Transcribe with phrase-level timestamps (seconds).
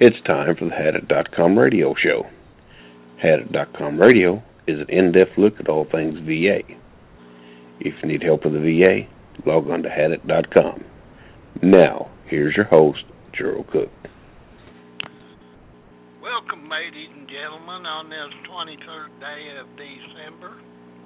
[0.00, 2.22] It's time for the Hadit.com radio show.
[3.20, 6.60] Hadit.com radio is an in-depth look at all things VA.
[7.80, 9.08] If you need help with the VA,
[9.44, 10.84] log on to Hadit.com.
[11.62, 13.02] Now, here's your host,
[13.36, 13.90] Gerald Cook.
[16.22, 20.62] Welcome, ladies and gentlemen, on this 23rd day of December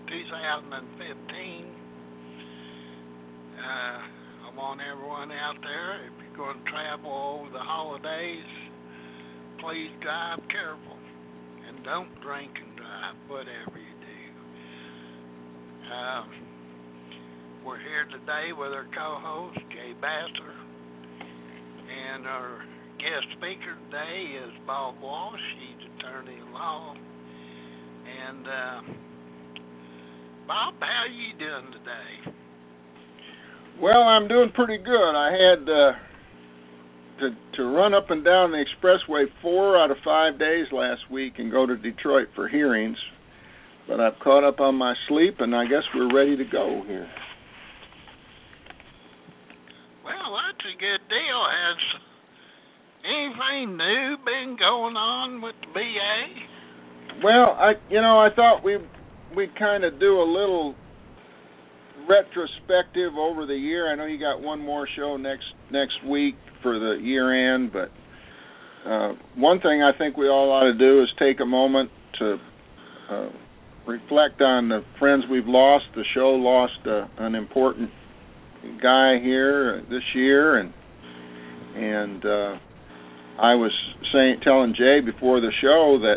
[0.06, 1.64] 2015.
[3.56, 4.02] Uh,
[4.52, 8.45] I want everyone out there, if you're going to travel over the holidays,
[9.62, 10.98] please drive careful
[11.68, 14.22] and don't drink and drive, whatever you do.
[15.86, 16.26] Um,
[17.64, 20.50] we're here today with our co-host Jay Basser,
[21.86, 22.58] and our
[22.98, 25.38] guest speaker today is Bob Walsh.
[25.54, 26.96] He's attorney in law.
[28.02, 28.80] And uh,
[30.49, 32.34] Bob, how are you doing today?
[33.80, 35.14] Well, I'm doing pretty good.
[35.14, 35.92] I had uh,
[37.22, 41.34] to to run up and down the expressway four out of five days last week
[41.39, 42.98] and go to Detroit for hearings,
[43.88, 47.08] but I've caught up on my sleep and I guess we're ready to go here.
[50.05, 51.41] Well, that's a good deal.
[51.46, 52.02] Has
[53.05, 57.22] anything new been going on with the VA?
[57.24, 58.78] Well, I you know I thought we
[59.36, 60.74] we'd kind of do a little
[62.08, 63.91] retrospective over the year.
[63.92, 67.91] I know you got one more show next next week for the year end, but
[68.89, 72.36] uh, one thing I think we all ought to do is take a moment to
[73.11, 73.28] uh,
[73.86, 75.84] reflect on the friends we've lost.
[75.95, 77.91] The show lost uh, an important
[78.83, 80.73] guy here this year, and
[81.75, 82.58] and uh,
[83.41, 83.73] I was
[84.12, 86.17] saying telling Jay before the show that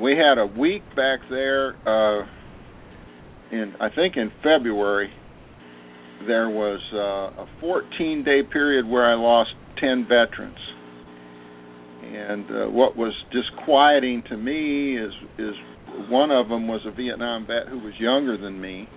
[0.00, 2.26] we had a week back there uh,
[3.52, 5.10] in I think in February
[6.26, 10.58] there was uh, a 14 day period where I lost 10 veterans.
[12.02, 15.54] And uh, what was disquieting to me is is
[16.08, 18.88] one of them was a Vietnam vet who was younger than me.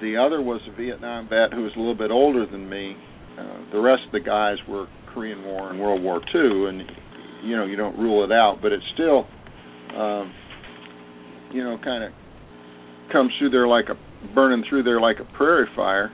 [0.00, 2.96] The other was a Vietnam vet who was a little bit older than me.
[3.38, 6.82] Uh, the rest of the guys were Korean War and World War II, and
[7.44, 9.26] you know you don't rule it out, but it's still,
[9.96, 10.32] um,
[11.52, 12.12] you know, kind of
[13.12, 16.12] comes through there like a burning through there like a prairie fire.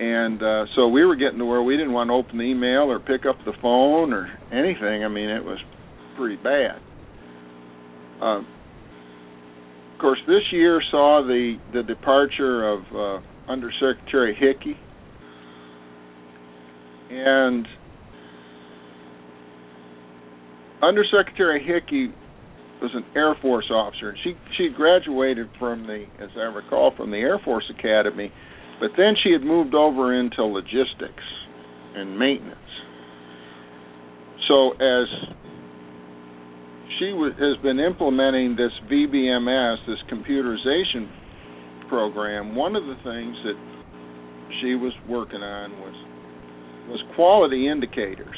[0.00, 2.90] And uh, so we were getting to where we didn't want to open the email
[2.90, 5.04] or pick up the phone or anything.
[5.04, 5.58] I mean, it was
[6.16, 6.80] pretty bad.
[8.22, 14.76] Uh, of course, this year saw the the departure of uh, Undersecretary Hickey,
[17.10, 17.66] and
[20.80, 22.14] Undersecretary Hickey
[22.80, 24.10] was an Air Force officer.
[24.10, 28.30] And she she graduated from the, as I recall, from the Air Force Academy,
[28.80, 31.24] but then she had moved over into logistics
[31.94, 32.58] and maintenance.
[34.46, 35.06] So as
[36.98, 41.08] she w- has been implementing this VBMS, this computerization
[41.88, 43.58] program, one of the things that
[44.60, 45.94] she was working on was
[46.88, 48.36] was quality indicators.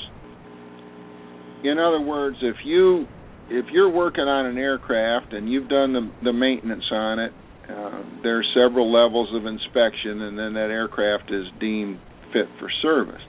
[1.63, 3.07] In other words, if you
[3.51, 7.33] if you're working on an aircraft and you've done the, the maintenance on it,
[7.69, 11.99] uh, there are several levels of inspection, and then that aircraft is deemed
[12.33, 13.21] fit for service.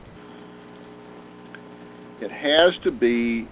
[2.22, 3.48] It has to be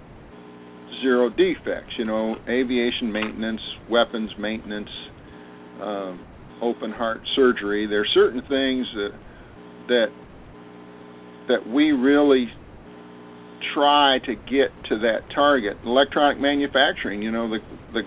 [1.01, 1.93] zero defects.
[1.97, 4.89] You know, aviation maintenance, weapons maintenance,
[5.81, 6.25] um,
[6.61, 7.87] open heart surgery.
[7.87, 9.09] There are certain things that
[9.87, 10.05] that
[11.47, 12.47] that we really
[13.73, 15.77] try to get to that target.
[15.85, 17.59] Electronic manufacturing, you know, the
[17.93, 18.01] the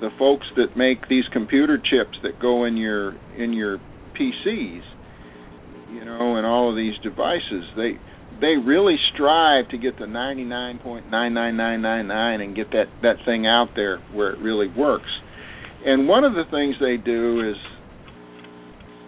[0.00, 3.78] the folks that make these computer chips that go in your in your
[4.18, 4.82] PCs,
[5.92, 7.98] you know, and all of these devices, they
[8.40, 14.30] they really strive to get the 99.99999 and get that that thing out there where
[14.30, 15.10] it really works.
[15.84, 17.56] And one of the things they do is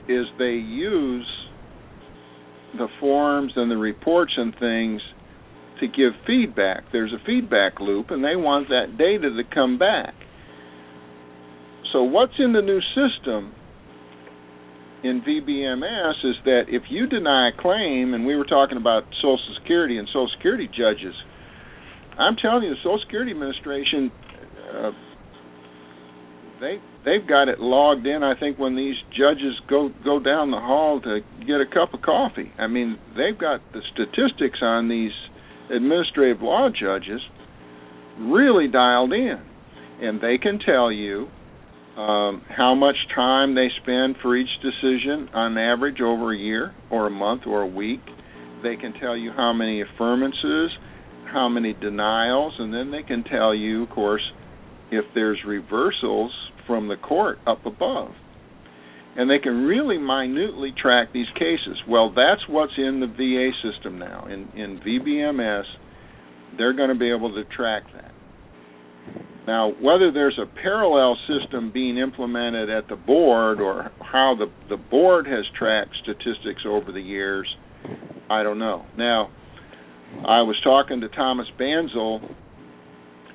[0.09, 1.26] is they use
[2.75, 5.00] the forms and the reports and things
[5.82, 6.84] to give feedback.
[6.92, 10.14] There's a feedback loop, and they want that data to come back.
[11.92, 13.52] So, what's in the new system
[15.04, 19.54] in VBMS is that if you deny a claim, and we were talking about Social
[19.60, 21.14] Security and Social Security judges,
[22.16, 24.12] I'm telling you, the Social Security Administration,
[24.72, 24.90] uh,
[26.60, 28.22] they they've got it logged in.
[28.22, 32.02] I think when these judges go go down the hall to get a cup of
[32.02, 35.12] coffee, I mean they've got the statistics on these
[35.70, 37.20] administrative law judges
[38.18, 39.41] really dialed in,
[40.00, 41.28] and they can tell you
[41.97, 47.06] um, how much time they spend for each decision on average over a year or
[47.06, 48.00] a month or a week.
[48.62, 50.68] they can tell you how many affirmances,
[51.32, 54.22] how many denials, and then they can tell you, of course,
[54.91, 56.32] if there's reversals
[56.66, 58.12] from the court up above.
[59.14, 61.76] And they can really minutely track these cases.
[61.86, 64.26] Well, that's what's in the VA system now.
[64.26, 65.64] In in VBMS,
[66.56, 68.12] they're going to be able to track that.
[69.47, 74.76] Now, whether there's a parallel system being implemented at the board or how the the
[74.76, 77.48] board has tracked statistics over the years,
[78.30, 78.86] I don't know.
[78.97, 79.30] Now,
[80.20, 82.20] I was talking to Thomas Banzel,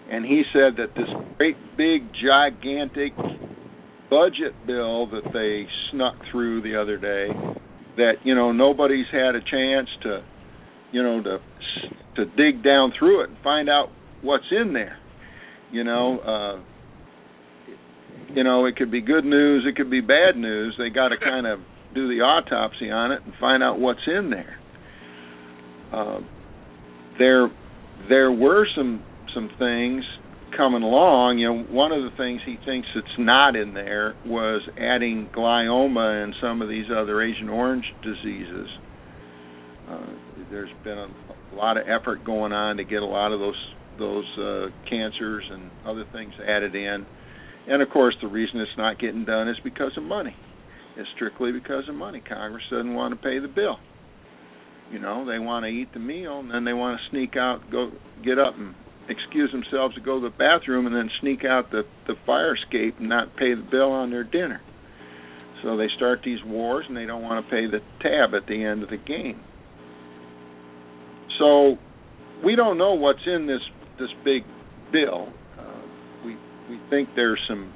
[0.10, 3.14] and he said that this great big gigantic
[4.10, 7.28] budget bill that they snuck through the other day,
[7.98, 10.24] that you know nobody's had a chance to,
[10.92, 11.38] you know, to
[12.16, 13.90] to dig down through it and find out
[14.22, 14.98] what's in there
[15.72, 16.64] you know, uh,
[18.34, 20.76] you know, it could be good news, it could be bad news.
[20.78, 21.60] They got to kind of
[21.94, 24.58] do the autopsy on it and find out what's in there.
[25.94, 26.20] Uh,
[27.18, 27.50] there,
[28.10, 30.04] there were some some things
[30.58, 31.38] coming along.
[31.38, 36.24] You know, one of the things he thinks that's not in there was adding glioma
[36.24, 38.68] and some of these other Agent Orange diseases.
[39.88, 40.08] Uh,
[40.52, 41.08] there's been a,
[41.54, 45.44] a lot of effort going on to get a lot of those those uh, cancers
[45.50, 47.06] and other things added in.
[47.68, 50.36] And of course, the reason it's not getting done is because of money.
[50.96, 52.22] It's strictly because of money.
[52.28, 53.78] Congress doesn't want to pay the bill.
[54.92, 57.70] You know, they want to eat the meal and then they want to sneak out,
[57.72, 57.92] go
[58.24, 58.74] get up and
[59.10, 62.96] excuse themselves to go to the bathroom and then sneak out the the fire escape
[63.00, 64.62] and not pay the bill on their dinner.
[65.64, 68.64] So they start these wars and they don't want to pay the tab at the
[68.64, 69.42] end of the game.
[71.40, 71.78] So
[72.44, 73.62] we don't know what's in this
[74.00, 74.44] this big
[74.92, 75.30] bill.
[75.58, 75.82] Uh,
[76.26, 76.36] we
[76.70, 77.74] we think there's some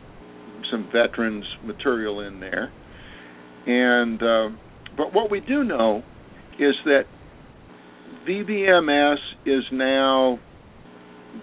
[0.70, 2.72] some veterans material in there,
[3.66, 4.58] and uh,
[4.98, 6.04] but what we do know
[6.60, 7.04] is that
[8.28, 10.40] VBMS is now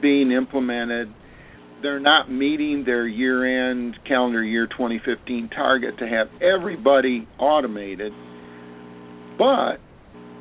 [0.01, 1.09] being implemented.
[1.83, 8.13] They're not meeting their year-end calendar year 2015 target to have everybody automated,
[9.39, 9.79] but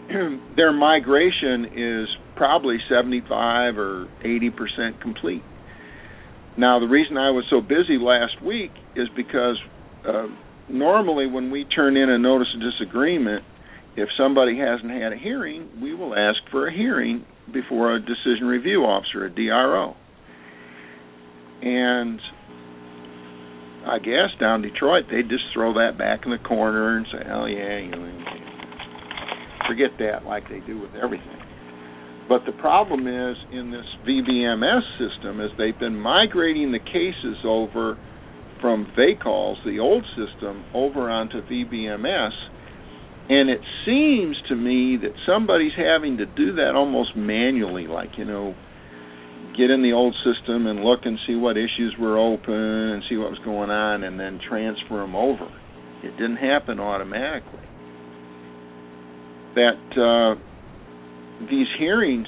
[0.55, 5.44] their migration is probably 75 or 80% complete.
[6.57, 9.57] Now, the reason I was so busy last week is because
[10.07, 10.25] uh,
[10.69, 13.44] normally when we turn in a notice of disagreement,
[13.95, 18.47] if somebody hasn't had a hearing, we will ask for a hearing before a decision
[18.47, 19.95] review officer, a DRO.
[21.61, 22.19] And
[23.88, 27.45] I guess down Detroit, they just throw that back in the corner and say, "Oh
[27.45, 28.03] yeah, you know,
[29.67, 31.41] forget that," like they do with everything.
[32.27, 37.97] But the problem is in this VBMS system is they've been migrating the cases over
[38.59, 42.31] from VACOLS, the old system, over onto VBMS.
[43.29, 48.24] And it seems to me that somebody's having to do that almost manually, like, you
[48.24, 48.56] know,
[49.57, 53.18] get in the old system and look and see what issues were open and see
[53.18, 55.50] what was going on and then transfer them over.
[56.03, 57.65] It didn't happen automatically.
[59.56, 60.39] That uh,
[61.50, 62.27] these hearings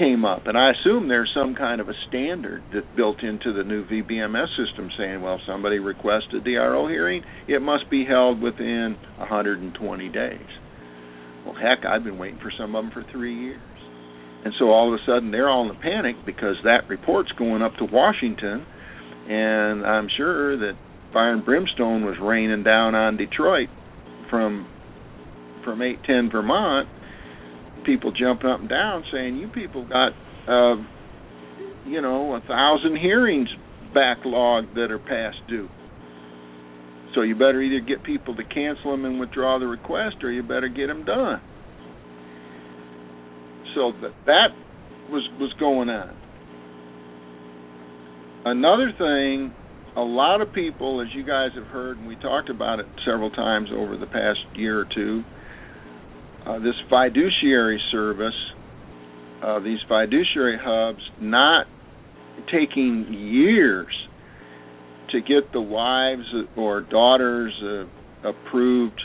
[0.00, 3.62] came up, and I assume there's some kind of a standard that built into the
[3.62, 8.40] new VBMS system saying, well, if somebody requests a DRO hearing, it must be held
[8.40, 10.40] within 120 days.
[11.44, 13.60] Well, heck, I've been waiting for some of them for three years.
[14.42, 17.60] And so all of a sudden they're all in a panic because that report's going
[17.60, 18.64] up to Washington,
[19.28, 20.78] and I'm sure that
[21.12, 23.68] fire and brimstone was raining down on Detroit
[24.30, 24.66] from
[25.62, 26.88] from 810 Vermont
[27.84, 30.12] people jumping up and down saying you people got
[30.48, 30.76] uh
[31.84, 33.48] you know a thousand hearings
[33.94, 35.68] backlogged that are past due.
[37.14, 40.42] So you better either get people to cancel them and withdraw the request or you
[40.42, 41.40] better get them done.
[43.74, 44.48] So that that
[45.10, 46.16] was was going on.
[48.44, 49.52] Another thing
[49.96, 53.30] a lot of people as you guys have heard and we talked about it several
[53.30, 55.24] times over the past year or two
[56.46, 58.34] uh, this fiduciary service,
[59.42, 61.66] uh, these fiduciary hubs, not
[62.50, 63.94] taking years
[65.10, 66.24] to get the wives
[66.56, 69.00] or daughters uh, approved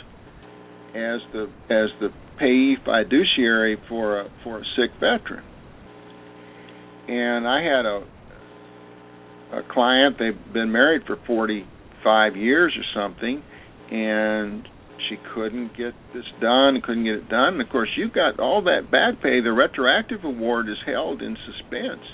[0.94, 5.44] as the as the payee fiduciary for a for a sick veteran.
[7.08, 8.06] And I had a
[9.52, 13.42] a client they've been married for 45 years or something
[13.90, 14.66] and
[15.08, 17.54] she couldn't get this done, couldn't get it done.
[17.54, 19.40] And of course, you've got all that back pay.
[19.40, 22.04] The retroactive award is held in suspense.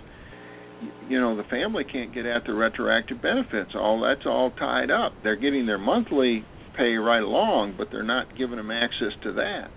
[1.09, 3.71] You know, the family can't get at the retroactive benefits.
[3.75, 5.13] All that's all tied up.
[5.23, 6.45] They're getting their monthly
[6.77, 9.69] pay right along, but they're not giving them access to that.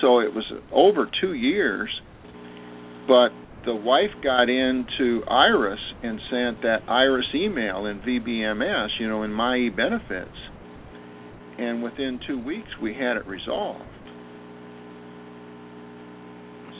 [0.00, 1.88] so it was over two years.
[3.06, 3.30] But
[3.64, 9.32] the wife got into Iris and sent that Iris email in VBMS, you know, in
[9.32, 10.36] My Benefits,
[11.58, 13.84] and within two weeks we had it resolved.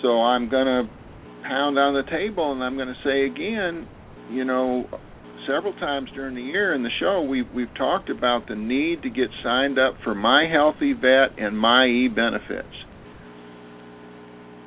[0.03, 0.91] So I'm going to
[1.47, 3.87] pound on the table and I'm going to say again,
[4.31, 4.87] you know,
[5.47, 9.11] several times during the year in the show we've we've talked about the need to
[9.11, 12.75] get signed up for My HealtheVet and My E benefits.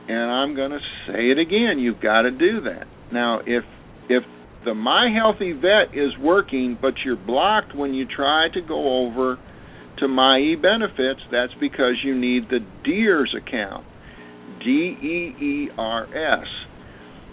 [0.07, 2.85] And I'm going to say it again, you've got to do that.
[3.12, 3.63] Now, if
[4.09, 4.24] if
[4.63, 9.38] the My HealtheVet is working but you're blocked when you try to go over
[9.99, 13.85] to My E benefits, that's because you need the DEERS account.
[14.59, 16.47] D E E R S.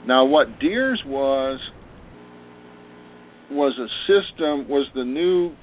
[0.07, 1.61] Now, what DEERS was
[3.50, 5.54] was a system was the new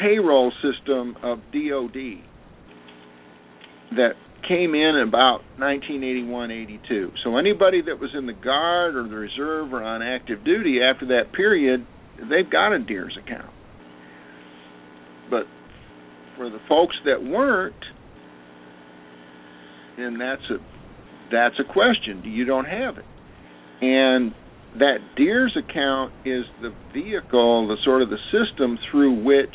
[0.00, 2.24] payroll system of DoD
[3.92, 4.12] that
[4.48, 7.12] came in about 1981-82.
[7.22, 11.06] So anybody that was in the guard or the reserve or on active duty after
[11.06, 11.86] that period,
[12.18, 13.52] they've got a DEERS account.
[15.28, 15.44] But
[16.40, 17.74] for the folks that weren't,
[19.98, 20.56] and that's a
[21.30, 22.22] that's a question.
[22.24, 23.04] You don't have it.
[23.82, 24.32] And
[24.78, 29.54] that DEERS account is the vehicle, the sort of the system through which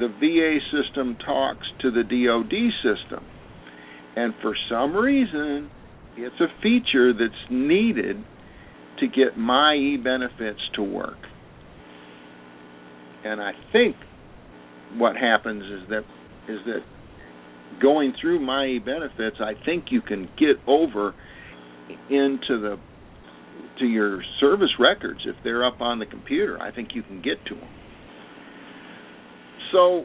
[0.00, 3.24] the VA system talks to the DoD system.
[4.16, 5.70] And for some reason,
[6.16, 8.16] it's a feature that's needed
[8.98, 11.18] to get my e benefits to work.
[13.24, 13.94] And I think
[14.96, 16.02] what happens is that
[16.48, 16.80] is that
[17.80, 21.14] going through my benefits, I think you can get over
[22.10, 22.76] into the
[23.78, 26.60] to your service records if they're up on the computer.
[26.60, 27.68] I think you can get to them.
[29.72, 30.04] So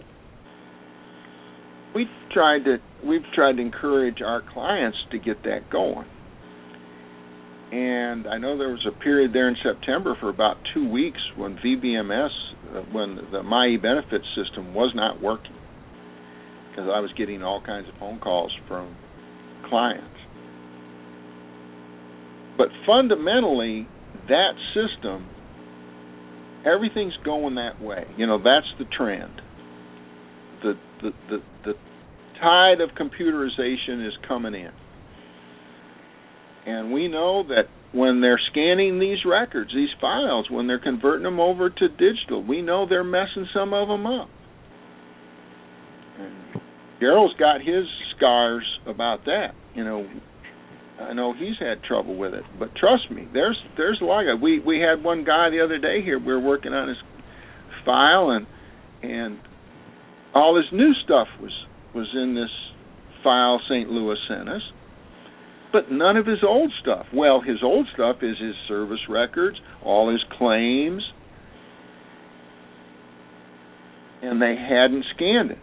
[1.93, 6.07] we tried to we've tried to encourage our clients to get that going.
[7.71, 11.55] And I know there was a period there in September for about two weeks when
[11.63, 12.29] VBMS,
[12.75, 15.53] uh, when the My Benefits system was not working,
[16.79, 18.95] because I was getting all kinds of phone calls from
[19.67, 20.07] clients.
[22.57, 23.87] But fundamentally,
[24.27, 25.27] that system,
[26.65, 28.05] everything's going that way.
[28.17, 29.41] You know, that's the trend.
[30.63, 31.73] The the the, the
[32.41, 34.71] tide of computerization is coming in.
[36.65, 41.39] And we know that when they're scanning these records, these files, when they're converting them
[41.39, 44.29] over to digital, we know they're messing some of them up.
[47.01, 49.51] Daryl's got his scars about that.
[49.73, 50.09] You know,
[50.99, 54.41] I know he's had trouble with it, but trust me, there's there's a lot of
[54.41, 56.19] we we had one guy the other day here.
[56.19, 56.97] We were working on his
[57.85, 58.45] file and
[59.01, 59.39] and
[60.33, 61.53] all his new stuff was
[61.95, 62.51] was in this
[63.23, 63.89] file St.
[63.89, 64.61] Louis sent us,
[65.71, 67.05] but none of his old stuff.
[67.13, 71.03] Well, his old stuff is his service records, all his claims,
[74.21, 75.59] and they hadn't scanned it.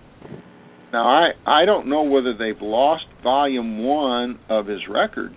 [0.93, 5.37] Now I I don't know whether they've lost volume 1 of his records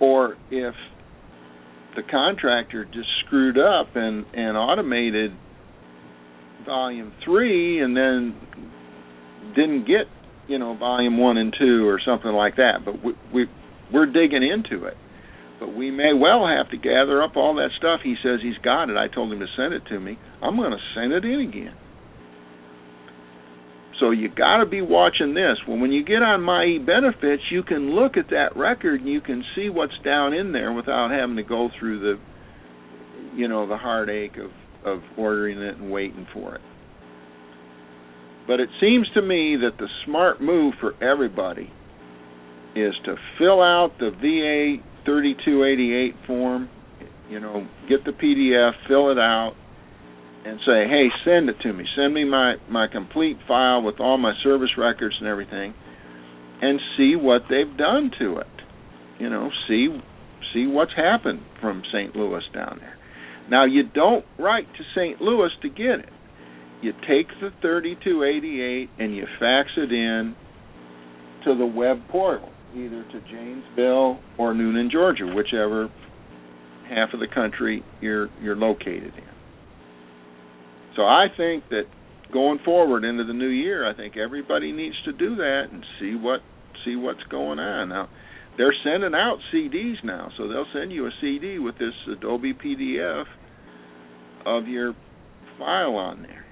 [0.00, 0.74] or if
[1.96, 5.32] the contractor just screwed up and and automated
[6.64, 8.36] volume 3 and then
[9.54, 10.06] didn't get,
[10.48, 13.46] you know, volume 1 and 2 or something like that, but we we
[13.92, 14.96] we're digging into it.
[15.58, 18.00] But we may well have to gather up all that stuff.
[18.02, 18.96] He says he's got it.
[18.96, 20.18] I told him to send it to me.
[20.40, 21.74] I'm going to send it in again.
[24.00, 25.58] So you got to be watching this.
[25.68, 29.20] Well, when you get on My Benefits, you can look at that record and you
[29.20, 32.14] can see what's down in there without having to go through the,
[33.36, 34.50] you know, the heartache of
[34.84, 36.60] of ordering it and waiting for it.
[38.46, 41.70] But it seems to me that the smart move for everybody
[42.74, 46.68] is to fill out the VA 3288 form,
[47.28, 49.54] you know, get the PDF, fill it out,
[50.44, 51.86] and say, "Hey, send it to me.
[51.96, 55.74] Send me my my complete file with all my service records and everything,
[56.62, 58.46] and see what they've done to it.
[59.18, 60.00] You know, see
[60.52, 62.16] see what's happened from St.
[62.16, 62.96] Louis down there.
[63.50, 65.20] Now, you don't write to St.
[65.20, 66.08] Louis to get it.
[66.82, 70.34] You take the 3288 and you fax it in
[71.44, 75.90] to the web portal, either to Janesville or Newnan, Georgia, whichever
[76.88, 79.39] half of the country you're you're located in.
[80.96, 81.84] So I think that
[82.32, 86.14] going forward into the new year, I think everybody needs to do that and see
[86.14, 86.40] what
[86.84, 87.90] see what's going on.
[87.90, 88.08] Now,
[88.56, 93.24] they're sending out CDs now, so they'll send you a CD with this Adobe PDF
[94.46, 94.94] of your
[95.58, 96.44] file on there.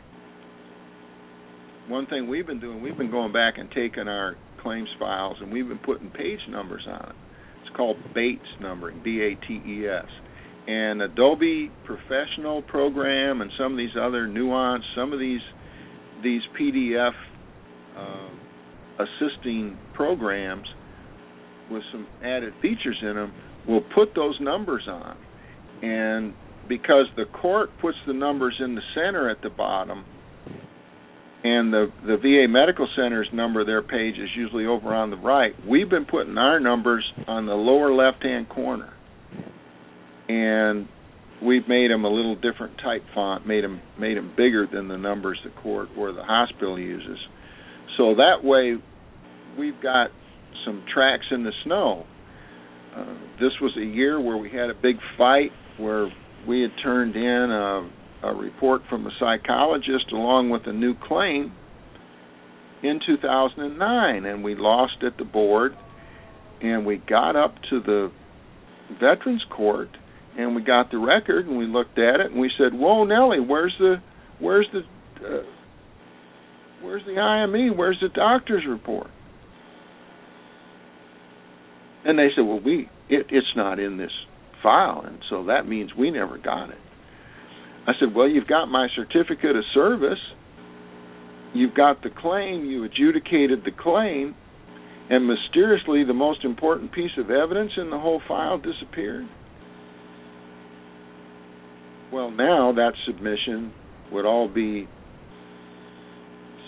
[1.88, 5.50] One thing we've been doing, we've been going back and taking our claims files, and
[5.52, 7.16] we've been putting page numbers on it.
[7.62, 10.04] It's called Bates numbering, B-A-T-E-S.
[10.68, 15.40] And Adobe Professional Program and some of these other nuance, some of these
[16.22, 17.12] these PDF
[17.96, 18.28] uh,
[18.98, 20.66] assisting programs
[21.70, 23.32] with some added features in them
[23.66, 25.16] will put those numbers on.
[25.82, 26.34] And
[26.68, 30.04] because the court puts the numbers in the center at the bottom,
[31.44, 35.52] and the the VA Medical Center's number their page is usually over on the right.
[35.66, 38.92] We've been putting our numbers on the lower left-hand corner,
[40.28, 40.88] and
[41.42, 44.98] we've made them a little different type font, made them made them bigger than the
[44.98, 47.18] numbers the court or the hospital uses.
[47.96, 48.76] So that way,
[49.58, 50.08] we've got
[50.64, 52.04] some tracks in the snow.
[52.96, 56.08] Uh, this was a year where we had a big fight where
[56.46, 57.90] we had turned in a,
[58.24, 61.52] a report from a psychologist along with a new claim
[62.82, 65.72] in 2009, and we lost at the board,
[66.62, 68.10] and we got up to the
[69.00, 69.88] Veterans Court,
[70.38, 73.40] and we got the record, and we looked at it, and we said, "Whoa, Nellie,
[73.40, 73.96] where's the,
[74.38, 74.80] where's the,
[75.26, 75.42] uh,
[76.80, 77.76] where's the IME?
[77.76, 79.08] Where's the doctor's report?"
[82.04, 84.12] And they said, "Well, we, it, it's not in this
[84.62, 86.78] file, and so that means we never got it.
[87.86, 90.18] I said, Well, you've got my certificate of service,
[91.54, 94.34] you've got the claim, you adjudicated the claim,
[95.08, 99.26] and mysteriously the most important piece of evidence in the whole file disappeared.
[102.12, 103.72] Well, now that submission
[104.12, 104.88] would all be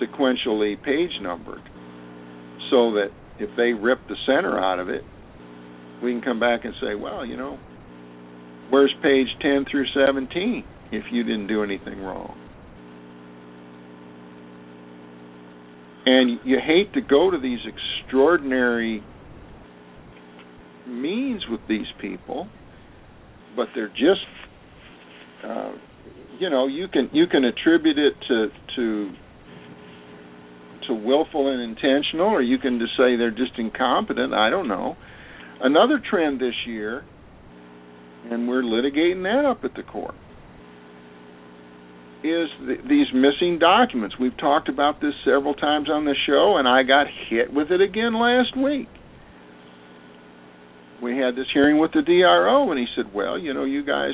[0.01, 1.63] sequentially page numbered
[2.71, 5.03] so that if they rip the center out of it,
[6.03, 7.59] we can come back and say, well, you know,
[8.71, 12.37] where's page 10 through 17 if you didn't do anything wrong?
[16.07, 19.03] And you hate to go to these extraordinary
[20.87, 22.49] means with these people,
[23.55, 24.27] but they're just,
[25.45, 25.73] uh,
[26.39, 29.11] you know, you can you can attribute it to to
[30.89, 34.33] to willful and intentional, or you can just say they're just incompetent.
[34.33, 34.97] I don't know.
[35.61, 37.05] Another trend this year
[38.29, 40.15] and we're litigating that up at the court.
[42.23, 44.17] Is the, these missing documents?
[44.21, 47.81] We've talked about this several times on the show, and I got hit with it
[47.81, 48.89] again last week.
[51.03, 54.13] We had this hearing with the DRO, and he said, "Well, you know, you guys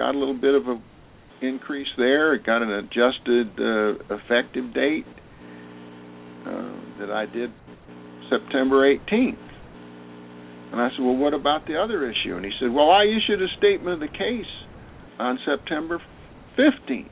[0.00, 0.80] got a little bit of a
[1.42, 2.34] increase there.
[2.34, 5.06] It got an adjusted uh, effective date
[6.46, 7.50] uh, that I did
[8.30, 9.50] September 18th."
[10.72, 12.36] And I said, Well, what about the other issue?
[12.36, 14.50] And he said, Well, I issued a statement of the case
[15.18, 16.00] on September
[16.58, 17.10] 15th.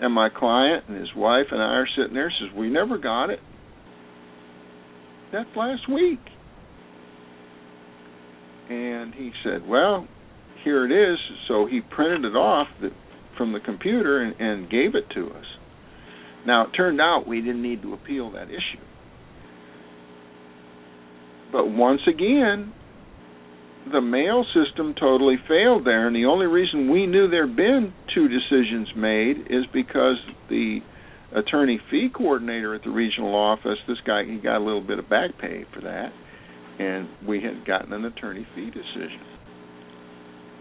[0.00, 3.30] And my client and his wife and I are sitting there says, We never got
[3.30, 3.40] it.
[5.32, 6.20] That's last week.
[8.70, 10.08] And he said, Well,
[10.66, 11.16] here it is.
[11.46, 12.90] So he printed it off the,
[13.38, 15.44] from the computer and, and gave it to us.
[16.44, 18.82] Now, it turned out we didn't need to appeal that issue.
[21.52, 22.72] But once again,
[23.92, 28.26] the mail system totally failed there, and the only reason we knew there'd been two
[28.26, 30.16] decisions made is because
[30.48, 30.80] the
[31.32, 35.08] attorney fee coordinator at the regional office, this guy, he got a little bit of
[35.08, 36.10] back pay for that,
[36.80, 39.35] and we had gotten an attorney fee decision.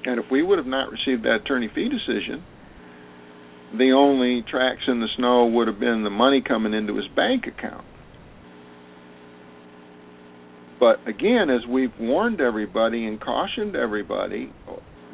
[0.05, 2.43] And if we would have not received that attorney fee decision,
[3.77, 7.45] the only tracks in the snow would have been the money coming into his bank
[7.47, 7.85] account.
[10.79, 14.53] But again, as we've warned everybody and cautioned everybody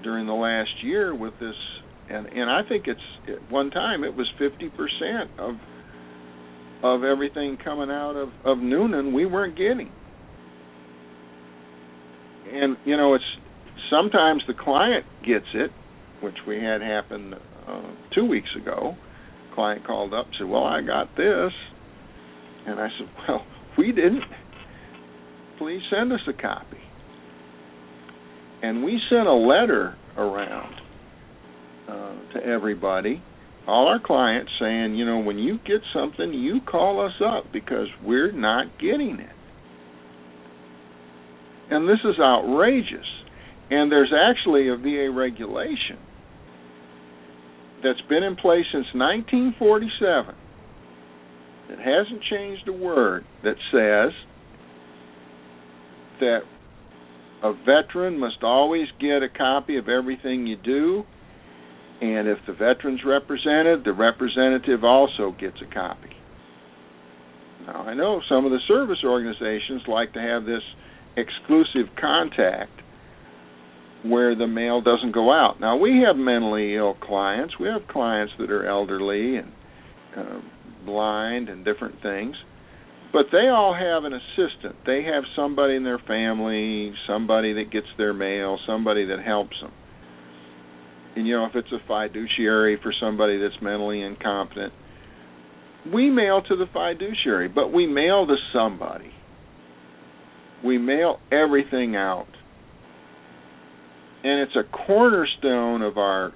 [0.03, 1.55] during the last year with this,
[2.09, 5.55] and and I think it's at one time it was fifty percent of
[6.83, 9.91] of everything coming out of of Newnan we weren't getting.
[12.51, 13.23] And you know, it's
[13.91, 15.69] sometimes the client gets it,
[16.23, 17.35] which we had happen
[17.67, 18.95] uh, two weeks ago.
[19.53, 21.51] Client called up said, "Well, I got this,"
[22.65, 23.45] and I said, "Well,
[23.77, 24.23] we didn't."
[25.61, 26.77] please send us a copy.
[28.63, 30.73] And we sent a letter around
[31.87, 33.21] uh, to everybody,
[33.67, 37.87] all our clients, saying, you know, when you get something, you call us up because
[38.03, 39.35] we're not getting it.
[41.69, 43.05] And this is outrageous.
[43.71, 45.97] And there's actually a VA regulation
[47.81, 50.35] that's been in place since 1947
[51.69, 54.13] that hasn't changed a word that says
[56.19, 56.41] that
[57.43, 61.03] a veteran must always get a copy of everything you do,
[62.01, 66.09] and if the veteran's represented, the representative also gets a copy.
[67.65, 70.61] Now, I know some of the service organizations like to have this
[71.15, 72.71] exclusive contact
[74.03, 75.59] where the mail doesn't go out.
[75.59, 77.55] Now, we have mentally ill clients.
[77.59, 79.51] We have clients that are elderly and
[80.17, 80.41] uh,
[80.85, 82.35] blind and different things.
[83.13, 84.77] But they all have an assistant.
[84.85, 89.71] They have somebody in their family, somebody that gets their mail, somebody that helps them.
[91.15, 94.71] And you know, if it's a fiduciary for somebody that's mentally incompetent,
[95.93, 99.11] we mail to the fiduciary, but we mail to somebody.
[100.63, 102.27] We mail everything out.
[104.23, 106.31] And it's a cornerstone of our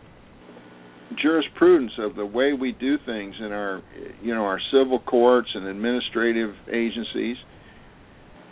[1.21, 3.81] jurisprudence of the way we do things in our
[4.21, 7.37] you know our civil courts and administrative agencies.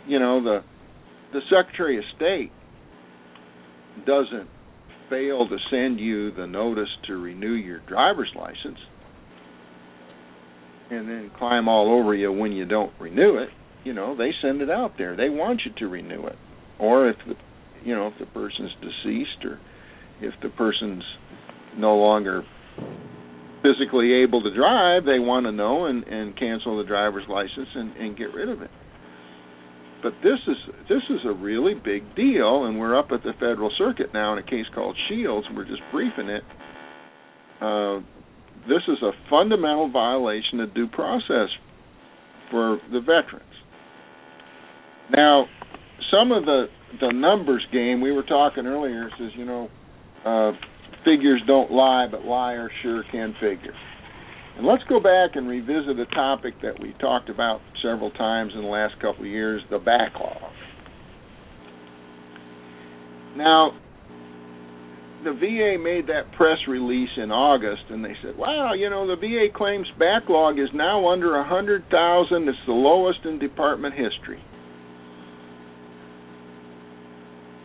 [0.06, 0.60] You know the
[1.32, 2.52] the secretary of state
[4.06, 4.48] doesn't
[5.10, 8.78] fail to send you the notice to renew your driver's license
[10.90, 13.48] and then climb all over you when you don't renew it.
[13.84, 15.16] You know they send it out there.
[15.16, 16.36] They want you to renew it.
[16.78, 17.34] Or if the
[17.84, 19.60] you know if the person's deceased or
[20.20, 21.02] if the person's
[21.76, 22.42] no longer
[23.62, 27.96] physically able to drive, they want to know and, and cancel the driver's license and,
[27.96, 28.70] and get rid of it.
[30.02, 33.70] But this is this is a really big deal, and we're up at the federal
[33.78, 35.46] circuit now in a case called Shields.
[35.56, 36.42] We're just briefing it.
[37.60, 38.00] Uh,
[38.68, 41.48] this is a fundamental violation of due process
[42.50, 43.44] for the veterans.
[45.10, 45.46] Now,
[46.10, 46.66] some of the
[47.00, 49.68] the numbers game we were talking earlier says you know
[50.24, 50.52] uh,
[51.04, 53.74] figures don't lie, but liars sure can figure.
[54.56, 58.62] And let's go back and revisit a topic that we talked about several times in
[58.62, 60.52] the last couple of years the backlog.
[63.36, 63.72] Now,
[65.24, 69.16] the VA made that press release in August, and they said, "Wow, you know, the
[69.16, 72.48] VA claims backlog is now under a hundred thousand.
[72.48, 74.40] It's the lowest in department history."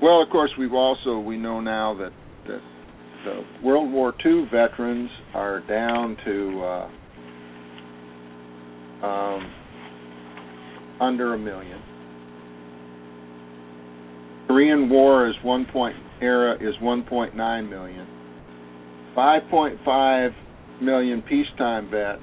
[0.02, 2.12] Well, of course, we've also we know now that
[2.48, 2.62] that
[3.26, 6.64] the World War II veterans are down to
[9.04, 9.54] uh, um,
[11.02, 11.82] under a million.
[14.48, 18.08] Korean War is one point era is 1.9 million.
[19.16, 20.30] 5.5
[20.82, 22.22] million peacetime vets,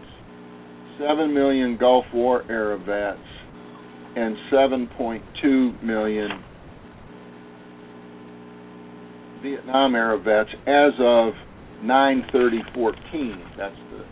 [0.98, 3.20] 7 million Gulf War era vets,
[4.16, 6.30] and 7.2 million
[9.46, 11.32] Vietnam era vets as of
[11.84, 13.56] 9/30/14.
[13.56, 14.04] That's the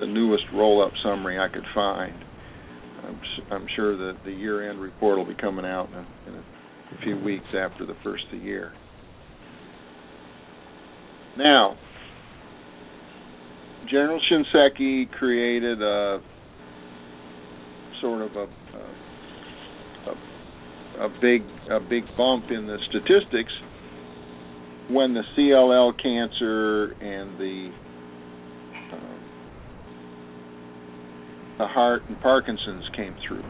[0.00, 2.12] the newest roll-up summary I could find.
[3.06, 7.02] I'm, I'm sure that the year-end report will be coming out in a, in a
[7.02, 8.74] few weeks after the first of the year.
[11.38, 11.78] Now,
[13.90, 16.20] General Shinseki created a
[18.02, 18.46] sort of a,
[20.10, 23.52] a, a big a big bump in the statistics
[24.88, 27.70] when the CLL cancer and the
[28.92, 29.20] um,
[31.58, 33.42] the heart and Parkinson's came through.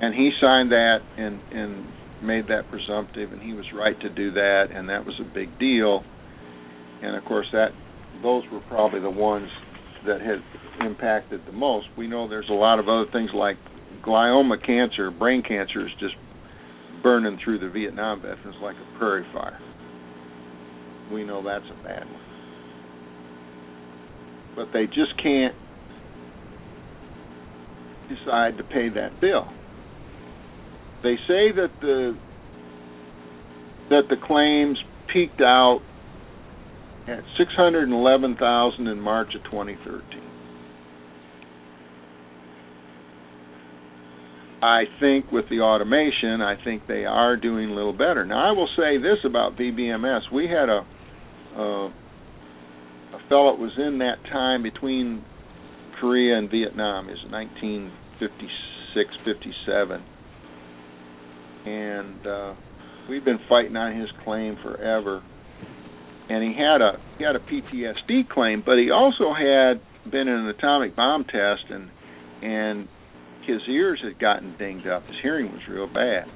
[0.00, 1.86] And he signed that and and
[2.22, 5.58] made that presumptive and he was right to do that and that was a big
[5.58, 6.02] deal.
[7.02, 7.68] And of course that
[8.22, 9.48] those were probably the ones
[10.06, 10.42] that had
[10.84, 11.86] impacted the most.
[11.96, 13.56] We know there's a lot of other things like
[14.04, 16.14] glioma cancer, brain cancer is just
[17.02, 19.58] burning through the Vietnam veterans like a prairie fire.
[21.12, 22.22] We know that's a bad one.
[24.56, 25.54] But they just can't
[28.08, 29.48] decide to pay that bill.
[31.02, 32.16] They say that the
[33.90, 34.78] that the claims
[35.12, 35.80] peaked out
[37.08, 40.21] at 611,000 in March of 2013.
[44.62, 48.24] I think with the automation, I think they are doing a little better.
[48.24, 50.86] Now, I will say this about VBMS: we had a
[51.58, 55.24] uh, a fellow that was in that time between
[56.00, 60.02] Korea and Vietnam is 1956, 57,
[61.66, 62.54] and uh,
[63.10, 65.22] we've been fighting on his claim forever.
[66.30, 70.34] And he had a he had a PTSD claim, but he also had been in
[70.34, 71.90] an atomic bomb test and
[72.42, 72.88] and
[73.46, 75.06] his ears had gotten dinged up.
[75.06, 76.26] His hearing was real bad,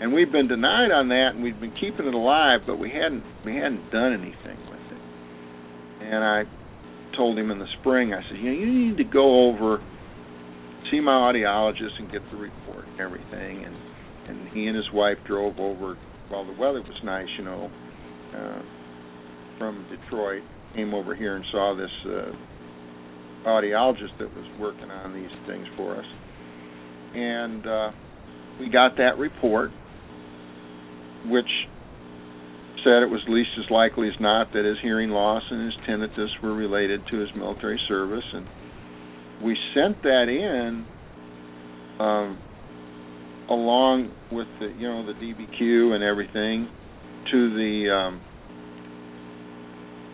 [0.00, 3.24] and we've been denied on that, and we've been keeping it alive, but we hadn't
[3.44, 5.02] we hadn't done anything with it.
[6.06, 6.42] And I
[7.16, 9.82] told him in the spring, I said, you know, you need to go over,
[10.90, 13.64] see my audiologist, and get the report and everything.
[13.64, 13.76] And
[14.28, 15.96] and he and his wife drove over
[16.28, 17.70] while the weather was nice, you know,
[18.36, 18.62] uh,
[19.58, 20.42] from Detroit,
[20.74, 25.96] came over here and saw this uh, audiologist that was working on these things for
[25.96, 26.04] us,
[27.14, 27.90] and uh,
[28.60, 29.70] we got that report,
[31.26, 31.50] which
[32.84, 36.30] said it was least as likely as not that his hearing loss and his tinnitus
[36.42, 38.46] were related to his military service, and
[39.42, 40.86] we sent that in
[42.00, 42.38] um,
[43.50, 46.68] along with the you know the DBQ and everything
[47.30, 48.20] to the um,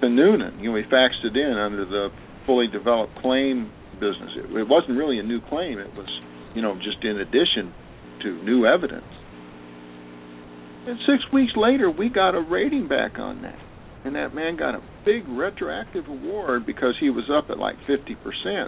[0.00, 0.60] the Newnan.
[0.60, 2.08] You know, we faxed it in under the
[2.46, 4.30] fully developed claim business.
[4.36, 5.78] It, it wasn't really a new claim.
[5.78, 6.08] It was
[6.54, 7.72] you know just in addition
[8.22, 9.04] to new evidence.
[10.86, 13.58] And six weeks later, we got a rating back on that.
[14.04, 18.16] And that man got a big retroactive award because he was up at like 50%,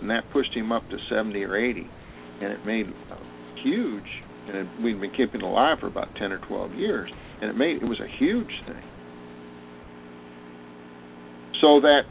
[0.01, 1.87] and that pushed him up to 70 or 80.
[2.41, 4.09] And it made a huge,
[4.49, 7.11] and we'd been keeping it alive for about 10 or 12 years.
[7.43, 8.83] And it made, it was a huge thing.
[11.61, 12.03] So that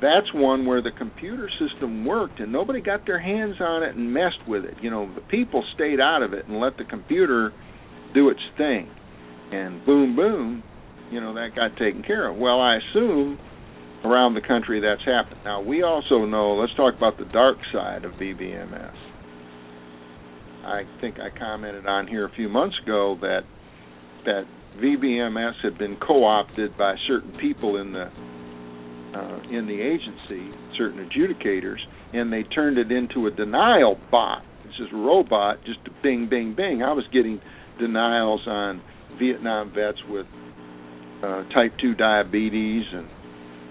[0.00, 4.12] that's one where the computer system worked and nobody got their hands on it and
[4.12, 4.74] messed with it.
[4.80, 7.52] You know, the people stayed out of it and let the computer
[8.14, 8.88] do its thing.
[9.50, 10.62] And boom, boom,
[11.10, 12.36] you know, that got taken care of.
[12.36, 13.38] Well, I assume
[14.04, 15.40] around the country that's happened.
[15.44, 18.94] Now, we also know, let's talk about the dark side of VBMS.
[20.64, 23.40] I think I commented on here a few months ago that
[24.26, 24.44] that
[24.78, 28.10] VBMS had been co-opted by certain people in the
[29.14, 31.78] uh, in the agency, certain adjudicators,
[32.12, 34.42] and they turned it into a denial bot.
[34.64, 36.82] It's just a robot, just bing, bing, bing.
[36.82, 37.40] I was getting
[37.78, 38.82] denials on
[39.18, 40.26] Vietnam vets with
[41.22, 43.08] uh, type 2 diabetes and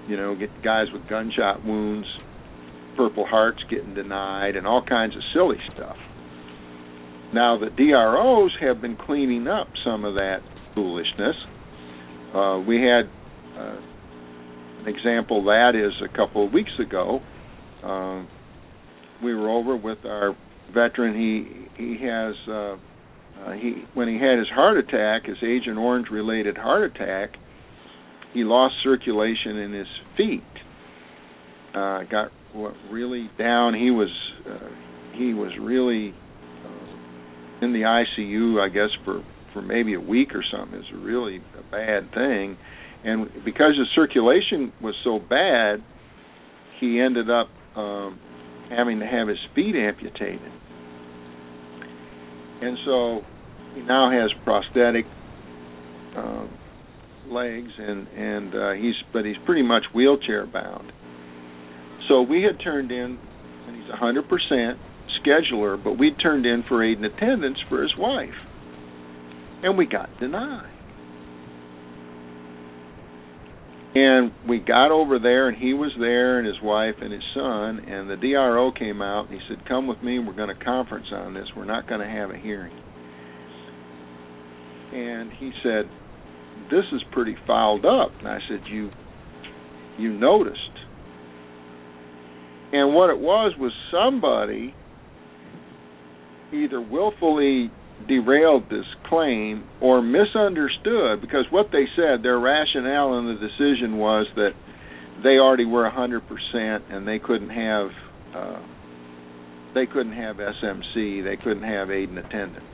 [0.09, 2.07] you know get guys with gunshot wounds
[2.97, 5.95] purple hearts getting denied and all kinds of silly stuff
[7.33, 10.39] now the DROs have been cleaning up some of that
[10.75, 11.35] foolishness
[12.35, 13.07] uh, we had
[13.57, 13.79] uh,
[14.79, 17.19] an example of that is a couple of weeks ago
[17.83, 18.23] uh,
[19.23, 20.35] we were over with our
[20.73, 22.75] veteran he he has uh,
[23.45, 27.37] uh, he when he had his heart attack, his Agent Orange related heart attack,
[28.33, 30.43] he lost circulation in his feet.
[31.75, 32.31] Uh, got
[32.89, 33.73] really down.
[33.75, 34.09] He was
[34.49, 34.69] uh,
[35.13, 36.13] he was really
[36.65, 40.79] uh, in the ICU, I guess for for maybe a week or something.
[40.79, 42.57] It's really a bad thing,
[43.03, 45.83] and because his circulation was so bad,
[46.79, 48.19] he ended up um,
[48.69, 50.51] having to have his feet amputated
[52.61, 53.21] and so
[53.75, 55.05] he now has prosthetic
[56.17, 56.47] uh,
[57.29, 60.91] legs, and and uh, he's but he's pretty much wheelchair bound.
[62.09, 63.19] So we had turned in,
[63.67, 64.79] and he's a hundred percent
[65.21, 68.29] schedular, but we turned in for aid and attendance for his wife,
[69.63, 70.73] and we got denied.
[73.97, 77.79] And we got over there, and he was there, and his wife and his son,
[77.89, 80.19] and the DRO came out, and he said, "Come with me.
[80.19, 81.47] We're going to conference on this.
[81.55, 82.77] We're not going to have a hearing."
[84.93, 85.89] And he said,
[86.69, 88.91] "This is pretty fouled up." And I said, "You,
[89.97, 90.59] you noticed?"
[92.73, 94.75] And what it was was somebody
[96.53, 97.71] either willfully
[98.07, 104.27] derailed this claim or misunderstood because what they said, their rationale in the decision was
[104.35, 104.51] that
[105.23, 107.89] they already were 100% and they couldn't have
[108.35, 108.61] uh,
[109.73, 112.65] they couldn't have SMC, they couldn't have aid and attendance.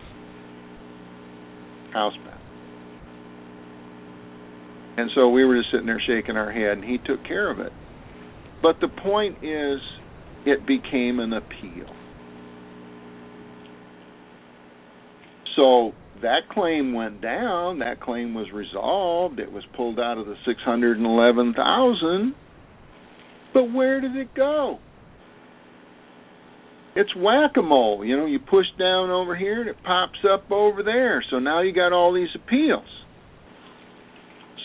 [1.95, 2.39] Housebound.
[4.97, 7.59] And so we were just sitting there shaking our head and he took care of
[7.59, 7.71] it.
[8.61, 9.79] But the point is
[10.45, 11.93] it became an appeal
[15.55, 17.79] So that claim went down.
[17.79, 19.39] That claim was resolved.
[19.39, 22.35] It was pulled out of the six hundred and eleven thousand.
[23.53, 24.79] But where did it go?
[26.95, 28.05] It's whack-a-mole.
[28.05, 31.23] You know, you push down over here and it pops up over there.
[31.29, 32.85] So now you got all these appeals.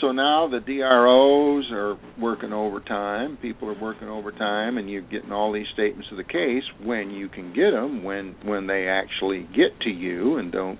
[0.00, 3.36] So now the DROs are working overtime.
[3.42, 7.28] People are working overtime, and you're getting all these statements of the case when you
[7.28, 10.78] can get them, when when they actually get to you and don't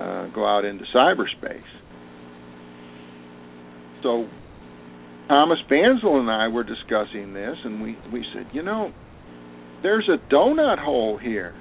[0.00, 1.62] uh, go out into cyberspace.
[4.04, 4.28] So
[5.28, 8.92] Thomas Banzel and I were discussing this, and we we said, you know,
[9.82, 11.54] there's a donut hole here.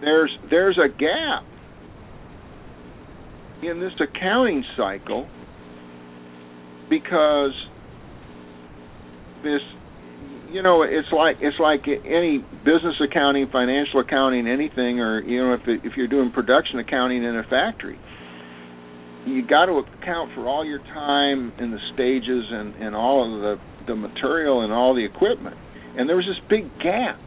[0.00, 1.44] There's there's a gap
[3.62, 5.28] in this accounting cycle
[6.88, 7.52] because
[9.42, 9.60] this
[10.50, 15.54] you know it's like it's like any business accounting financial accounting anything or you know
[15.54, 17.98] if it, if you're doing production accounting in a factory
[19.26, 23.40] you got to account for all your time in the stages and and all of
[23.42, 25.56] the the material and all the equipment,
[25.96, 27.18] and there was this big gap.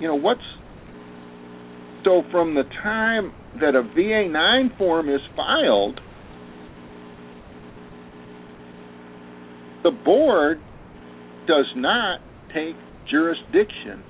[0.00, 0.42] You know what's
[2.04, 6.00] so from the time that a VA nine form is filed,
[9.82, 10.58] the board
[11.46, 12.20] does not
[12.54, 12.76] take
[13.10, 14.02] jurisdiction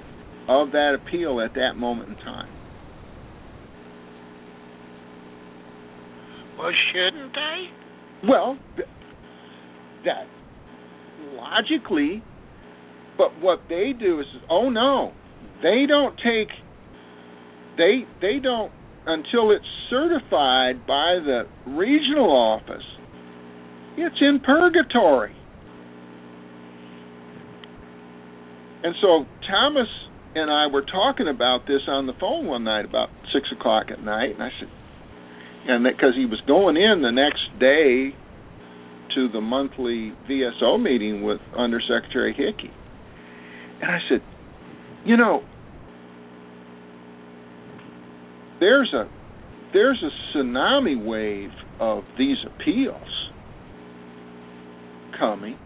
[0.49, 2.49] of that appeal at that moment in time.
[6.59, 8.29] Well, shouldn't they?
[8.29, 8.89] Well, th-
[10.05, 10.27] that
[11.35, 12.23] logically,
[13.17, 15.13] but what they do is, oh no,
[15.63, 16.49] they don't take,
[17.79, 18.73] they they don't
[19.07, 22.85] until it's certified by the regional office.
[23.97, 25.35] It's in purgatory.
[28.83, 29.89] And so Thomas
[30.35, 34.05] and I were talking about this on the phone one night about six o'clock at
[34.05, 34.69] night, and I said,
[35.67, 38.15] and because he was going in the next day
[39.15, 42.71] to the monthly VSO meeting with Undersecretary Hickey,
[43.81, 44.21] and I said,
[45.05, 45.43] you know,
[48.61, 49.09] there's a
[49.73, 53.31] there's a tsunami wave of these appeals
[55.19, 55.59] coming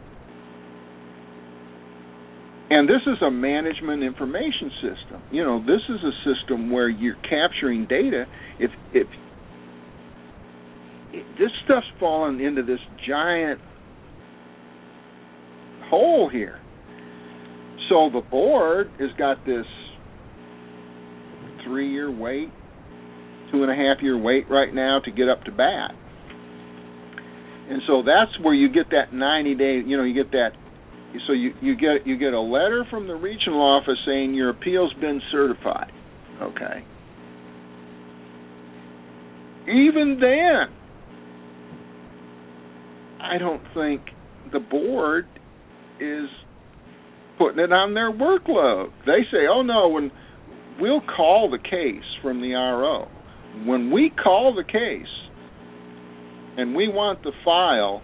[2.73, 5.23] and this is a management information system.
[5.31, 8.25] You know, this is a system where you're capturing data.
[8.59, 9.07] If if,
[11.39, 13.61] this stuff's fallen into this giant
[15.91, 16.59] hole here,
[17.91, 19.67] so the board has got this
[21.67, 22.49] three-year wait,
[23.53, 25.93] two and a half year wait right now to get up to bat.
[27.69, 30.51] And so that's where you get that 90 day, you know, you get that
[31.27, 34.93] so you you get you get a letter from the regional office saying your appeal's
[34.95, 35.93] been certified.
[36.41, 36.85] Okay.
[39.65, 40.75] Even then,
[43.21, 44.03] I don't think
[44.53, 45.27] the board
[46.01, 46.29] is
[47.39, 48.91] putting it on their workload.
[49.07, 50.11] They say, "Oh no, when
[50.81, 53.09] we'll call the case from the RO.
[53.67, 55.07] When we call the case
[56.57, 58.03] and we want the file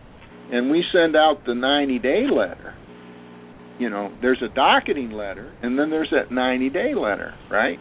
[0.50, 2.74] and we send out the 90-day letter,
[3.78, 7.78] you know, there's a docketing letter and then there's that 90 day letter, right?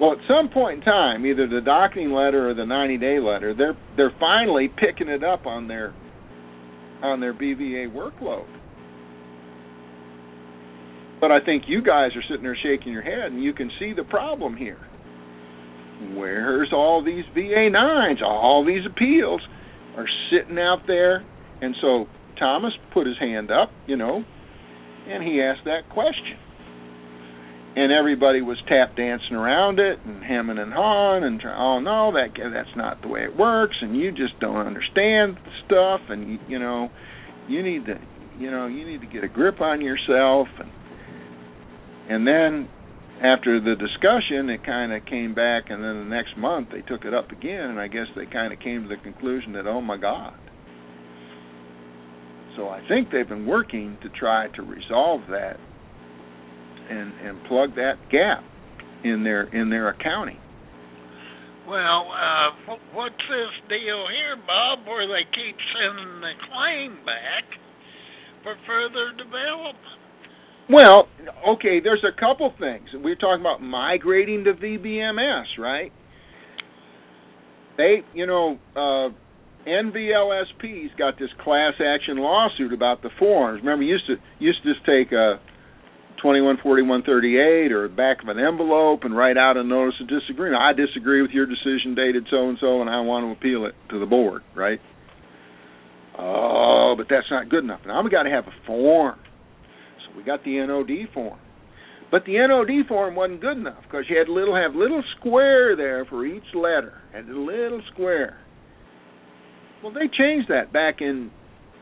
[0.00, 3.54] Well, at some point in time, either the docketing letter or the 90 day letter,
[3.56, 5.94] they're they're finally picking it up on their
[7.02, 8.46] on their BVA workload.
[11.20, 13.92] But I think you guys are sitting there shaking your head and you can see
[13.94, 14.85] the problem here.
[16.14, 18.20] Where's all these VA nines?
[18.24, 19.40] All these appeals
[19.96, 21.24] are sitting out there
[21.60, 22.06] and so
[22.38, 24.24] Thomas put his hand up, you know,
[25.08, 26.38] and he asked that question.
[27.76, 32.12] And everybody was tap dancing around it and hemming and hawing and trying, oh no,
[32.12, 36.38] that that's not the way it works, and you just don't understand stuff, and you,
[36.48, 36.88] you know,
[37.48, 37.96] you need to,
[38.38, 40.70] you know, you need to get a grip on yourself, and
[42.08, 42.68] and then
[43.22, 47.04] after the discussion, it kind of came back, and then the next month they took
[47.04, 49.80] it up again, and I guess they kind of came to the conclusion that, oh
[49.80, 50.34] my God,
[52.56, 55.60] so I think they've been working to try to resolve that
[56.88, 58.42] and and plug that gap
[59.04, 60.38] in their in their accounting.
[61.68, 67.44] Well, uh, what's this deal here, Bob, where they keep sending the claim back
[68.42, 70.05] for further development?
[70.68, 71.08] Well,
[71.48, 72.88] okay, there's a couple things.
[73.04, 75.92] We are talking about migrating to VBMS, right?
[77.76, 79.14] They, you know, uh,
[79.68, 83.60] NVLSP's got this class action lawsuit about the forms.
[83.60, 85.38] Remember, you used to used to just take a
[86.22, 90.60] 214138 or back of an envelope and write out a notice of disagreement.
[90.62, 93.74] I disagree with your decision dated so and so, and I want to appeal it
[93.90, 94.42] to the board.
[94.54, 94.80] Right?
[96.18, 97.80] Oh, but that's not good enough.
[97.86, 99.18] Now we got to have a form.
[100.16, 101.38] We got the NOD form.
[102.10, 106.04] But the NOD form wasn't good enough because you had little have little square there
[106.04, 106.94] for each letter.
[107.12, 108.38] Had a little square.
[109.82, 111.30] Well, they changed that back in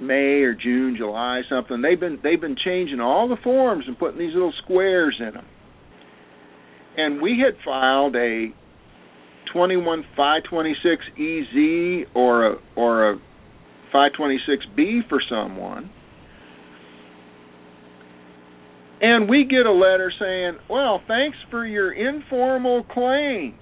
[0.01, 1.83] May or June, July, something.
[1.83, 5.47] They've been they've been changing all the forms and putting these little squares in them.
[6.97, 8.49] And we had filed a
[9.53, 13.17] 21526 EZ or a or a
[13.95, 15.91] 526B for someone.
[19.05, 23.59] And we get a letter saying, "Well, thanks for your informal claim."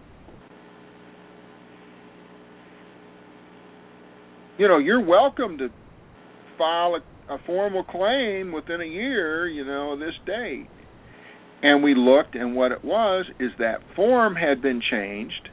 [4.58, 5.68] you know, you're welcome to
[6.58, 10.68] file a, a formal claim within a year, you know, this date.
[11.62, 15.48] And we looked, and what it was is that form had been changed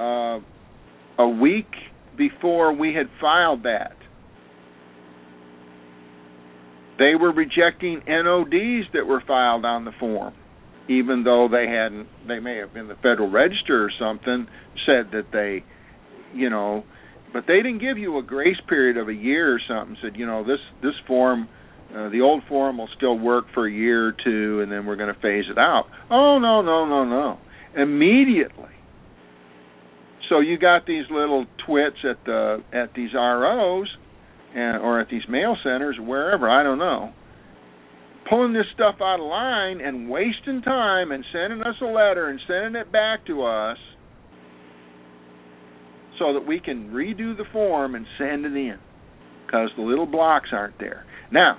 [0.00, 0.38] uh,
[1.18, 1.70] a week
[2.16, 3.97] before we had filed that.
[6.98, 10.34] They were rejecting NODs that were filed on the form,
[10.88, 12.08] even though they hadn't.
[12.26, 14.48] They may have been the Federal Register or something
[14.84, 15.64] said that they,
[16.34, 16.84] you know,
[17.32, 19.96] but they didn't give you a grace period of a year or something.
[20.02, 21.48] Said you know this this form.
[21.88, 24.96] Uh, the old form will still work for a year or two, and then we're
[24.96, 25.84] going to phase it out.
[26.10, 27.38] Oh no, no, no, no!
[27.80, 28.74] Immediately,
[30.28, 33.88] so you got these little twits at the at these ROs
[34.54, 37.12] and, or at these mail centers wherever, I don't know,
[38.28, 42.40] pulling this stuff out of line and wasting time and sending us a letter and
[42.46, 43.78] sending it back to us
[46.18, 48.78] so that we can redo the form and send it in
[49.46, 51.04] because the little blocks aren't there.
[51.32, 51.56] Now,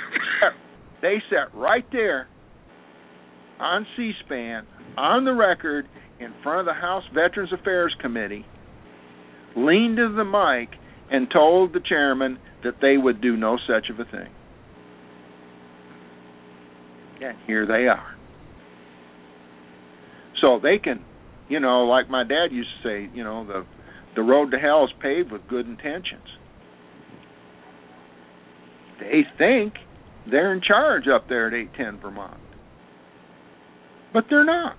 [1.02, 2.28] they sat right there
[3.58, 5.86] on C SPAN, on the record,
[6.18, 8.44] in front of the House Veterans Affairs Committee,
[9.56, 10.78] leaned to the mic,
[11.10, 14.32] and told the chairman that they would do no such of a thing.
[17.22, 18.16] And here they are.
[20.40, 21.04] So they can,
[21.48, 23.66] you know, like my dad used to say, you know, the
[24.16, 26.26] the road to hell is paved with good intentions.
[28.98, 29.74] They think
[30.28, 32.40] they're in charge up there at 810 Vermont.
[34.12, 34.76] But they're not.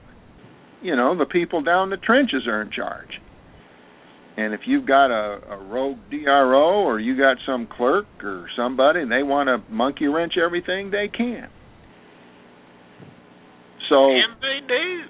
[0.82, 3.21] You know, the people down the trenches are in charge.
[4.38, 9.02] And if you've got a, a rogue DRO or you got some clerk or somebody
[9.02, 11.50] and they want to monkey wrench everything, they can.
[13.90, 15.02] So And they do.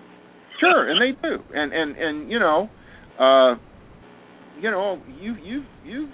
[0.59, 1.43] Sure, and they do.
[1.53, 2.69] And and and you know,
[3.19, 3.55] uh
[4.59, 6.09] you know, you you you've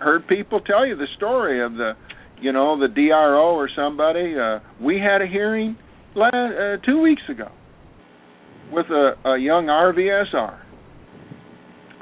[0.00, 1.92] heard people tell you the story of the
[2.40, 4.34] you know, the DRO or somebody.
[4.36, 5.76] Uh we had a hearing
[6.16, 7.48] last, uh, 2 weeks ago
[8.72, 10.58] with a, a young RVSR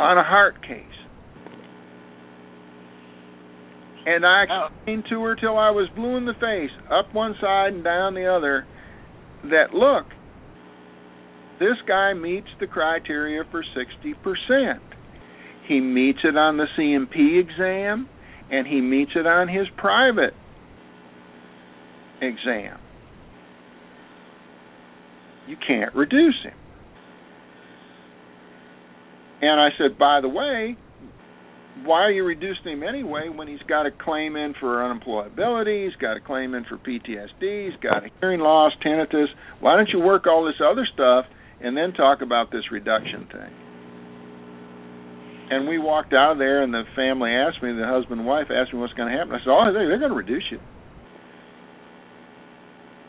[0.00, 0.86] on a heart case.
[4.06, 7.74] And I explained to her till I was blue in the face, up one side
[7.74, 8.66] and down the other,
[9.44, 10.06] that look,
[11.58, 14.78] this guy meets the criteria for 60%.
[15.68, 18.08] He meets it on the C&P exam,
[18.50, 20.32] and he meets it on his private
[22.22, 22.78] exam.
[25.46, 26.59] You can't reduce him.
[29.42, 30.76] And I said, by the way,
[31.84, 35.96] why are you reducing him anyway when he's got a claim in for unemployability, he's
[35.96, 39.28] got a claim in for PTSD, he's got a hearing loss, tinnitus.
[39.60, 41.24] Why don't you work all this other stuff
[41.62, 43.52] and then talk about this reduction thing?
[45.50, 48.46] And we walked out of there, and the family asked me, the husband and wife
[48.54, 49.34] asked me what's going to happen.
[49.34, 50.60] I said, oh, they're going to reduce you.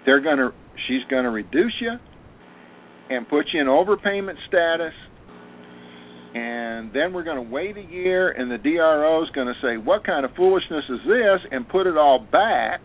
[0.05, 0.49] They're going to,
[0.87, 1.97] she's going to reduce you
[3.11, 4.93] and put you in overpayment status
[6.33, 9.77] and then we're going to wait a year, and the DRO is going to say,
[9.77, 12.81] "What kind of foolishness is this?" and put it all back,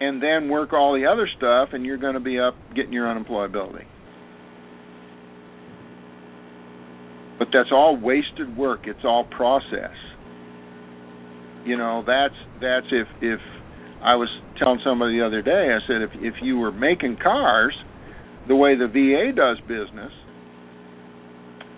[0.00, 3.06] and then work all the other stuff, and you're going to be up getting your
[3.06, 3.84] unemployability.
[7.38, 8.80] But that's all wasted work.
[8.84, 9.96] It's all process.
[11.64, 13.40] You know, that's that's if if
[14.02, 14.28] I was
[14.58, 17.74] telling somebody the other day, I said if if you were making cars
[18.50, 20.10] the way the VA does business,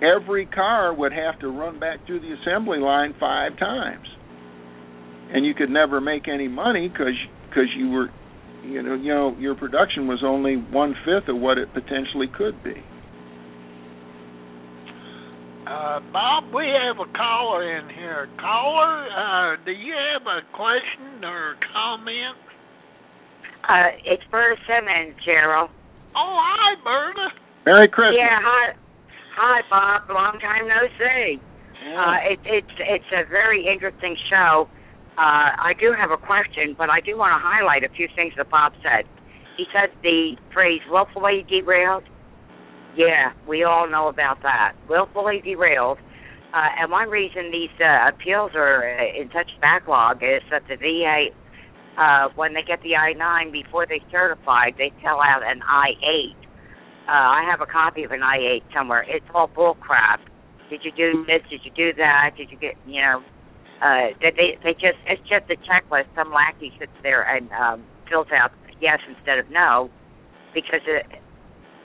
[0.00, 4.06] every car would have to run back through the assembly line five times,
[5.30, 7.12] and you could never make any money because
[7.50, 8.08] because you were,
[8.64, 12.64] you know, you know, your production was only one fifth of what it potentially could
[12.64, 12.80] be.
[15.66, 18.28] Uh, Bob, we have a caller in here.
[18.40, 22.36] Caller, uh, do you have a question or comment?
[23.68, 25.68] Uh, it's Berta Simmons, Gerald.
[26.14, 27.28] Oh, hi, Berta.
[27.66, 28.18] Merry Christmas.
[28.18, 28.74] Yeah, hi,
[29.36, 30.10] hi, Bob.
[30.10, 31.40] Long time no see.
[31.84, 31.98] Yeah.
[31.98, 34.68] Uh, it, it's it's a very interesting show.
[35.18, 38.32] Uh, I do have a question, but I do want to highlight a few things
[38.36, 39.04] that Bob said.
[39.56, 42.04] He said the phrase "willfully derailed."
[42.96, 44.72] Yeah, we all know about that.
[44.88, 45.98] Willfully derailed.
[46.52, 50.76] Uh, and one reason these uh, appeals are uh, in such backlog is that the
[50.76, 51.32] VA
[51.98, 56.36] uh, when they get the I-9 before they certify, they fill out an I-8.
[56.36, 59.04] Uh, I have a copy of an I-8 somewhere.
[59.06, 60.20] It's all bull crap.
[60.70, 61.42] Did you do this?
[61.50, 62.30] Did you do that?
[62.36, 63.22] Did you get, you know,
[63.82, 66.06] uh, they, they, they just, it's just a checklist.
[66.14, 69.90] Some lackey sits there and um, fills out yes instead of no
[70.54, 71.06] because it,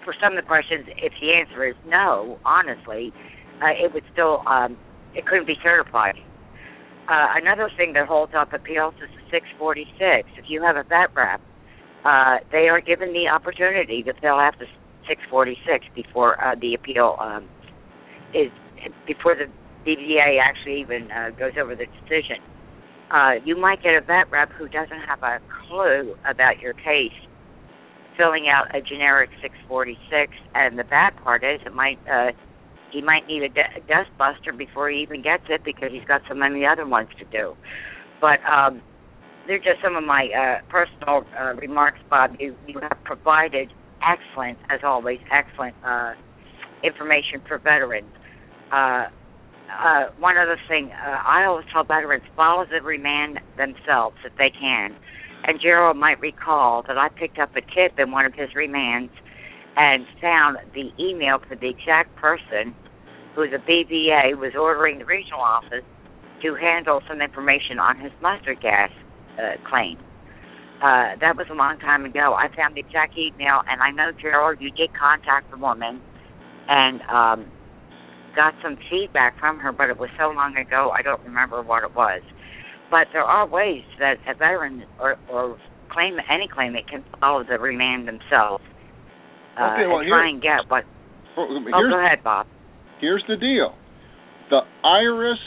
[0.04, 3.12] for some of the questions, if the answer is no, honestly,
[3.62, 4.78] uh, it would still, um,
[5.16, 6.16] it couldn't be certified.
[7.08, 10.28] Uh, another thing that holds up appeals is the 646.
[10.38, 11.40] If you have a vet rep,
[12.04, 14.68] uh, they are given the opportunity to fill out the
[15.08, 17.48] 646 before uh, the appeal um,
[18.36, 18.52] is
[19.08, 19.48] before the
[19.88, 22.44] BVA actually even uh, goes over the decision.
[23.10, 27.16] Uh, you might get a vet rep who doesn't have a clue about your case
[28.18, 32.32] filling out a generic 646, and the bad part is it might uh,
[32.92, 36.22] he might need a de- dust buster before he even gets it because he's got
[36.28, 37.56] so many other ones to do.
[38.22, 38.82] But um,
[39.48, 42.36] they're just some of my uh, personal uh, remarks, Bob.
[42.40, 43.72] You you have provided
[44.02, 46.14] excellent, as always, excellent uh,
[46.84, 48.12] information for veterans.
[48.72, 49.06] Uh,
[49.72, 54.50] uh, one other thing, uh, I always tell veterans follow the remand themselves if they
[54.50, 54.96] can.
[55.44, 59.12] And Gerald might recall that I picked up a tip in one of his remands
[59.78, 62.74] and found the email for the exact person
[63.36, 65.86] who the BVA was ordering the regional office
[66.42, 68.90] to handle some information on his mustard gas
[69.38, 69.98] uh, claim.
[70.82, 72.36] Uh, that was a long time ago.
[72.38, 76.02] I found the exact email, and I know Gerald, you did contact the woman,
[76.68, 77.52] and um,
[78.36, 81.84] got some feedback from her, but it was so long ago I don't remember what
[81.84, 82.22] it was.
[82.90, 85.58] But there are ways that a veteran or, or
[85.92, 88.64] claim any claimant can follow the remand themselves.
[89.58, 90.84] Uh, Okay, well, and try and get what.
[91.38, 92.48] Well, Oh, go ahead, Bob.
[93.00, 93.76] here's the deal.
[94.50, 95.38] The IRIS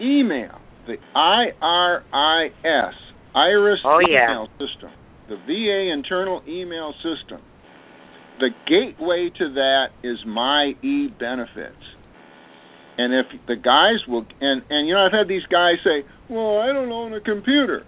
[0.00, 2.94] email, the IRIS,
[3.34, 4.24] IRIS Oh, yeah.
[4.30, 4.90] email system,
[5.28, 7.40] the VA internal email system.
[8.40, 11.76] The gateway to that is My E Benefits.
[12.98, 16.58] And if the guys will, and and you know, I've had these guys say, "Well,
[16.58, 17.84] I don't own a computer,"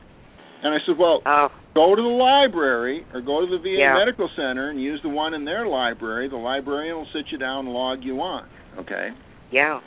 [0.63, 3.95] and I said, "Well, Oh, go to the library or go to the VA Yeah.
[3.95, 6.29] Medical Center and use the one in their library.
[6.29, 8.45] The librarian will sit you down and log you on.
[8.79, 9.11] Okay.
[9.51, 9.81] yeah.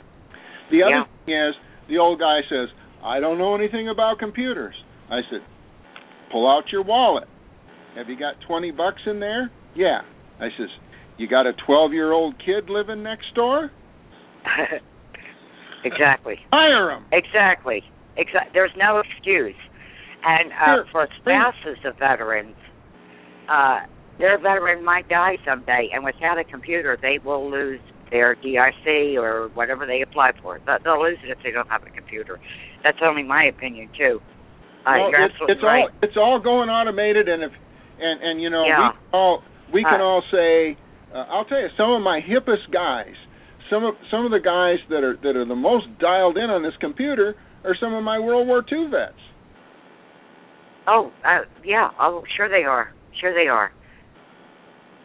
[0.70, 1.04] The other Yeah.
[1.24, 1.54] thing is,
[1.88, 2.68] the old guy says,
[3.02, 4.74] "I don't know anything about computers."
[5.10, 5.42] I said,
[6.30, 7.28] "Pull out your wallet.
[7.94, 10.02] Have you got twenty bucks in there?" Yeah.
[10.40, 10.70] I says,
[11.16, 13.70] "You got a twelve-year-old kid living next door?
[15.84, 16.40] exactly.
[16.52, 17.84] Hire him." Exactly.
[18.18, 19.54] Exa- there's no excuse.
[20.26, 20.84] And uh, Sure.
[20.90, 22.56] for spouses of veterans,
[23.48, 23.86] uh,
[24.18, 29.50] their veteran might die someday, and without a computer, they will lose their DIC or
[29.54, 30.58] whatever they apply for.
[30.66, 32.38] They'll lose it if they don't have a computer.
[32.82, 34.20] That's only my opinion too.
[34.86, 35.82] Uh, Well, you're it's, it's right.
[35.82, 37.52] all it's all going automated, and if
[38.00, 38.78] and and you know Yeah.
[38.78, 40.76] we can all we can Uh, all say,
[41.14, 43.14] uh, I'll tell you, some of my hippest guys,
[43.70, 46.62] some of some of the guys that are that are the most dialed in on
[46.62, 49.18] this computer are some of my World War II vets.
[50.86, 51.90] Oh, uh, yeah.
[52.00, 52.92] Oh, sure they are.
[53.20, 53.72] Sure they are.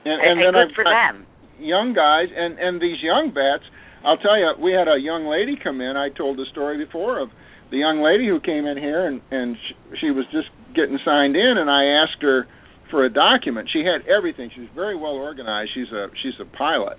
[0.06, 1.26] And, And, and then good I've for them.
[1.60, 3.64] young guys, and and these young vets.
[4.04, 5.96] I'll tell you, we had a young lady come in.
[5.96, 7.30] I told the story before of
[7.70, 11.36] the young lady who came in here, and and she, she was just getting signed
[11.36, 12.48] in, and I asked her
[12.90, 13.70] for a document.
[13.72, 14.50] She had everything.
[14.54, 15.72] She was very well organized.
[15.74, 16.98] She's a she's a pilot,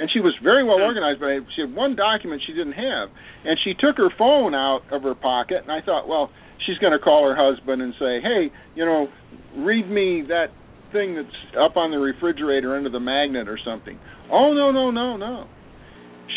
[0.00, 1.20] and she was very well organized.
[1.20, 3.12] But I, she had one document she didn't have,
[3.44, 5.60] and she took her phone out of her pocket.
[5.60, 6.32] And I thought, well,
[6.66, 9.08] she's going to call her husband and say, hey, you know,
[9.56, 10.48] read me that
[10.92, 13.98] thing that's up on the refrigerator under the magnet or something.
[14.30, 15.46] Oh no no no no.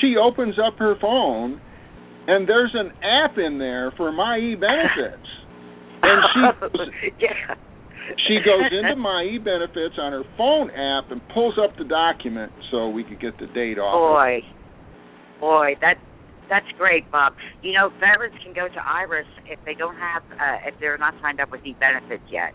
[0.02, 1.62] She opens up her phone,
[2.28, 5.28] and there's an app in there for my e benefits,
[6.02, 7.56] and she yeah.
[8.28, 12.52] she goes into my e benefits on her phone app and pulls up the document
[12.72, 13.94] so we could get the date off.
[13.94, 14.42] Boy,
[15.40, 15.96] boy, that
[16.50, 17.34] that's great, Bob.
[17.62, 21.14] You know, veterans can go to Iris if they don't have, uh, if they're not
[21.22, 22.54] signed up with the benefits yet.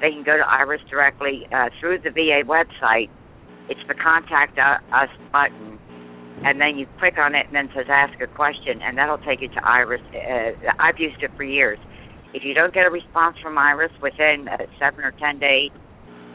[0.00, 3.08] They can go to Iris directly uh, through the VA website.
[3.68, 5.78] It's the contact uh, us button,
[6.44, 9.18] and then you click on it, and then it says ask a question, and that'll
[9.18, 10.02] take you to Iris.
[10.12, 11.78] Uh, I've used it for years.
[12.34, 15.70] If you don't get a response from Iris within uh, seven or ten days,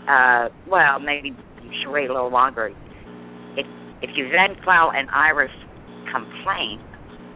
[0.08, 2.72] uh, well, maybe you should wait a little longer.
[3.58, 3.68] If
[4.02, 5.52] if you then file an Iris
[6.12, 6.82] complaint,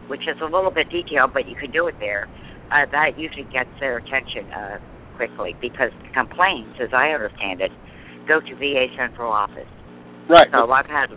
[0.08, 2.28] which is a little bit detailed, but you can do it there,
[2.70, 4.78] uh, that usually gets their attention uh,
[5.16, 7.70] quickly because complaints, as I understand it,
[8.28, 9.68] go to VA central office.
[10.28, 10.46] Right.
[10.52, 11.10] So I've had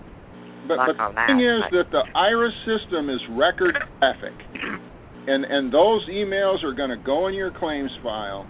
[0.67, 4.35] But, luck but on the thing is but- that the IRIS system is record traffic,
[5.27, 8.45] and and those emails are going to go in your claims file.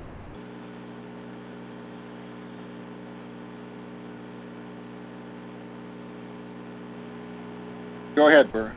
[8.15, 8.73] Go ahead, Burr.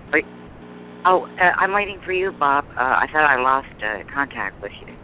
[1.07, 2.64] Oh, uh, I'm waiting for you, Bob.
[2.76, 4.94] Uh, I thought I lost uh, contact with you.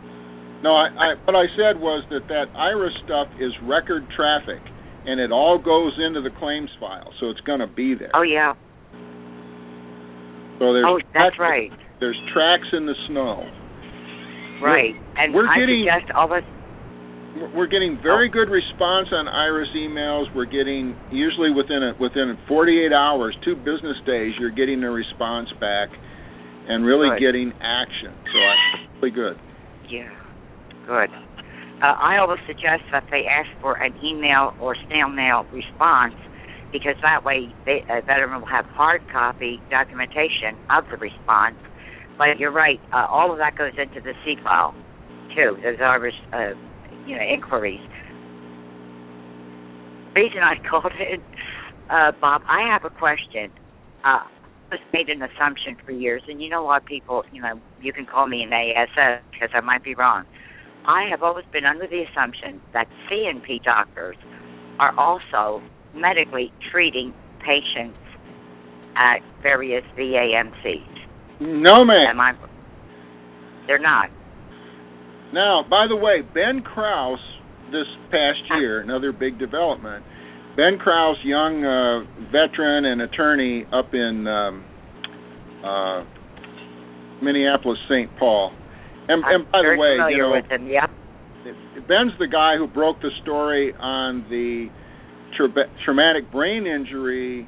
[0.62, 4.60] No, I, I what I said was that that IRIS stuff is record traffic,
[5.06, 8.10] and it all goes into the claims file, so it's going to be there.
[8.14, 8.54] Oh yeah.
[10.58, 11.70] So there's Oh, that's tracks- right.
[12.00, 13.44] There's tracks in the snow.
[14.64, 14.96] Right.
[15.16, 16.40] And we're I getting- suggest all this.
[16.44, 16.55] We're-
[17.36, 20.24] We're getting very good response on Iris emails.
[20.34, 25.48] We're getting usually within a, within 48 hours, two business days, you're getting a response
[25.60, 25.88] back,
[26.68, 27.20] and really Good.
[27.20, 28.16] getting action.
[28.32, 28.54] So I
[28.96, 29.36] really good.
[29.88, 30.08] Yeah,
[30.86, 31.10] good.
[31.82, 36.16] Uh, I always suggest that they ask for an email or snail mail response
[36.72, 41.56] because that way they, a veteran will have hard copy documentation of the response.
[42.16, 44.72] But you're right, uh, all of that goes into the C file
[45.36, 45.60] too.
[45.62, 46.00] Those are
[46.32, 46.56] uh,
[47.06, 47.80] you know inquiries.
[50.16, 51.20] reason I called in,
[51.90, 53.52] uh, Bob, I have a question.
[54.04, 54.24] Uh,
[54.70, 57.40] I was made an assumption for years, and you know a lot of people, you
[57.40, 60.24] know, you can call me an ASS because I might be wrong.
[60.86, 64.16] I have always been under the assumption that C&P doctors
[64.78, 65.62] are also
[65.94, 67.12] medically treating
[67.44, 67.98] patients
[68.96, 70.82] at various VAMCs.
[71.40, 72.10] No, ma'am.
[72.10, 72.34] Am I?
[73.66, 74.10] They're not.
[75.32, 77.18] Now, by the way, Ben Krause
[77.72, 80.04] this past year, another big development.
[80.56, 84.64] Ben Krause, young uh, veteran and attorney up in um,
[85.64, 86.04] uh,
[87.22, 88.10] Minneapolis, St.
[88.18, 88.52] Paul.
[89.08, 90.66] And, I'm and by very the way, familiar you know, with them.
[90.66, 90.90] Yep.
[91.86, 94.66] Ben's the guy who broke the story on the
[95.36, 97.46] tra- traumatic brain injury,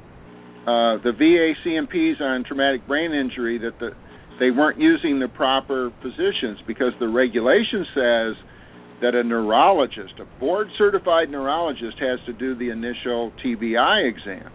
[0.63, 3.91] uh, the VA C&Ps on traumatic brain injury that the
[4.39, 8.35] they weren't using the proper positions because the regulation says
[9.01, 14.51] that a neurologist, a board certified neurologist, has to do the initial TBI exam.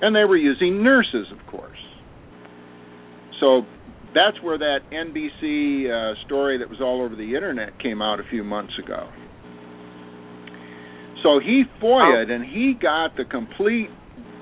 [0.00, 1.78] And they were using nurses, of course.
[3.40, 3.62] So
[4.14, 8.24] that's where that NBC uh, story that was all over the internet came out a
[8.30, 9.08] few months ago.
[11.22, 13.88] So he FOIA'd and he got the complete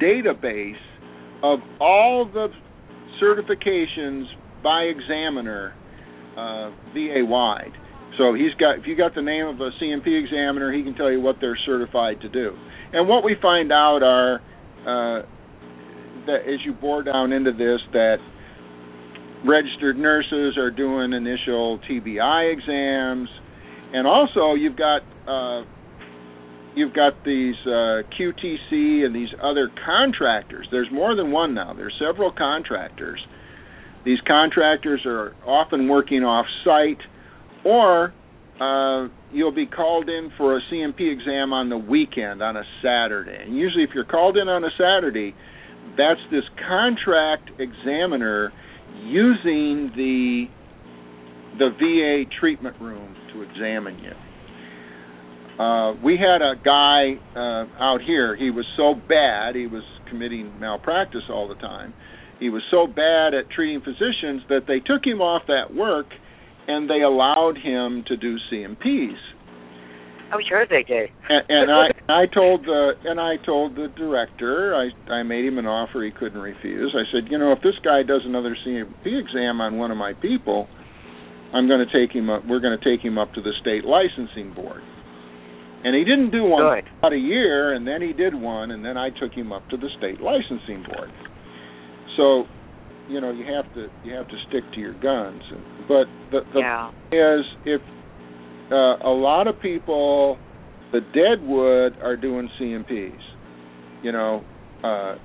[0.02, 0.80] database
[1.42, 2.48] of all the
[3.22, 4.24] certifications
[4.62, 5.74] by examiner
[6.36, 7.72] uh, VA wide.
[8.18, 11.10] So he's got if you got the name of a C&P examiner, he can tell
[11.10, 12.52] you what they're certified to do.
[12.92, 14.36] And what we find out are
[14.82, 15.26] uh,
[16.26, 18.16] that as you bore down into this that
[19.46, 23.28] registered nurses are doing initial TBI exams,
[23.92, 25.64] and also you've got uh,
[26.74, 30.66] you've got these uh, QTC and these other contractors.
[30.70, 31.74] There's more than one now.
[31.74, 33.20] There's several contractors.
[34.04, 37.00] These contractors are often working off site,
[37.64, 38.12] or
[38.60, 43.44] uh, you'll be called in for a C&P exam on the weekend on a Saturday.
[43.44, 45.34] And usually, if you're called in on a Saturday,
[45.96, 48.52] that's this contract examiner
[49.04, 50.46] using the
[51.58, 54.12] the VA treatment room to examine you.
[55.58, 58.36] Uh, we had a guy uh, out here.
[58.36, 61.94] He was so bad, he was committing malpractice all the time.
[62.40, 66.06] He was so bad at treating physicians that they took him off that work
[66.66, 69.20] and they allowed him to do C&Ps.
[70.32, 71.10] Oh, sure they did.
[71.28, 75.58] And, and I, I told the, and I told the director, I, I made him
[75.58, 76.96] an offer he couldn't refuse.
[76.96, 80.14] I said, you know, if this guy does another C&P exam on one of my
[80.14, 80.68] people,
[81.52, 82.44] I'm going to take him up.
[82.48, 84.80] We're going to take him up to the state licensing board.
[85.84, 86.84] And he didn't do one Good.
[86.98, 89.76] about a year, and then he did one, and then I took him up to
[89.76, 91.10] the state licensing board.
[92.16, 92.44] So,
[93.08, 95.42] you know, you have to you have to stick to your guns.
[95.88, 96.90] But the the yeah.
[97.10, 97.80] is if
[98.70, 100.38] uh, a lot of people,
[100.92, 103.22] the deadwood are doing C&Ps.
[104.02, 104.44] You know,
[104.84, 105.16] uh,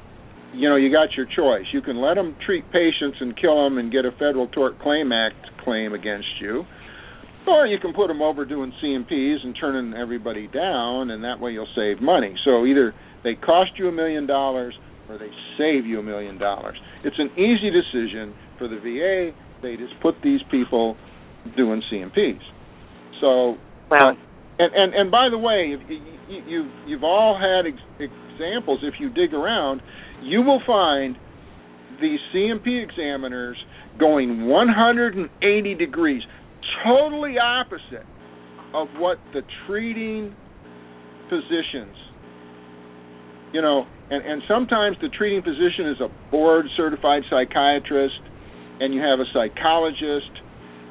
[0.54, 1.66] you know, you got your choice.
[1.72, 5.12] You can let them treat patients and kill them and get a Federal Tort Claim
[5.12, 6.64] Act claim against you,
[7.48, 11.52] or you can put them over doing C&Ps and turning everybody down, and that way
[11.52, 12.36] you'll save money.
[12.46, 12.94] So either
[13.24, 14.76] they cost you a million dollars
[15.10, 16.78] or they save you a million dollars.
[17.04, 19.32] It's an easy decision for the VA.
[19.62, 20.98] They just put these people
[21.56, 22.44] doing C&Ps.
[23.22, 23.56] So,
[23.90, 24.14] Well, uh,
[24.60, 28.80] and and and by the way, you, you, you've you've all had ex- examples.
[28.84, 29.82] If you dig around,
[30.22, 31.16] you will find
[32.02, 33.58] these C&P examiners
[34.00, 36.22] going 180 degrees,
[36.86, 38.06] totally opposite
[38.74, 40.36] of what the treating
[41.30, 41.96] physicians.
[43.54, 48.20] You know, and and sometimes the treating physician is a board certified psychiatrist,
[48.80, 50.32] and you have a psychologist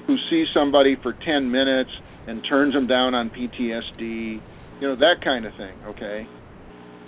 [0.06, 1.90] who sees somebody for 10 minutes
[2.28, 4.40] and turns them down on PTSD,
[4.80, 5.74] you know that kind of thing.
[5.88, 6.26] Okay.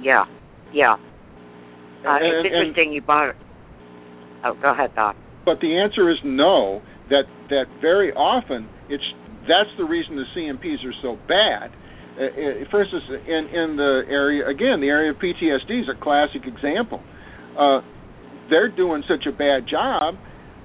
[0.02, 0.24] yeah,
[0.72, 0.94] yeah.
[0.94, 3.34] Uh, And- it's and- interesting you brought.
[4.44, 5.16] Oh, go ahead, Doc.
[5.44, 6.82] But the answer is no.
[7.10, 9.04] That that very often it's
[9.48, 11.72] that's the reason the C&Ps are so bad.
[12.18, 15.98] Uh, uh, for instance, in in the area again, the area of PTSD is a
[16.02, 17.02] classic example.
[17.58, 17.80] Uh,
[18.50, 20.14] they're doing such a bad job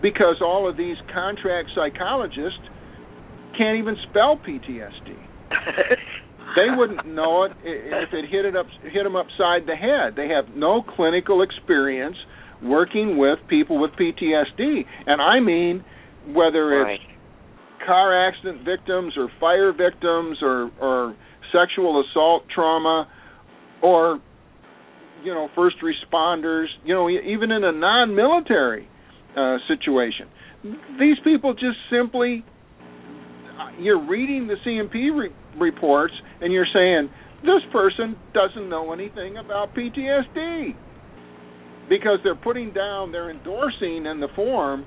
[0.02, 2.64] because all of these contract psychologists
[3.58, 5.16] can't even spell PTSD.
[6.56, 10.14] They wouldn't know it if it hit it up hit them upside the head.
[10.16, 12.18] They have no clinical experience
[12.62, 15.84] working with people with PTSD, and I mean
[16.28, 17.00] whether Right.
[17.00, 17.04] it's
[17.86, 21.16] car accident victims or fire victims or or
[21.52, 23.08] sexual assault trauma
[23.82, 24.20] or
[25.24, 28.88] you know first responders you know even in a non-military
[29.36, 30.28] uh situation
[31.00, 32.44] these people just simply
[33.60, 37.10] uh, you're reading the C&P re- reports and you're saying
[37.44, 40.74] this person doesn't know anything about PTSD
[41.90, 44.86] because they're putting down they're endorsing in the form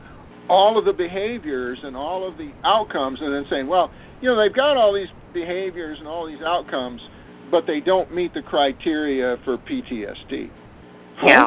[0.49, 3.91] all of the behaviors and all of the outcomes and then saying well
[4.21, 7.01] you know they've got all these behaviors and all these outcomes
[7.51, 10.51] but they don't meet the criteria for PTSD.
[11.25, 11.45] Yeah,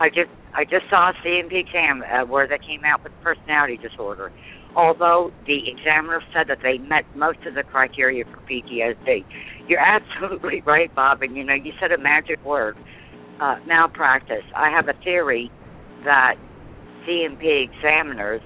[0.00, 3.78] I just I just saw a C&P exam uh, where they came out with personality
[3.78, 4.32] disorder.
[4.74, 9.24] Although the examiner said that they met most of the criteria for PTSD,
[9.68, 11.22] you're absolutely right, Bob.
[11.22, 12.76] And you know, you said a magic word,
[13.40, 14.44] uh, malpractice.
[14.56, 15.50] I have a theory
[16.04, 16.36] that
[17.06, 18.42] C&P examiners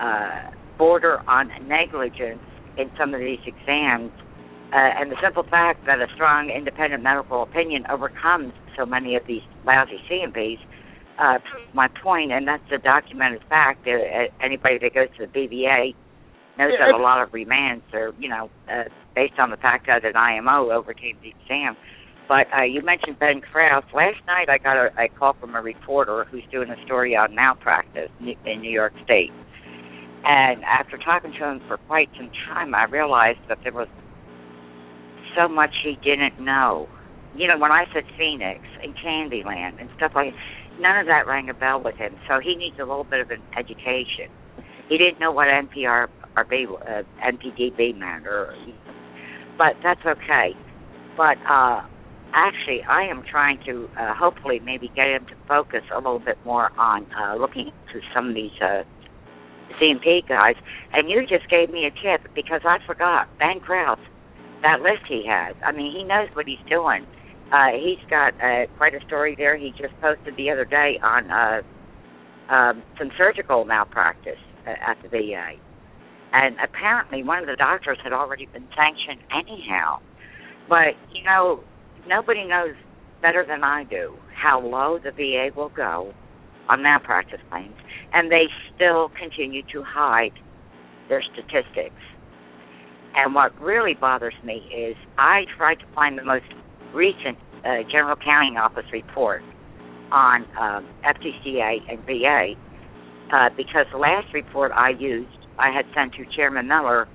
[0.00, 2.42] uh, border on negligence
[2.76, 4.12] in some of these exams
[4.72, 9.22] uh, and the simple fact that a strong independent medical opinion overcomes so many of
[9.26, 10.62] these lousy C&Ps
[11.18, 13.86] uh, proves my point, and that's a documented fact.
[13.86, 15.94] Uh, uh, anybody that goes to the BVA
[16.56, 19.86] knows Yeah, that a lot of remands are, you know, uh, based on the fact
[19.88, 21.76] that an IMO overcame the exam.
[22.30, 23.82] But uh, you mentioned Ben Krause.
[23.92, 27.34] Last night I got a, a call from a reporter who's doing a story on
[27.34, 29.32] malpractice in New York State.
[30.22, 33.88] And after talking to him for quite some time, I realized that there was
[35.36, 36.88] so much he didn't know.
[37.34, 40.32] You know, when I said Phoenix and Candyland and stuff like
[40.78, 42.14] none of that rang a bell with him.
[42.28, 44.30] So he needs a little bit of an education.
[44.88, 46.06] He didn't know what NPR
[46.36, 48.54] or B, uh, NPDB meant, or,
[49.58, 50.54] but that's okay.
[51.16, 51.82] But uh,
[52.34, 56.38] actually, I am trying to uh, hopefully maybe get him to focus a little bit
[56.44, 58.82] more on uh, looking into some of these uh,
[59.78, 60.56] C&P guys.
[60.92, 63.98] And you just gave me a tip because I forgot Ben Krause
[64.62, 65.54] that list he has.
[65.64, 67.06] I mean, he knows what he's doing.
[67.52, 69.56] Uh, he's got uh, quite a story there.
[69.56, 71.62] He just posted the other day on uh,
[72.52, 75.54] um, some surgical malpractice uh, at the VA,
[76.32, 79.98] and apparently one of the doctors had already been sanctioned anyhow.
[80.68, 81.64] But you know,
[82.06, 82.74] nobody knows
[83.22, 86.12] better than I do how low the VA will go
[86.68, 87.74] on malpractice claims,
[88.12, 88.44] and they
[88.74, 90.32] still continue to hide
[91.08, 92.00] their statistics.
[93.14, 96.46] And what really bothers me is I tried to find the most
[96.94, 99.42] recent uh, General Accounting Office report
[100.12, 102.54] on um, FTCA and VA
[103.32, 107.06] uh, because the last report I used I had sent to Chairman Miller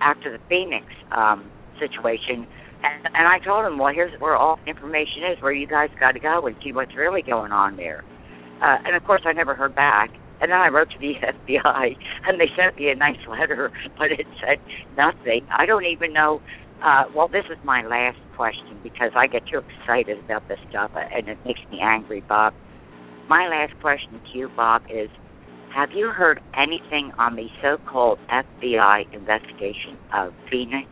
[0.00, 2.46] after the Phoenix um, situation,
[2.82, 6.12] and, and I told him, well, here's where all information is, where you guys got
[6.12, 8.04] to go and see what's really going on there.
[8.62, 10.10] Uh, and of course, I never heard back.
[10.40, 11.14] And then I wrote to the
[11.48, 14.58] FBI, and they sent me a nice letter, but it said
[14.96, 15.46] nothing.
[15.50, 16.40] I don't even know.
[16.82, 20.92] Uh, well, this is my last question because I get too excited about this stuff,
[20.94, 22.54] uh, and it makes me angry, Bob.
[23.28, 25.10] My last question to you, Bob, is:
[25.74, 30.88] Have you heard anything on the so-called FBI investigation of Phoenix?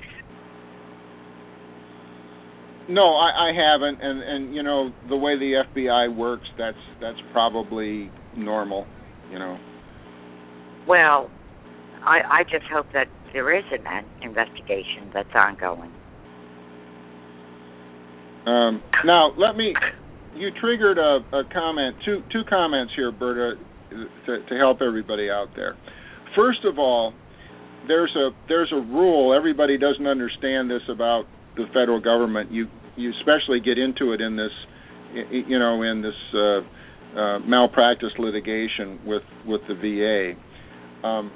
[2.88, 7.18] No, I, I haven't, and and you know the way the FBI works, that's that's
[7.32, 8.86] probably normal,
[9.30, 9.58] you know.
[10.86, 11.30] Well,
[12.04, 15.92] I, I just hope that there is an investigation that's ongoing.
[18.46, 19.74] Um, now let me.
[20.36, 23.58] You triggered a, a comment, two two comments here, Berta,
[23.90, 25.76] to, to help everybody out there.
[26.36, 27.14] First of all,
[27.88, 29.34] there's a there's a rule.
[29.34, 31.24] Everybody doesn't understand this about
[31.56, 32.52] the federal government.
[32.52, 34.52] You you especially get into it in this,
[35.30, 41.06] you know, in this uh, uh, malpractice litigation with with the VA.
[41.06, 41.32] Um,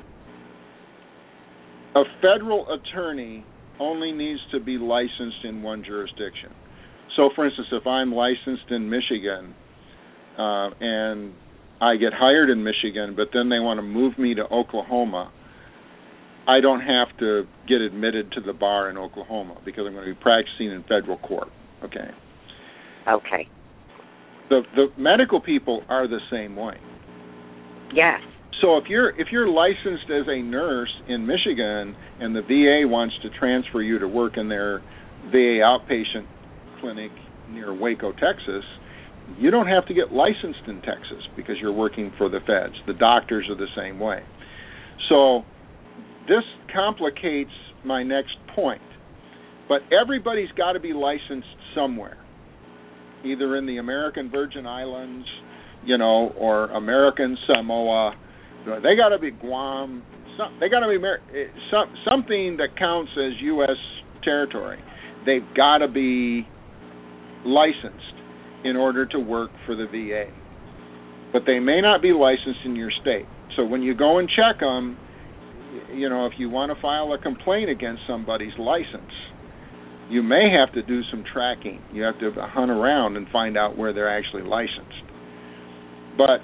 [1.94, 3.44] a federal attorney
[3.80, 6.50] only needs to be licensed in one jurisdiction.
[7.16, 9.54] So, for instance, if I'm licensed in Michigan
[10.38, 11.32] uh, and
[11.80, 15.32] I get hired in Michigan, but then they want to move me to Oklahoma,
[16.50, 20.14] I don't have to get admitted to the bar in Oklahoma because I'm going to
[20.14, 21.46] be practicing in federal court.
[21.84, 22.10] Okay.
[23.08, 23.48] Okay.
[24.48, 26.74] The the medical people are the same way.
[27.94, 28.18] Yes.
[28.60, 33.14] So if you're if you're licensed as a nurse in Michigan and the VA wants
[33.22, 34.80] to transfer you to work in their
[35.30, 36.26] VA outpatient
[36.80, 37.12] clinic
[37.50, 38.64] near Waco, Texas,
[39.38, 42.74] you don't have to get licensed in Texas because you're working for the feds.
[42.88, 44.24] The doctors are the same way.
[45.08, 45.44] So
[46.30, 47.50] this complicates
[47.84, 48.80] my next point.
[49.68, 52.16] But everybody's got to be licensed somewhere,
[53.24, 55.26] either in the American Virgin Islands,
[55.84, 58.14] you know, or American Samoa.
[58.64, 60.04] They got to be Guam.
[60.38, 63.76] Some, they got to be eh, some, something that counts as U.S.
[64.22, 64.78] territory.
[65.26, 66.46] They've got to be
[67.44, 68.14] licensed
[68.64, 70.30] in order to work for the VA.
[71.32, 73.26] But they may not be licensed in your state.
[73.56, 74.96] So when you go and check them,
[75.92, 79.12] you know, if you want to file a complaint against somebody's license,
[80.08, 81.80] you may have to do some tracking.
[81.92, 85.04] You have to hunt around and find out where they're actually licensed.
[86.16, 86.40] But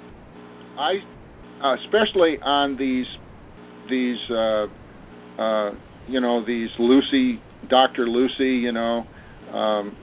[0.79, 0.93] I,
[1.83, 3.05] especially on these,
[3.89, 5.71] these, uh, uh,
[6.07, 9.03] you know, these Lucy, Doctor Lucy, you know,
[9.53, 9.97] um,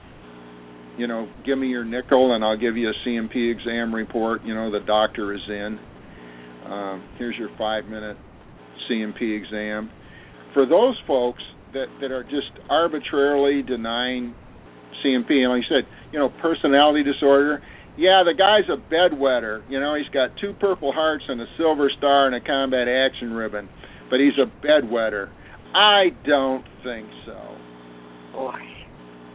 [0.97, 4.43] you know, give me your nickel and I'll give you a C&P exam report.
[4.45, 5.79] You know, the doctor is in.
[6.65, 8.17] Um, here's your five minute
[8.87, 9.89] C&P exam.
[10.53, 11.41] For those folks
[11.73, 14.33] that that are just arbitrarily denying
[15.03, 17.61] C&P, and like you said, you know, personality disorder.
[17.97, 19.63] Yeah, the guy's a bedwetter.
[19.69, 23.31] You know, he's got two Purple Hearts and a Silver Star and a Combat Action
[23.31, 23.69] Ribbon,
[24.09, 25.29] but he's a bedwetter.
[25.73, 27.37] I don't think so.
[28.33, 28.59] Boy.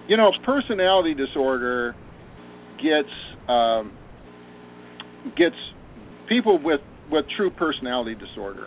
[0.09, 1.95] You know, personality disorder
[2.77, 3.09] gets
[3.49, 3.93] um,
[5.37, 5.57] gets
[6.29, 6.81] people with
[7.11, 8.67] with true personality disorder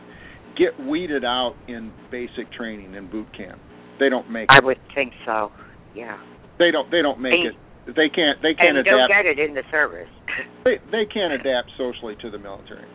[0.57, 3.59] get weeded out in basic training in boot camp.
[3.99, 4.51] They don't make.
[4.51, 4.63] I it.
[4.63, 5.51] would think so.
[5.95, 6.17] Yeah.
[6.59, 6.89] They don't.
[6.91, 7.55] They don't make And- it.
[7.85, 8.41] They can't.
[8.41, 10.07] They can't and you don't get it in the service.
[10.63, 12.87] They they can't adapt socially to the military.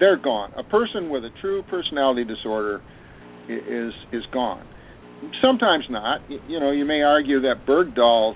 [0.00, 0.52] They're gone.
[0.56, 2.80] A person with a true personality disorder
[3.48, 4.66] is is gone.
[5.42, 6.20] Sometimes not.
[6.28, 8.34] You know, you may argue that Bergdahl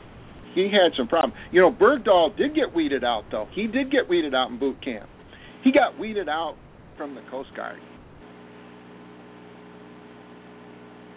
[0.54, 1.32] he had some problem.
[1.50, 3.48] You know, Bergdahl did get weeded out though.
[3.54, 5.08] He did get weeded out in boot camp.
[5.64, 6.56] He got weeded out
[6.98, 7.78] from the Coast Guard.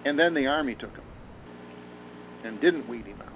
[0.05, 1.03] And then the Army took him
[2.43, 3.33] and didn't weed him out.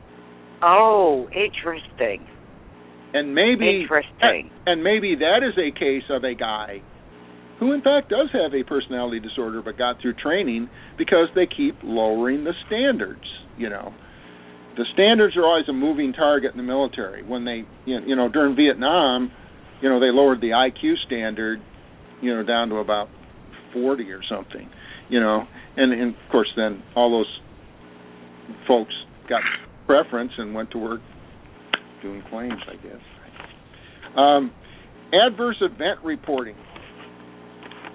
[0.61, 2.27] oh, interesting.
[3.11, 4.51] And maybe Interesting.
[4.67, 6.81] and maybe that is a case of a guy
[7.59, 11.75] who in fact does have a personality disorder but got through training because they keep
[11.83, 13.25] lowering the standards,
[13.57, 13.93] you know.
[14.77, 17.23] The standards are always a moving target in the military.
[17.23, 19.31] When they you know, during Vietnam,
[19.81, 21.59] you know, they lowered the IQ standard,
[22.21, 23.09] you know, down to about
[23.73, 24.69] 40 or something,
[25.09, 25.47] you know.
[25.77, 27.39] And, and of course then all those
[28.67, 28.93] folks
[29.29, 29.41] got
[29.85, 31.01] preference and went to work
[32.01, 33.01] doing claims, I guess.
[34.17, 34.51] Um,
[35.13, 36.55] adverse event reporting.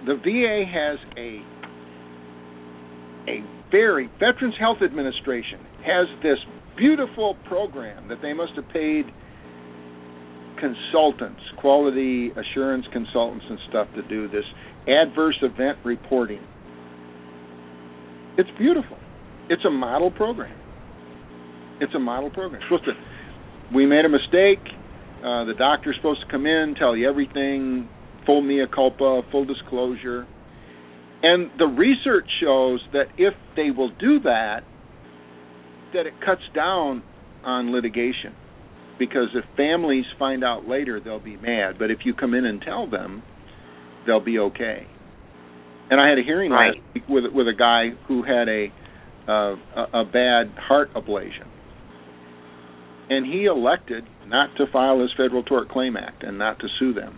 [0.06, 1.40] The VA has a
[3.26, 6.38] a very Veterans Health Administration has this
[6.76, 9.06] beautiful program that they must have paid
[10.60, 14.44] consultants, quality assurance consultants and stuff to do this
[14.86, 16.40] adverse event reporting.
[18.36, 18.96] It's beautiful.
[19.48, 20.56] It's a model program.
[21.80, 22.62] It's a model program.
[22.68, 22.92] Supposed to
[23.74, 24.62] we made a mistake.
[25.18, 27.88] Uh, the doctor's supposed to come in, tell you everything,
[28.26, 30.26] full mea culpa, full disclosure.
[31.22, 34.60] And the research shows that if they will do that,
[35.94, 37.02] that it cuts down
[37.44, 38.34] on litigation.
[38.98, 41.78] Because if families find out later, they'll be mad.
[41.78, 43.22] But if you come in and tell them,
[44.06, 44.86] they'll be okay.
[45.90, 46.74] And I had a hearing Right.
[46.74, 48.72] last week with with a guy who had a
[49.26, 49.56] uh,
[49.92, 51.46] a, bad heart ablation
[53.08, 56.92] and he elected not to file his Federal Tort Claim Act and not to sue
[56.94, 57.16] them.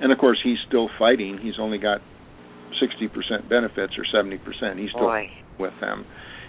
[0.00, 1.38] And of course, he's still fighting.
[1.42, 2.00] He's only got
[2.82, 4.78] 60% benefits or 70%.
[4.78, 5.30] He's still Boy.
[5.58, 6.04] with them.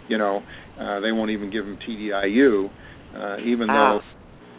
[0.07, 0.43] You know,
[0.79, 2.69] uh, they won't even give him TDIU,
[3.15, 3.73] uh, even Oh.
[3.73, 4.01] though,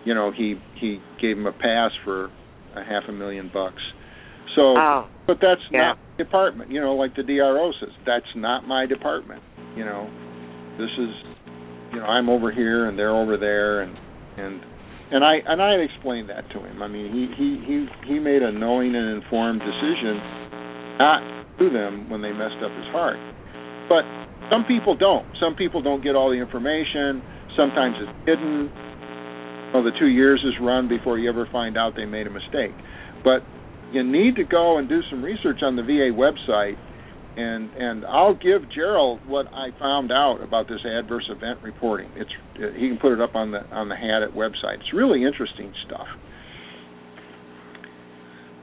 [0.05, 2.31] you know, he he gave him a pass for
[2.75, 3.83] a half a million bucks.
[4.55, 5.05] So, Oh.
[5.27, 5.95] but that's Yeah.
[5.95, 6.71] not my department.
[6.71, 9.43] You know, like the DRO says, that's not my department.
[9.77, 10.09] You know,
[10.79, 11.11] this is,
[11.93, 13.97] you know, I'm over here and they're over there, and
[14.37, 14.61] and
[15.13, 16.83] and I and I explained that to him.
[16.83, 20.21] I mean, he he he he made a knowing and informed decision
[20.99, 21.23] not
[21.59, 23.19] to them when they messed up his heart.
[23.89, 24.05] But
[24.51, 25.27] some people don't.
[25.39, 27.23] Some people don't get all the information.
[27.57, 28.71] Sometimes it's hidden.
[29.75, 32.75] Well, the two years is run before you ever find out they made a mistake.
[33.23, 33.43] But
[33.93, 36.76] you need to go and do some research on the VA website,
[37.36, 42.11] and and I'll give Gerald what I found out about this adverse event reporting.
[42.16, 44.80] It's he can put it up on the on the HADIT website.
[44.80, 46.07] It's really interesting stuff.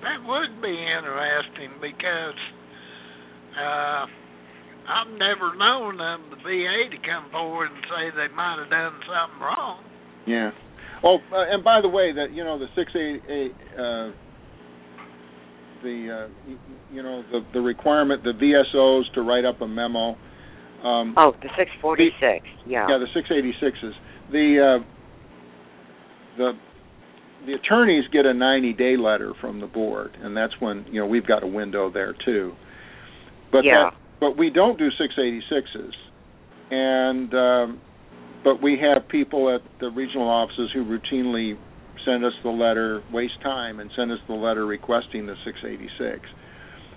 [0.01, 2.39] That would be interesting because
[3.59, 4.05] uh,
[4.87, 8.99] I've never known of the VA to come forward and say they might have done
[9.03, 9.83] something wrong.
[10.25, 10.51] Yeah.
[11.03, 14.11] Oh, uh, and by the way, that you know the six eight eight uh,
[15.87, 16.55] the uh,
[16.91, 20.17] you know the the requirement the VSOs to write up a memo.
[20.83, 22.45] Um, Oh, the 646.
[22.67, 22.87] Yeah.
[22.87, 23.93] yeah, the 686s.
[24.31, 24.85] The uh,
[26.37, 26.51] the
[27.45, 31.07] the attorneys get a 90 day letter from the board, and that's when you know
[31.07, 32.53] we've got a window there too.
[33.51, 33.91] But yeah.
[33.91, 35.91] that, but we don't do 686s,
[36.69, 37.81] and um,
[38.43, 41.57] but we have people at the regional offices who routinely
[42.07, 46.25] send us the letter, waste time, and send us the letter requesting the 686.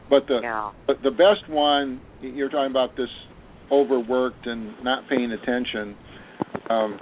[0.08, 0.70] But the yeah.
[0.86, 3.08] but the best one you're talking about this
[3.70, 5.96] overworked and not paying attention.
[6.68, 7.00] Um,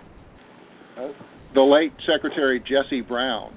[0.96, 1.08] uh,
[1.54, 3.54] the late Secretary Jesse Brown.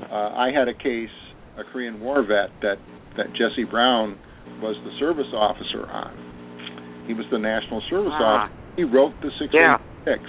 [0.00, 1.10] Uh, I had a case,
[1.58, 2.76] a Korean War vet that
[3.16, 4.18] that Jesse Brown
[4.62, 7.04] was the service officer on.
[7.06, 8.48] He was the National Service Ah.
[8.48, 8.54] Officer.
[8.76, 10.22] He wrote the 686,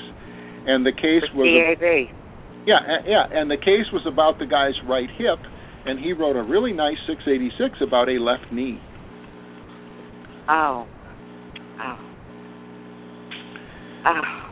[0.68, 2.10] and the case With was.
[2.70, 5.39] Yeah, yeah, and the case was about the guy's right hip,
[5.88, 8.78] and he wrote a really nice 686 about a left knee.
[10.47, 10.86] Oh.
[11.82, 11.97] Oh.
[14.05, 14.49] Oh.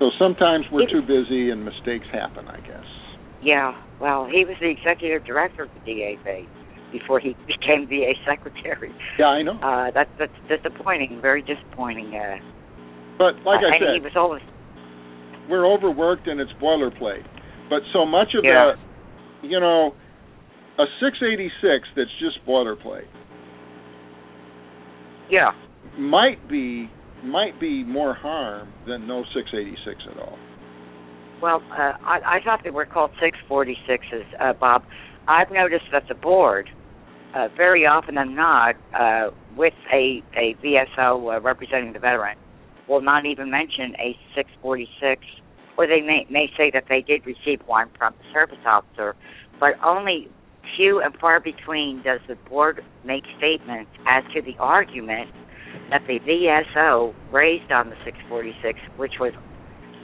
[0.00, 2.84] So sometimes we're It- too busy and mistakes happen, I guess.
[3.42, 3.74] Yeah.
[4.00, 6.46] Well, he was the executive director of the DAV
[6.90, 8.92] before he became VA secretary.
[9.20, 9.54] Yeah, I know.
[9.62, 11.20] Uh, that's that's disappointing.
[11.22, 12.10] Very disappointing.
[12.16, 12.38] Uh,
[13.18, 14.42] But like uh, I and he said, was always
[15.48, 17.24] we're overworked and it's boilerplate.
[17.72, 18.74] But so much of Yeah.
[19.40, 19.94] the, you know,
[20.78, 23.06] a 686 that's just boilerplate
[25.30, 25.52] yeah.
[25.96, 26.90] might be
[27.22, 30.38] might be more harm than no 686 at all.
[31.40, 34.82] Well, uh, I, I thought they were called 646s, uh, Bob.
[35.26, 36.68] I've noticed that the board,
[37.34, 42.36] uh, very often than not, uh, with a, a VSO uh, representing the veteran,
[42.88, 45.24] will not even mention a 646,
[45.78, 49.14] or they may, may say that they did receive one from the service officer,
[49.58, 50.28] but only
[50.76, 55.30] few and far between does the board make statements as to the argument
[55.90, 59.32] that the VSO raised on the 646, which was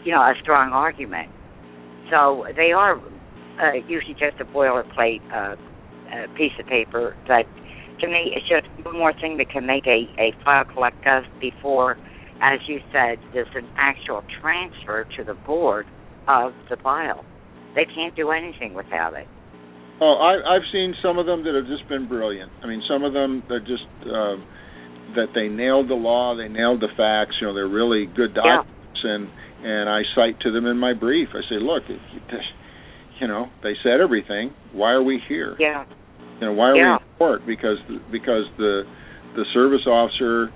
[0.04, 1.30] you know, a strong argument.
[2.10, 2.96] So they are
[3.60, 5.56] uh, usually just a boilerplate uh,
[6.12, 7.14] uh, piece of paper.
[7.26, 7.46] But
[8.00, 11.28] to me, it's just one more thing that can make a, a file collect dust
[11.40, 11.98] before,
[12.42, 15.86] as you said, there's an actual transfer to the board
[16.28, 17.24] of the file.
[17.74, 19.26] They can't do anything without it.
[20.00, 22.52] Oh, I, I've seen some of them that have just been brilliant.
[22.62, 24.38] I mean, some of them that just uh,
[25.16, 27.36] that they nailed the law, they nailed the facts.
[27.40, 28.62] You know, they're really good Yeah.
[29.04, 29.28] and
[29.64, 31.28] and I cite to them in my brief.
[31.34, 32.40] I say, look, it, it,
[33.20, 34.54] you know, they said everything.
[34.72, 35.56] Why are we here?
[35.58, 35.84] Yeah.
[36.40, 36.98] You know, why are Yeah.
[36.98, 37.40] we in court?
[37.46, 38.82] Because the, because the
[39.34, 40.50] the service officer,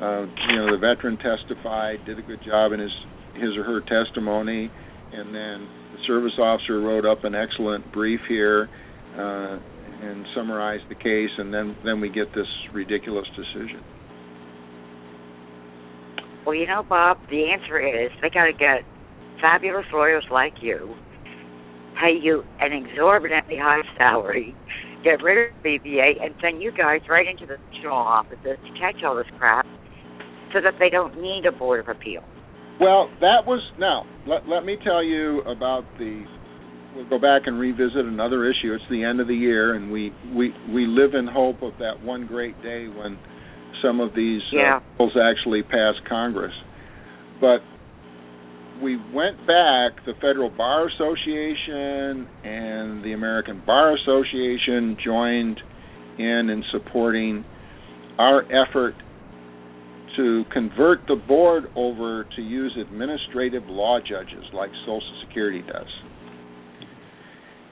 [0.00, 2.92] uh, you know, the veteran testified, did a good job in his
[3.34, 4.70] his or her testimony,
[5.12, 8.68] and then the service officer wrote up an excellent brief here
[9.14, 9.58] uh,
[10.02, 13.82] and summarized the case, and then then we get this ridiculous decision.
[16.46, 18.86] Well, you know, Bob, the answer is they got to get
[19.40, 20.94] fabulous lawyers like you,
[22.00, 24.54] pay you an exorbitantly high salary,
[25.02, 29.02] get rid of BVA, and send you guys right into the regional offices to catch
[29.04, 29.66] all this crap
[30.58, 32.22] so that they don't need a board of appeal.
[32.80, 34.04] Well, that was now.
[34.26, 36.24] Let let me tell you about the.
[36.94, 38.74] We'll go back and revisit another issue.
[38.74, 42.02] It's the end of the year, and we we we live in hope of that
[42.02, 43.18] one great day when
[43.82, 44.76] some of these Yeah.
[44.76, 46.54] uh, bills actually pass Congress.
[47.40, 47.60] But
[48.82, 50.04] we went back.
[50.06, 55.60] The Federal Bar Association and the American Bar Association joined
[56.18, 57.44] in in supporting
[58.18, 58.94] our effort
[60.18, 65.86] to convert the board over to use administrative law judges like Social Security does.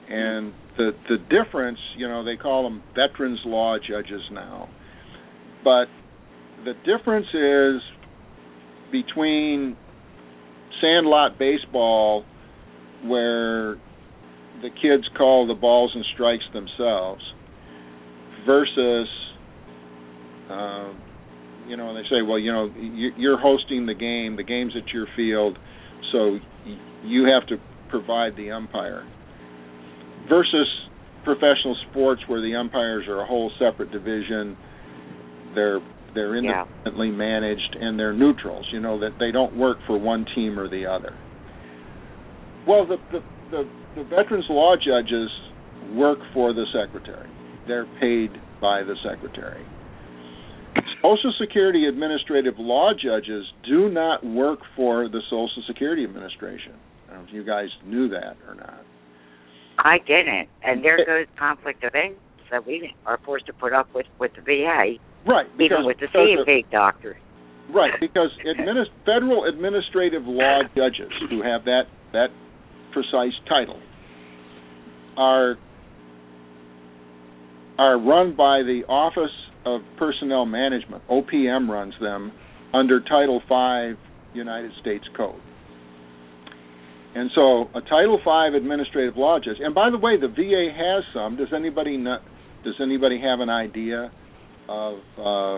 [0.09, 4.69] And the the difference, you know, they call them veterans law judges now.
[5.63, 5.87] But
[6.63, 7.81] the difference is
[8.93, 9.75] between
[10.79, 12.23] sandlot baseball
[13.03, 13.75] where
[14.61, 17.21] the kids call the balls and strikes themselves
[18.45, 19.07] versus
[20.49, 21.01] um,
[21.67, 24.75] you know, and they say, well, you know, you- you're hosting the game, the game's
[24.75, 25.57] at your field,
[26.11, 26.39] so
[27.03, 27.59] you have to
[27.89, 29.03] provide the umpire.
[30.29, 30.67] Versus
[31.23, 34.55] professional sports where the umpires are a whole separate division,
[35.53, 35.81] they're
[36.13, 36.61] they're Yeah.
[36.63, 40.67] independently managed and they're neutrals, you know, that they don't work for one team or
[40.67, 41.13] the other.
[42.65, 45.29] Well, the the the, the veterans law judges
[45.93, 47.27] work for the secretary.
[47.67, 49.63] They're paid by the secretary.
[51.01, 56.73] Social Security administrative law judges do not work for the Social Security Administration.
[57.07, 58.83] I don't know if you guys knew that or not.
[59.79, 61.05] I didn't, and there eh.
[61.05, 64.97] goes conflict of interest that we are forced to put up with with the VA,
[65.25, 67.17] Right, because, even with the CFA doctor.
[67.73, 72.27] Right, because administ- federal administrative law judges who have that that
[72.93, 73.79] precise title
[75.17, 75.57] are
[77.77, 79.35] are run by the Office
[79.65, 81.03] of Personnel Management.
[81.09, 82.31] OPM runs them
[82.73, 83.99] under Title V
[84.33, 85.41] United States Code.
[87.15, 89.57] And so, a Title V administrative law judge.
[89.59, 91.37] And by the way, the VA has some.
[91.37, 91.97] Does anybody
[92.63, 94.11] does anybody have an idea
[94.69, 95.57] of uh,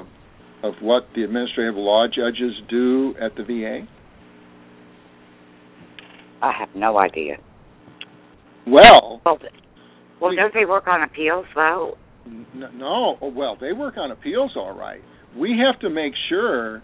[0.67, 3.87] of what the administrative law judges do at the VA?
[6.41, 7.37] I have no idea.
[8.65, 9.39] Well, well,
[10.21, 11.97] well, don't they work on appeals though?
[12.25, 15.01] No, oh, well, they work on appeals all right.
[15.37, 16.83] We have to make sure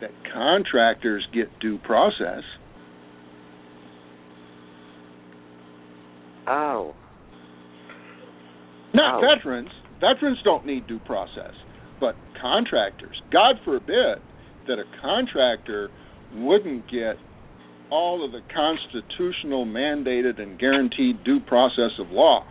[0.00, 2.42] that contractors get due process.
[6.46, 6.94] Oh.
[8.94, 9.36] Not oh.
[9.36, 9.70] veterans.
[10.00, 11.54] Veterans don't need due process,
[12.00, 13.20] but contractors.
[13.32, 14.18] God forbid
[14.66, 15.90] that a contractor
[16.34, 17.16] wouldn't get
[17.90, 22.44] all of the constitutional mandated and guaranteed due process of law.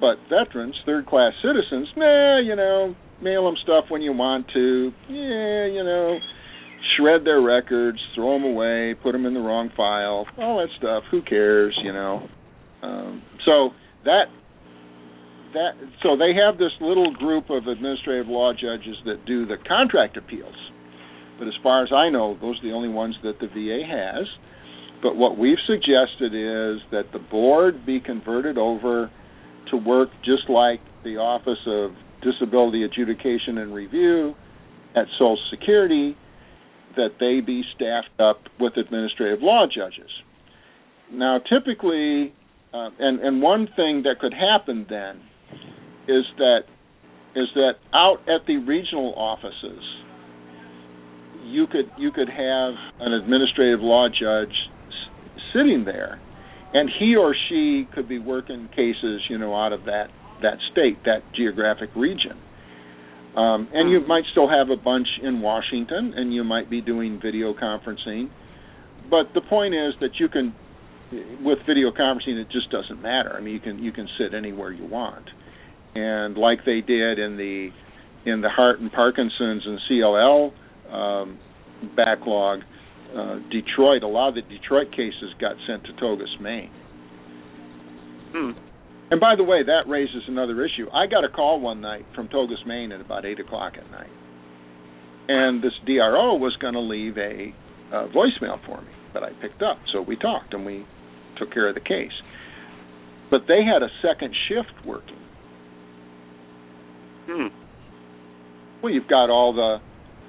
[0.00, 4.92] But veterans, third class citizens, nah, you know, mail them stuff when you want to.
[5.08, 6.18] Yeah, you know,
[6.96, 11.04] shred their records, throw them away, put them in the wrong file, all that stuff.
[11.10, 12.28] Who cares, you know?
[12.82, 13.70] Um, so
[14.04, 14.24] that
[15.54, 15.72] that
[16.02, 20.54] so they have this little group of administrative law judges that do the contract appeals.
[21.38, 24.26] But as far as I know, those are the only ones that the VA has.
[25.02, 29.10] But what we've suggested is that the board be converted over
[29.70, 31.92] to work just like the Office of
[32.22, 34.34] Disability Adjudication and Review
[34.94, 36.16] at Social Security,
[36.96, 40.10] that they be staffed up with administrative law judges.
[41.12, 42.32] Now, typically,
[42.72, 45.20] uh, and and one thing that could happen then
[46.08, 46.60] is that
[47.34, 49.82] is that out at the regional offices,
[51.44, 54.54] you could you could have an administrative law judge
[54.88, 56.20] s- sitting there
[56.76, 60.08] and he or she could be working cases, you know, out of that
[60.42, 62.36] that state, that geographic region.
[63.34, 67.18] Um, and you might still have a bunch in Washington, and you might be doing
[67.22, 68.28] video conferencing.
[69.08, 70.54] But the point is that you can,
[71.42, 73.32] with video conferencing, it just doesn't matter.
[73.34, 75.24] I mean, you can you can sit anywhere you want,
[75.94, 77.70] and like they did in the
[78.30, 80.52] in the Heart and Parkinson's and CLL
[80.92, 81.38] um,
[81.96, 82.60] backlog,
[83.14, 86.70] uh, Detroit, a lot of the Detroit cases got sent to Togus, Maine.
[88.32, 88.50] Hmm.
[89.10, 90.88] And by the way, that raises another issue.
[90.92, 94.10] I got a call one night from Togus, Maine at about 8 o'clock at night.
[95.28, 97.54] And this DRO was going to leave a,
[97.92, 99.78] a voicemail for me, but I picked up.
[99.92, 100.84] So we talked and we
[101.38, 102.12] took care of the case.
[103.30, 105.18] But they had a second shift working.
[107.28, 107.46] Hmm.
[108.82, 109.78] Well, you've got all the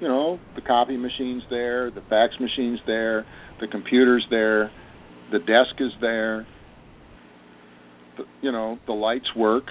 [0.00, 3.26] you know, the copy machine's there, the fax machine's there,
[3.60, 4.70] the computer's there,
[5.32, 6.46] the desk is there.
[8.16, 9.64] The, you know, the lights work,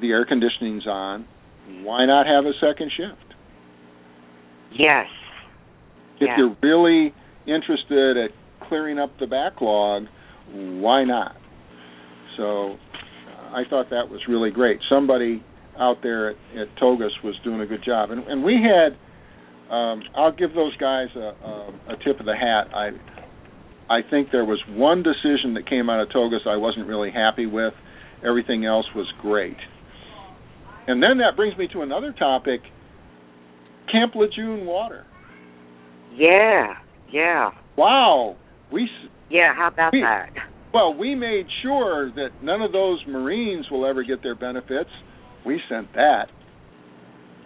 [0.00, 1.26] the air conditioning's on.
[1.82, 3.34] Why not have a second shift?
[4.72, 5.06] Yes.
[6.20, 6.36] If yeah.
[6.38, 7.14] you're really
[7.46, 8.30] interested at
[8.68, 10.04] clearing up the backlog,
[10.50, 11.36] why not?
[12.36, 12.76] So
[13.52, 14.80] I thought that was really great.
[14.88, 15.42] Somebody
[15.78, 18.96] out there at, at Togus was doing a good job, and, and we had
[19.70, 22.74] um, I'll give those guys a, a, a tip of the hat.
[22.74, 22.90] I
[23.88, 27.46] I think there was one decision that came out of Togus I wasn't really happy
[27.46, 27.74] with.
[28.26, 29.56] Everything else was great.
[30.88, 32.60] And then that brings me to another topic:
[33.90, 35.04] Camp Lejeune water.
[36.14, 36.74] Yeah,
[37.12, 37.50] yeah.
[37.76, 38.36] Wow,
[38.72, 38.88] we.
[39.30, 40.30] Yeah, how about we, that?
[40.72, 44.90] Well, we made sure that none of those Marines will ever get their benefits.
[45.44, 46.26] We sent that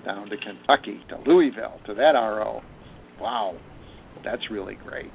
[0.05, 2.62] down to Kentucky, to Louisville, to that RO.
[3.20, 3.56] Wow,
[4.24, 5.10] that's really great.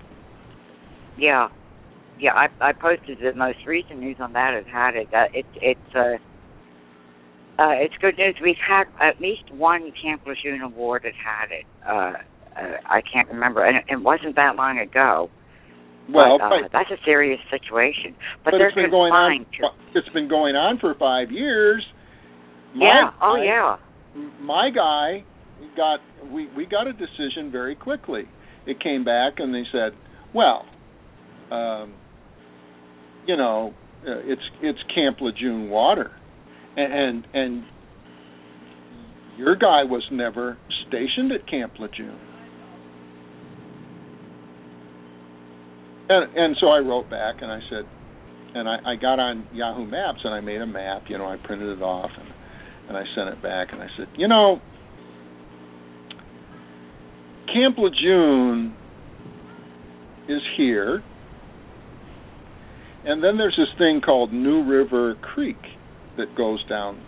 [1.17, 1.49] Yeah,
[2.19, 2.33] yeah.
[2.33, 4.53] I I posted the most recent news on that.
[4.53, 5.07] It had it.
[5.13, 8.35] Uh, it it's uh, uh it's good news.
[8.43, 11.65] We've had at least one Camp Lejeune award that had it.
[11.85, 12.13] Uh,
[12.59, 15.29] uh I can't remember, and it, wasn't that long ago.
[16.07, 18.15] Well, but, uh, that's a serious situation.
[18.43, 19.39] But, but it's been going on.
[19.39, 19.99] To...
[19.99, 21.83] It's been going on for five years.
[22.75, 23.09] My, yeah.
[23.23, 23.77] Oh, yeah
[24.41, 25.23] my guy
[25.75, 25.99] got
[26.31, 28.23] we we got a decision very quickly.
[28.65, 29.91] It came back and they said,
[30.33, 30.65] "Well,
[31.51, 31.93] um,
[33.27, 33.73] you know,
[34.07, 36.11] uh, it's it's Camp Lejeune water,
[36.77, 37.63] and, and and
[39.37, 42.19] your guy was never stationed at Camp Lejeune."
[46.07, 47.85] And and so I wrote back and I said,
[48.53, 51.03] and I, I got on Yahoo Maps and I made a map.
[51.09, 52.29] You know, I printed it off and
[52.87, 54.59] and I sent it back and I said, you know,
[57.53, 58.73] Camp Lejeune
[60.27, 61.03] is here,
[63.07, 65.61] And then there's this thing called New River Creek
[66.17, 66.99] that goes down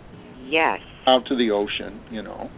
[0.46, 0.78] Yes.
[1.08, 2.48] out to the ocean, you know.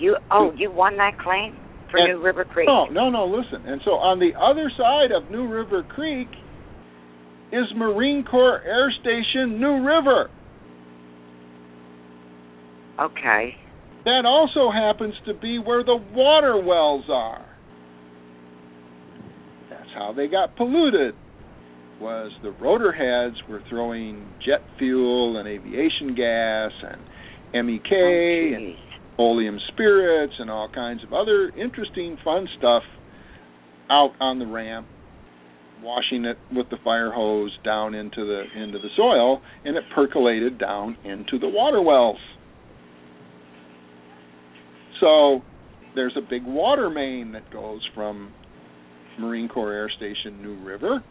[0.00, 1.54] You oh, you won that claim
[1.90, 2.66] for And- New River Creek.
[2.66, 3.62] No, no, no, listen.
[3.66, 6.26] And so on the other side of New River Creek
[7.52, 10.28] is Marine Corps Air Station New River.
[13.00, 13.54] Okay.
[14.04, 17.44] That also happens to be where the water wells are.
[19.70, 21.14] That's how they got polluted.
[22.00, 28.74] Was the rotor heads were throwing jet fuel and aviation gas and MEK Oh, and
[29.18, 32.82] oleum spirits and all kinds of other interesting fun stuff
[33.90, 34.86] out on the ramp
[35.82, 40.58] washing it with the fire hose down into the into the soil and it percolated
[40.58, 42.18] down into the water wells
[45.00, 45.40] so
[45.94, 48.32] there's a big water main that goes from
[49.18, 51.02] Marine Corps Air Station New River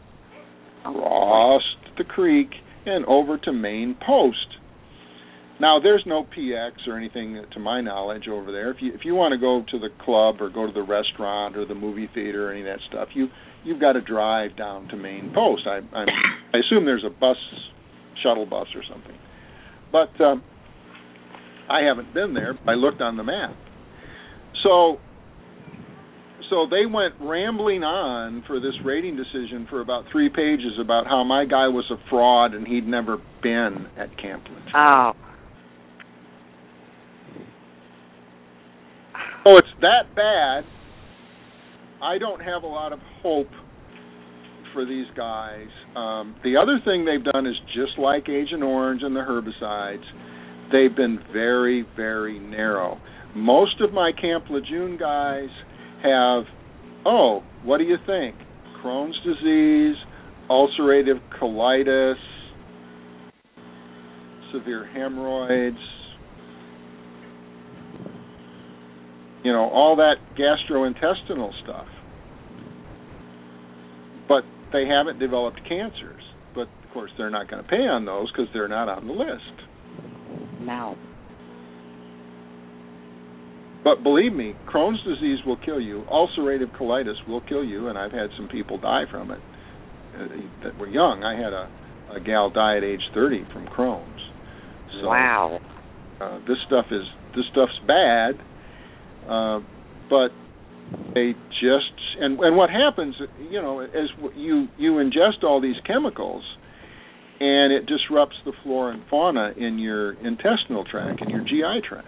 [0.86, 1.64] across
[1.98, 2.50] the creek
[2.86, 4.38] and over to Main Post.
[5.60, 8.72] Now there's no PX or anything to my knowledge over there.
[8.72, 11.58] If you if you want to go to the club or go to the restaurant
[11.58, 13.28] or the movie theater or any of that stuff, you
[13.66, 15.64] you've got to drive down to Main Post.
[15.68, 16.08] I I'm,
[16.54, 17.36] I assume there's a bus
[18.24, 19.18] shuttle bus or something.
[19.92, 20.44] But um
[21.70, 22.58] I haven't been there.
[22.66, 23.56] I looked on the map.
[24.64, 24.98] So
[26.50, 31.24] so they went rambling on for this rating decision for about three pages about how
[31.24, 34.66] my guy was a fraud and he'd never been at Campland.
[34.76, 35.12] Oh.
[39.46, 40.64] Oh, it's that bad.
[42.02, 43.50] I don't have a lot of hope
[44.74, 45.68] for these guys.
[45.96, 50.04] Um, the other thing they've done is just like Agent Orange and the herbicides,
[50.72, 53.00] they've been very, very narrow.
[53.36, 55.50] Most of my Camp Lejeune guys
[56.04, 56.44] have,
[57.06, 58.36] oh, what do you think?
[58.84, 59.96] Crohn's disease,
[60.50, 62.16] ulcerative colitis,
[64.52, 65.78] severe hemorrhoids,
[69.44, 71.86] you know, all that gastrointestinal stuff.
[74.28, 76.22] But they haven't developed cancers.
[76.54, 79.14] But of course, they're not going to pay on those because they're not on the
[79.14, 80.62] list.
[80.62, 80.96] No.
[83.84, 86.04] But believe me, Crohn's disease will kill you.
[86.12, 89.40] Ulcerative colitis will kill you, and I've had some people die from it
[90.16, 90.28] uh,
[90.64, 91.24] that were young.
[91.24, 94.22] I had a, a gal die at age 30 from Crohn's.
[95.02, 95.60] So, wow.
[96.20, 97.04] uh, this stuff is
[97.36, 98.36] this stuff's bad,
[99.30, 99.60] uh,
[100.10, 100.30] but
[101.14, 103.16] they just and and what happens,
[103.50, 106.44] you know, as you you ingest all these chemicals,
[107.40, 112.08] and it disrupts the flora and fauna in your intestinal tract and your GI tract.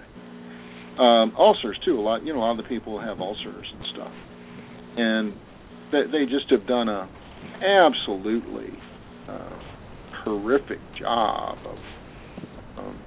[1.01, 1.99] Um, ulcers too.
[1.99, 4.11] A lot, you know, a lot of the people have ulcers and stuff,
[4.97, 5.33] and
[5.91, 7.09] they, they just have done a
[7.65, 8.69] absolutely
[9.27, 9.49] uh,
[10.23, 11.77] horrific job of
[12.77, 12.99] um,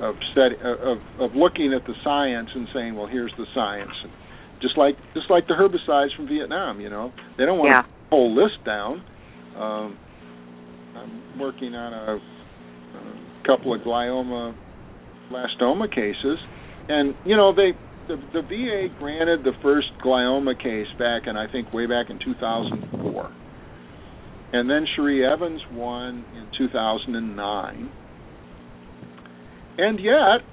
[0.00, 4.12] of set of of looking at the science and saying, well, here's the science, and
[4.62, 7.82] just like just like the herbicides from Vietnam, you know, they don't want Yeah.
[7.82, 9.04] to whole list down.
[9.58, 9.98] Um,
[10.96, 14.54] I'm working on a, a couple of glioma
[15.30, 16.38] blastoma cases,
[16.88, 17.72] and you know they
[18.08, 22.18] the the VA granted the first glioma case back in I think way back in
[22.24, 23.32] 2004,
[24.52, 27.90] and then Cherie Evans won in 2009,
[29.78, 30.46] and yet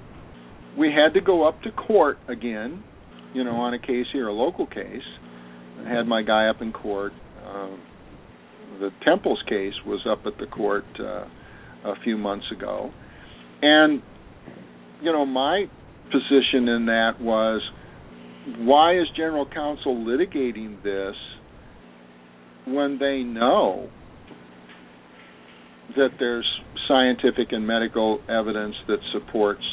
[0.78, 2.82] we had to go up to court again,
[3.34, 5.02] you know, on a case here, a local case.
[5.84, 7.12] I had my guy up in court.
[7.46, 7.80] Um,
[8.80, 11.24] the Temples case was up at the court uh,
[11.84, 12.90] a few months ago,
[13.60, 14.02] and
[15.02, 15.66] you know my
[16.12, 17.62] position in that was
[18.58, 21.14] why is general counsel litigating this
[22.66, 23.88] when they know
[25.96, 26.48] that there's
[26.88, 29.64] scientific and medical evidence that supports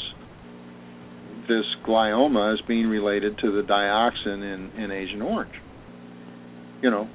[1.48, 5.54] this glioma as being related to the dioxin in, in Agent Orange.
[6.82, 7.10] You know,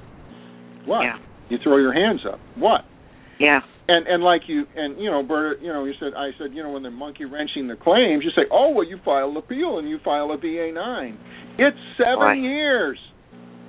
[0.85, 1.01] what?
[1.01, 1.17] Yeah.
[1.49, 2.39] You throw your hands up.
[2.55, 2.81] What?
[3.39, 3.59] Yeah.
[3.87, 6.63] And and like you and you know, Bert, you know, you said I said, you
[6.63, 9.77] know, when they're monkey wrenching the claims, you say, Oh well you file an appeal
[9.77, 11.17] and you file a VA nine.
[11.59, 12.41] It's seven Right.
[12.41, 12.97] years.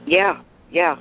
[0.07, 0.41] Yeah.
[0.73, 0.97] Yeah.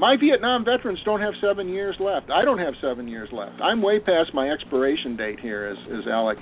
[0.00, 2.28] My Vietnam veterans don't have seven years left.
[2.30, 3.60] I don't have seven years left.
[3.62, 6.40] I'm way past my expiration date here, as as Alex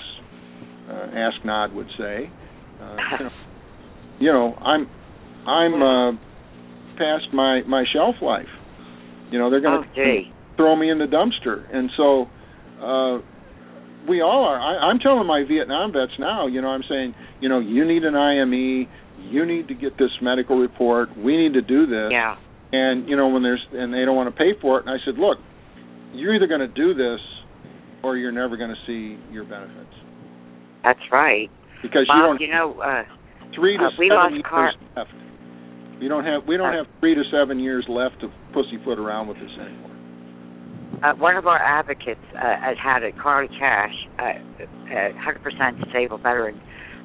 [0.91, 2.31] uh, Asknod would say.
[2.81, 3.31] Uh, you, know,
[4.21, 4.89] you know, I'm
[5.47, 6.13] I'm uh,
[6.97, 8.49] past my my shelf life.
[9.31, 9.95] You know, they're going Oh.
[10.57, 12.27] Throw me in the dumpster, and so
[12.81, 13.19] uh,
[14.09, 14.61] we all are.
[14.61, 16.47] I, I'm telling my Vietnam vets now.
[16.47, 18.87] You know, I'm saying, you know, you need an IME.
[19.31, 21.17] You need to get this medical report.
[21.17, 22.37] We need to do this Yeah.
[22.73, 24.99] and you know when there's and they don't want to pay for it and I
[25.07, 25.39] said look
[26.13, 27.21] you're either going to do this
[28.03, 29.95] or you're never going to see your benefits.
[30.83, 31.49] That's right.
[31.83, 33.03] Because Bob, you don't you know, uh,
[33.55, 35.11] three to uh, we seven lost years Car- left.
[36.03, 39.29] We don't have we don't Uh, have three to seven years left to pussyfoot around
[39.29, 39.94] with this anymore.
[41.03, 46.61] Uh, one of our advocates uh, had it, Carly Cash, uh, uh, 100% disabled veteran,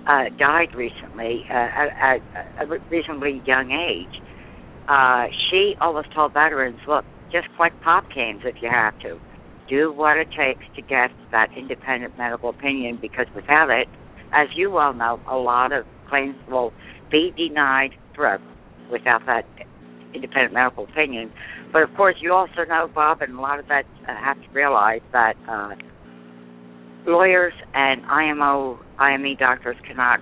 [0.08, 2.22] uh, died recently uh, at, at
[2.64, 4.22] a reasonably young age.
[4.88, 9.20] Uh, she always told veterans, look, just collect pop cans if you have to.
[9.70, 13.88] Do what it takes to get that independent medical opinion because without it,
[14.34, 16.74] as you well know, a lot of claims will
[17.12, 18.44] be denied forever
[18.92, 19.46] without that
[20.14, 21.32] independent medical opinion.
[21.72, 24.48] But of course, you also know, Bob, and a lot of that uh, have to
[24.54, 25.76] realize that uh,
[27.06, 30.20] lawyers and IMO, IME doctors cannot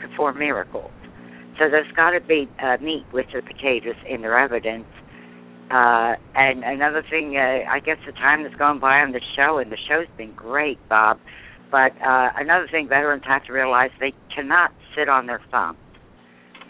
[0.00, 0.90] perform miracles.
[1.58, 4.86] So there's got to be uh, meat with the potatoes in their evidence.
[5.70, 9.58] Uh, and another thing, uh, I guess the time that's gone by on the show,
[9.58, 11.18] and the show's been great, Bob.
[11.70, 15.78] But uh, another thing veterans have to realize they cannot sit on their thumbs.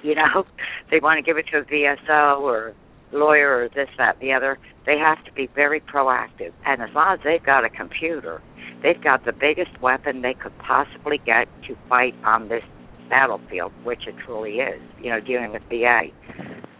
[0.08, 0.44] You know,
[0.90, 2.74] they want to give it to a VSO or
[3.12, 4.58] lawyer or this, that, the other.
[4.84, 6.52] They have to be very proactive.
[6.66, 8.42] And as long as they've got a computer,
[8.82, 12.64] they've got the biggest weapon they could possibly get to fight on this
[13.08, 16.08] battlefield, which it truly is, you know, dealing with VA.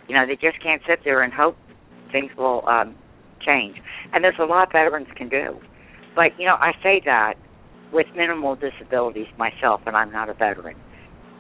[0.09, 1.57] You know, they just can't sit there and hope
[2.11, 2.94] things will um,
[3.44, 3.77] change.
[4.12, 5.61] And there's a lot veterans can do.
[6.15, 7.35] But, you know, I say that
[7.93, 10.77] with minimal disabilities myself, and I'm not a veteran.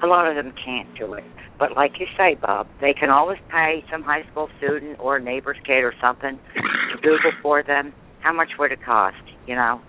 [0.02, 1.24] A lot of them can't do it.
[1.58, 5.22] But like you say, Bob, they can always pay some high school student or a
[5.22, 7.92] neighbor's kid or something to Google for them.
[8.20, 9.16] How much would it cost,
[9.46, 9.80] you know?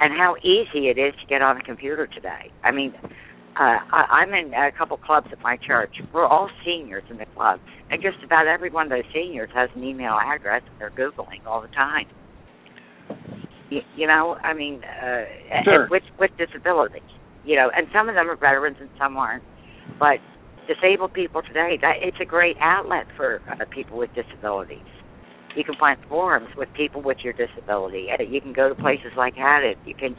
[0.00, 2.50] And how easy it is to get on a computer today.
[2.64, 2.94] I mean,
[3.58, 5.94] uh, I, I'm in a couple clubs at my church.
[6.12, 7.60] We're all seniors in the club,
[7.90, 11.46] and just about every one of those seniors has an email address, and they're googling
[11.46, 12.06] all the time.
[13.70, 15.24] You, you know, I mean, uh,
[15.64, 15.88] Sure.
[15.90, 17.02] with with disabilities,
[17.46, 19.44] you know, and some of them are veterans and some aren't,
[19.98, 20.18] but
[20.66, 24.84] disabled people today, that it's a great outlet for uh, people with disabilities.
[25.56, 28.08] You can find forums with people with your disability.
[28.28, 29.76] You can go to places like Hadit.
[29.86, 30.16] You can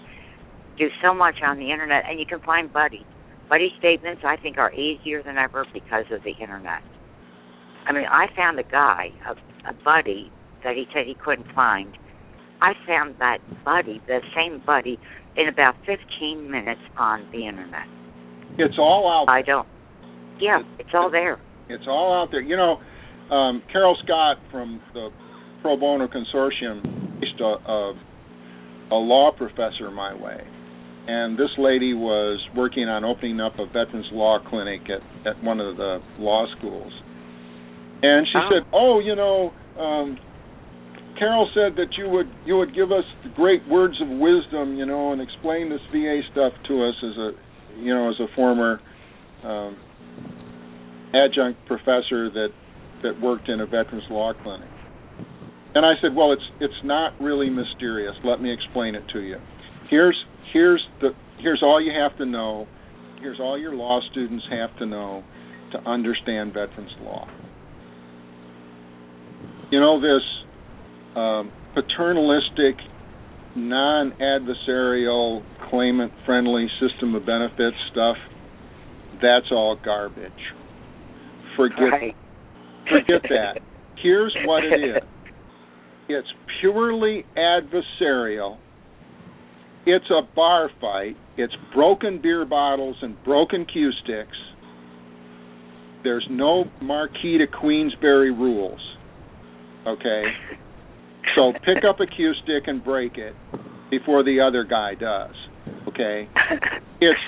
[0.79, 3.05] do so much on the internet, and you can find buddies.
[3.49, 6.81] Buddy statements, I think, are easier than ever because of the internet.
[7.85, 9.33] I mean, I found a guy, a,
[9.69, 10.31] a buddy,
[10.63, 11.97] that he said he couldn't find.
[12.61, 14.99] I found that buddy, the same buddy,
[15.37, 17.85] in about 15 minutes on the internet.
[18.57, 19.31] It's all out.
[19.31, 19.67] I don't.
[20.39, 21.39] Yeah, it's all there.
[21.69, 22.41] It's all out there.
[22.41, 22.77] You know,
[23.35, 25.09] um, Carol Scott from the
[25.61, 26.81] Pro Bono Consortium
[27.19, 27.93] placed a, a,
[28.91, 30.39] a law professor my way,
[31.07, 35.59] and this lady was working on opening up a veterans law clinic at at one
[35.59, 36.93] of the law schools,
[38.01, 38.49] and she Oh.
[38.51, 40.17] said, "Oh, you know." Um,
[41.17, 44.85] Carol said that you would you would give us the great words of wisdom, you
[44.85, 47.31] know, and explain this VA stuff to us as a,
[47.79, 48.79] you know, as a former
[49.43, 49.77] um,
[51.13, 52.49] adjunct professor that
[53.03, 54.69] that worked in a veterans law clinic.
[55.73, 58.15] And I said, "Well, it's it's not really mysterious.
[58.23, 59.37] Let me explain it to you.
[59.89, 60.17] Here's
[60.53, 62.67] here's the here's all you have to know.
[63.21, 65.23] Here's all your law students have to know
[65.71, 67.27] to understand veterans law.
[69.71, 70.21] You know this
[71.17, 72.75] um, paternalistic,
[73.55, 78.17] non-adversarial, claimant-friendly system of benefits stuff.
[79.21, 80.31] That's all garbage.
[81.55, 82.15] Forget Right.
[82.89, 83.61] forget that.
[84.01, 85.03] Here's what it is.
[86.07, 86.27] It's
[86.61, 88.57] purely adversarial.
[89.87, 91.17] It's a bar fight.
[91.37, 94.37] It's broken beer bottles and broken cue sticks.
[96.03, 98.79] There's no Marquis to Queensberry rules.
[99.87, 100.23] Okay?
[101.35, 103.35] So pick up a cue stick and break it
[103.89, 105.35] before the other guy does.
[105.87, 106.27] Okay?
[106.99, 107.19] It's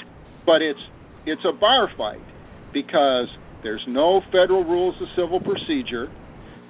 [0.47, 0.79] but it's
[1.27, 2.25] it's a bar fight
[2.73, 3.27] because
[3.61, 6.09] there's no federal rules of civil procedure.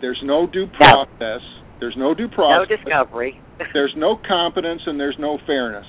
[0.02, 1.40] There's no due process.
[1.80, 2.70] There's no due process.
[2.70, 3.42] no discovery.
[3.74, 5.86] There's no competence and there's no fairness.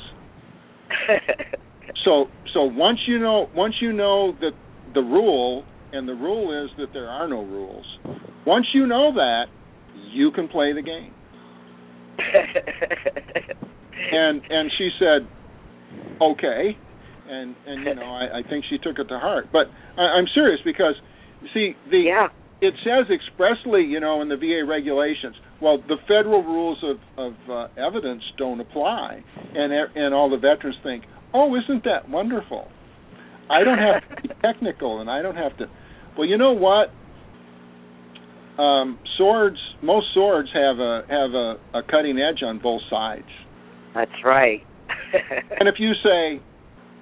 [2.04, 4.52] So so once you know once you know that
[4.94, 7.84] the rule and the rule is that there are no rules.
[8.46, 9.46] Once you know that,
[10.12, 11.12] you can play the game.
[14.12, 15.28] And and she said,
[16.20, 16.76] okay,
[17.28, 19.47] and and you know I, I think she took it to heart.
[19.52, 19.66] But
[19.97, 20.94] I, I'm serious because
[21.55, 22.28] see the yeah.
[22.60, 27.34] it says expressly, you know, in the VA regulations, well, the federal rules of of
[27.48, 29.22] uh, evidence don't apply,
[29.55, 32.68] and and all the veterans think, oh, isn't that wonderful?
[33.48, 35.66] I don't have to be technical, and I don't have to.
[36.18, 36.90] Well, you know what?
[38.61, 43.28] Um, swords, most swords have a have a, a cutting edge on both sides.
[43.95, 44.61] That's right.
[45.59, 46.43] and if you say,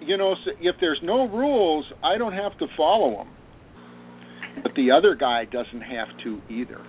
[0.01, 3.29] you know, if there's no rules, I don't have to follow them,
[4.63, 6.81] but the other guy doesn't have to either.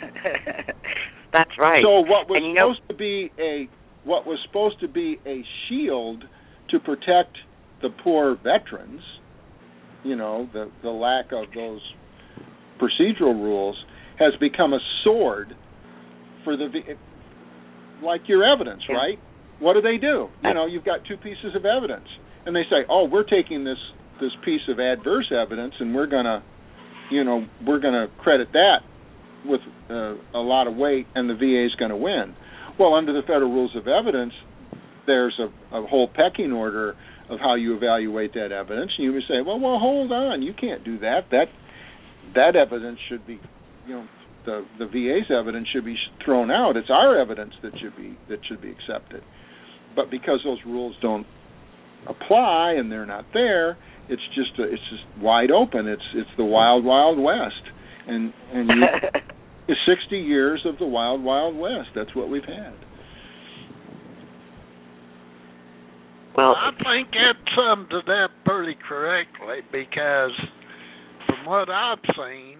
[1.32, 1.82] That's right.
[1.82, 3.68] So what was and, supposed know, to be a
[4.04, 6.24] what was supposed to be a shield
[6.70, 7.36] to protect
[7.80, 9.02] the poor veterans,
[10.04, 11.80] you know, the the lack of those
[12.82, 13.76] procedural rules
[14.18, 15.54] has become a sword
[16.44, 16.68] for the
[18.02, 18.96] like your evidence, yeah.
[18.96, 19.18] right?
[19.60, 20.28] What do they do?
[20.42, 22.08] You know, you've got two pieces of evidence,
[22.44, 23.78] and they say, "Oh, we're taking this
[24.20, 26.42] this piece of adverse evidence, and we're gonna,
[27.10, 28.78] you know, we're gonna credit that
[29.44, 32.34] with uh, a lot of weight, and the VA is going to win."
[32.78, 34.32] Well, under the federal rules of evidence,
[35.06, 36.96] there's a, a whole pecking order
[37.30, 40.54] of how you evaluate that evidence, and you would say, "Well, well, hold on, you
[40.54, 41.30] can't do that.
[41.30, 41.46] That
[42.34, 43.40] that evidence should be,
[43.86, 44.06] you know,
[44.44, 46.76] the the VA's evidence should be thrown out.
[46.76, 49.22] It's our evidence that should be that should be accepted."
[49.94, 51.26] But because those rules don't
[52.06, 53.76] apply and they're not there,
[54.08, 55.86] it's just a, it's just wide open.
[55.86, 57.62] It's it's the wild wild west,
[58.06, 58.84] and and you,
[59.68, 61.90] it's sixty years of the wild wild west.
[61.94, 62.74] That's what we've had.
[66.34, 70.32] Well, I think that sums it up pretty correctly because
[71.42, 72.58] from what I've seen,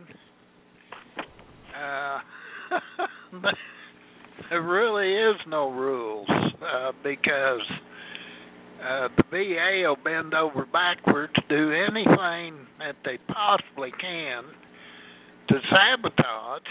[1.76, 2.18] uh,
[4.50, 7.60] there really is no rules uh, because
[8.80, 14.44] uh, the VA will bend over backwards do anything that they possibly can
[15.48, 16.62] to sabotage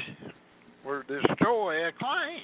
[0.85, 2.41] or destroy a claim.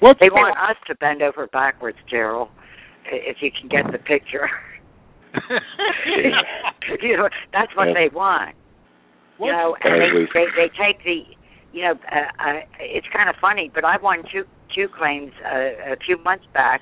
[0.00, 2.48] What's they want us to bend over backwards, Gerald.
[3.06, 4.48] If you can get the picture.
[7.02, 7.94] you know, that's what Yeah.
[7.94, 8.54] they want.
[9.38, 11.24] What- You know, and they, they they take the,
[11.72, 14.44] you know, uh, uh, it's kind of funny, but I won two
[14.74, 16.80] two claims uh, a few months back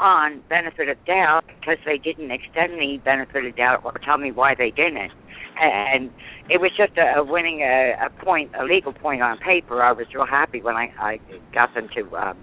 [0.00, 4.32] on benefit of doubt because they didn't extend me benefit of doubt or tell me
[4.32, 5.12] why they didn't,
[5.60, 6.10] and
[6.48, 9.82] it was just a, a winning a, a point, a legal point on paper.
[9.82, 11.20] I was real happy when I I
[11.52, 12.38] got them to um,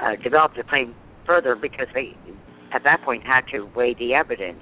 [0.00, 0.94] uh, develop the claim
[1.26, 2.14] further because they
[2.74, 4.60] at that point had to weigh the evidence.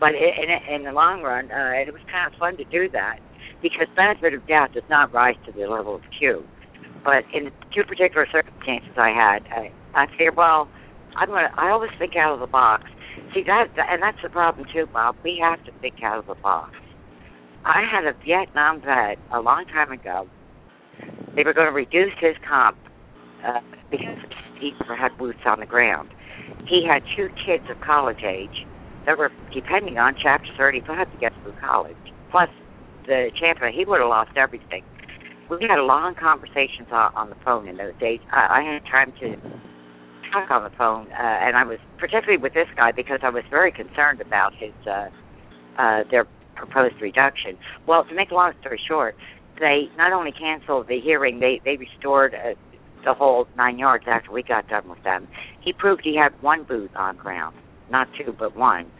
[0.00, 3.18] But in, in, the long run, uh, it was kind of fun to do that
[3.62, 6.44] because benefit of doubt does not rise to the level of Q.
[7.04, 10.68] But in the two particular circumstances I had, I, I figured, well,
[11.16, 11.50] I'm gonna.
[11.56, 12.84] I always think out of the box.
[13.32, 15.16] See that, and that's the problem too, Bob.
[15.24, 16.74] We have to think out of the box.
[17.64, 20.28] I had a Vietnam vet a long time ago.
[21.34, 22.76] They were going to reduce his comp
[23.46, 23.60] uh,
[23.90, 24.18] because
[24.60, 26.10] he had boots on the ground.
[26.66, 28.66] He had two kids of college age
[29.06, 31.96] that were depending on Chapter 35 to get through college.
[32.30, 32.48] Plus,
[33.06, 34.82] the CHAMPVA, he would have lost everything.
[35.48, 38.18] We had long conversations on, on the phone in those days.
[38.32, 39.36] I, I had time to
[40.32, 43.44] talk on the phone, uh, and I was particularly with this guy because I was
[43.48, 45.08] very concerned about his uh,
[45.78, 47.56] uh, their proposed reduction.
[47.86, 49.14] Well, to make a long story short,
[49.60, 52.54] they not only canceled the hearing, they they restored uh,
[53.06, 55.26] the whole nine yards after we got done with them.
[55.60, 57.56] He proved he had one boot on ground,
[57.90, 58.90] not two, but one.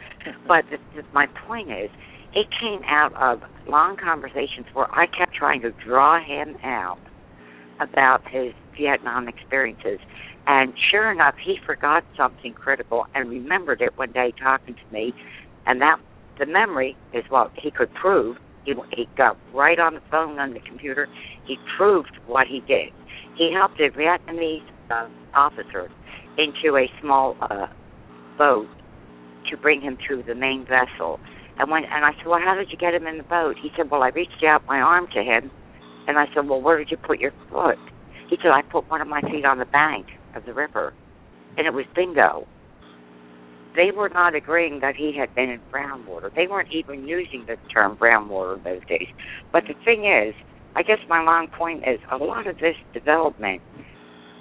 [0.49, 1.91] but the, the, my point is,
[2.33, 6.99] it came out of long conversations where I kept trying to draw him out
[7.81, 9.99] about his Vietnam experiences.
[10.47, 15.13] And sure enough, he forgot something critical and remembered it one day talking to me.
[15.67, 15.99] And that
[16.39, 18.37] the memory is what he could prove.
[18.65, 21.09] He, he got right on the phone on the computer.
[21.47, 22.93] He proved what he did.
[23.37, 25.91] He helped a Vietnamese uh, officer
[26.39, 27.67] into a small uh,
[28.39, 28.69] boat
[29.51, 31.21] to bring him to the main vessel.
[31.59, 33.57] And when and I said, well, how did you get him in the boat?
[33.61, 35.51] He said, well, I reached out my arm to him,
[36.07, 37.79] and I said, well, where did you put your foot?
[38.29, 40.93] He said, I put one of my feet on the bank of the river,
[41.57, 42.47] and it was bingo.
[43.77, 46.31] They were not agreeing that he had been in brown water.
[46.35, 49.09] They weren't even using the term brown water in those days.
[49.53, 50.35] But the thing is,
[50.77, 53.63] I guess my long point is a lot of this development,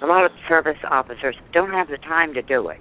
[0.02, 2.80] a lot of service officers don't have the time to do it.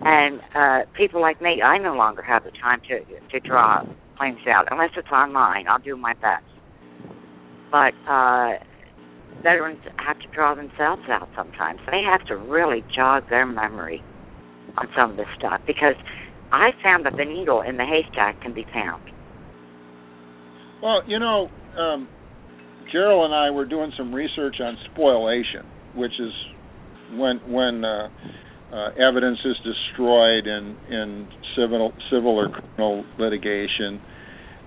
[0.00, 3.82] And uh, people like me, I no longer have the time to to draw
[4.16, 5.66] claims out unless it's online.
[5.68, 6.44] I'll do my best.
[7.72, 8.62] But uh,
[9.42, 11.80] veterans have to draw themselves out sometimes.
[11.90, 14.02] They have to really jog their memory
[14.78, 15.96] on some of this stuff because
[16.52, 19.02] I found that the needle in the haystack can be found.
[20.82, 21.48] Well, you know,
[21.78, 22.08] um,
[22.92, 25.66] Gerald and I were doing some research on spoliation,
[25.96, 26.32] which is
[27.14, 28.08] when when uh,
[28.72, 34.00] uh, evidence is destroyed in in civil civil or criminal litigation,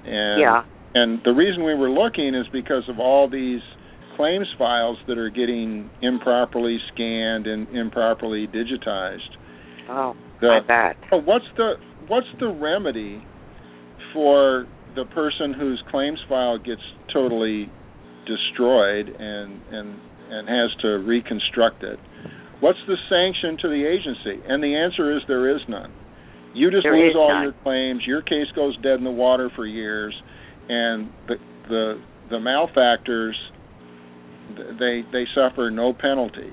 [0.06, 0.64] and yeah.
[0.96, 3.62] and the reason we were looking is because of all these
[4.16, 9.20] claims files that are getting improperly scanned and improperly digitized.
[9.90, 10.98] Oh, The- I bet.
[11.26, 11.74] What's the
[12.08, 13.24] what's the remedy
[14.14, 14.66] for
[14.96, 16.82] the person whose claims file gets
[17.12, 17.70] totally
[18.26, 20.00] destroyed and and
[20.30, 22.00] and has to reconstruct it?
[22.60, 24.42] What's the sanction to the agency?
[24.48, 25.92] And the answer is there is none.
[26.54, 27.44] You just There lose all none.
[27.44, 28.02] your claims.
[28.08, 30.16] Your case goes dead in the water for years,
[30.70, 31.36] and the
[31.70, 33.36] the the malefactors
[34.80, 36.52] they they suffer no penalty.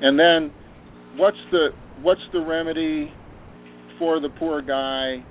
[0.00, 0.52] And then
[1.16, 1.68] what's the
[2.02, 3.12] what's the remedy
[3.98, 5.24] for the poor guy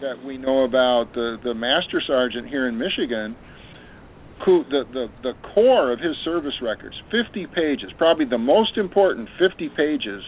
[0.00, 3.36] that we know about the the master sergeant here in Michigan
[4.46, 9.68] the the the core of his service records 50 pages probably the most important 50
[9.76, 10.22] pages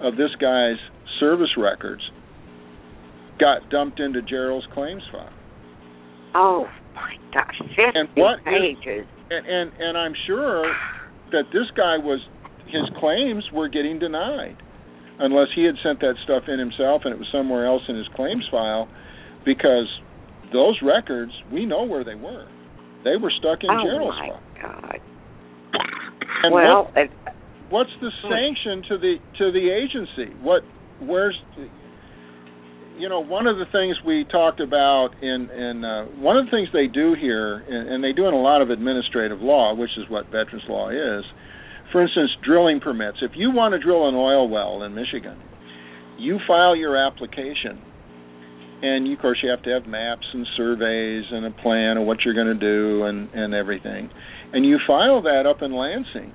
[0.00, 0.76] of this guy's
[1.20, 2.02] service records
[3.38, 5.32] got dumped into Gerald's claims file
[6.34, 9.06] Oh my gosh, fifty And what is- pages.
[9.30, 10.64] and and and I'm sure
[11.32, 12.20] that this guy was
[12.66, 14.56] his claims were getting denied
[15.18, 18.06] unless he had sent that stuff in himself and it was somewhere else in his
[18.14, 18.88] claims file
[19.44, 19.88] because
[20.52, 22.46] those records we know where they were
[23.08, 25.00] they were stuck in oh Gerald's my file God.
[26.44, 27.10] and well, what, it,
[27.70, 30.36] what's the sanction to the to the agency?
[30.44, 30.62] What
[31.00, 31.36] where's
[32.98, 36.50] you know one of the things we talked about in in uh, one of the
[36.50, 39.96] things they do here and, and they do in a lot of administrative law which
[39.96, 41.24] is what veterans law is.
[41.92, 43.18] For instance drilling permits.
[43.22, 45.40] If you want to drill an oil well in Michigan
[46.18, 47.80] you file your application
[48.82, 52.18] and of course you have to have maps and surveys and a plan of what
[52.24, 54.10] you're going to do and and everything
[54.52, 56.32] and you file that up in Lansing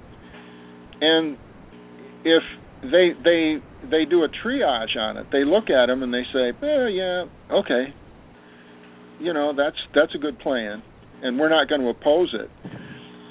[1.02, 1.38] and
[2.24, 2.44] if
[2.84, 3.58] they they
[3.90, 5.28] they do a triage on it.
[5.32, 7.94] They look at them and they say, "Eh, yeah, okay,
[9.20, 10.84] you know that's that's a good plan,
[11.22, 12.50] and we're not going to oppose it."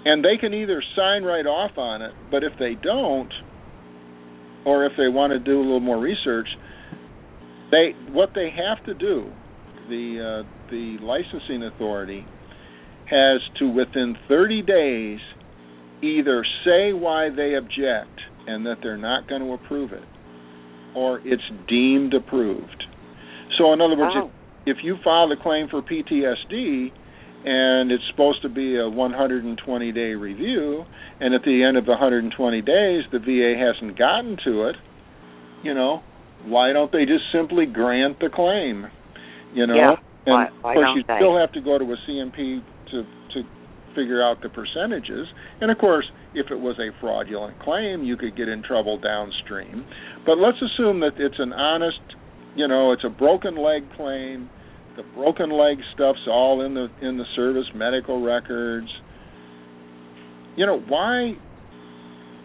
[0.04, 3.32] And they can either sign right off on it, but if they don't,
[4.64, 6.48] or if they want to do a little more research,
[7.72, 9.32] they what they have to do,
[9.88, 12.24] the uh, the licensing authority
[13.10, 15.18] has to within 30 days
[16.02, 20.04] either say why they object and that they're not going to approve it,
[20.94, 22.84] or it's deemed approved.
[23.58, 24.30] So, in other words, oh,
[24.66, 26.90] if, if you file a claim for PTSD
[27.44, 30.84] and it's supposed to be a 120 day review,
[31.20, 34.76] and at the end of the 120 days the VA hasn't gotten to it,
[35.62, 36.02] you know,
[36.46, 38.86] why don't they just simply grant the claim?
[39.54, 39.96] You know, Yeah,
[40.26, 41.16] and why- of course you they?
[41.16, 43.44] still have to go to a C&P to to
[43.94, 45.28] figure out the percentages.
[45.60, 49.84] And of course, if it was a fraudulent claim, you could get in trouble downstream.
[50.24, 52.00] But let's assume that it's an honest,
[52.54, 54.48] you know, it's a broken leg claim.
[54.96, 58.88] The broken leg stuff's all in the in the service medical records.
[60.56, 61.36] You know, why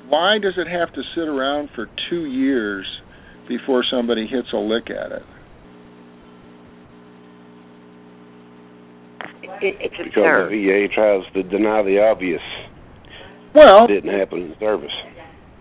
[0.09, 2.85] why does it have to sit around for 2 years
[3.47, 5.23] before somebody hits a lick at it?
[9.61, 10.51] it, it's Because absurd.
[10.51, 12.41] the VA tries to deny the obvious.
[13.55, 14.91] Well, It didn't happen in service.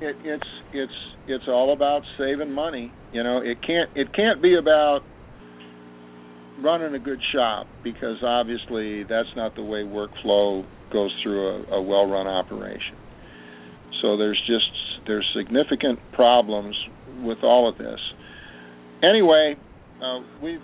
[0.01, 0.93] it, it's it's
[1.29, 2.93] it's all about saving money.
[3.13, 5.01] You know, it can't it can't be about
[6.63, 11.83] running a good shop because obviously that's not the way workflow goes through a, a
[11.83, 12.97] well-run operation.
[14.03, 14.71] So there's just
[15.07, 16.77] there's significant problems
[17.23, 18.01] with all of this.
[19.03, 19.57] Anyway,
[20.03, 20.61] uh, we've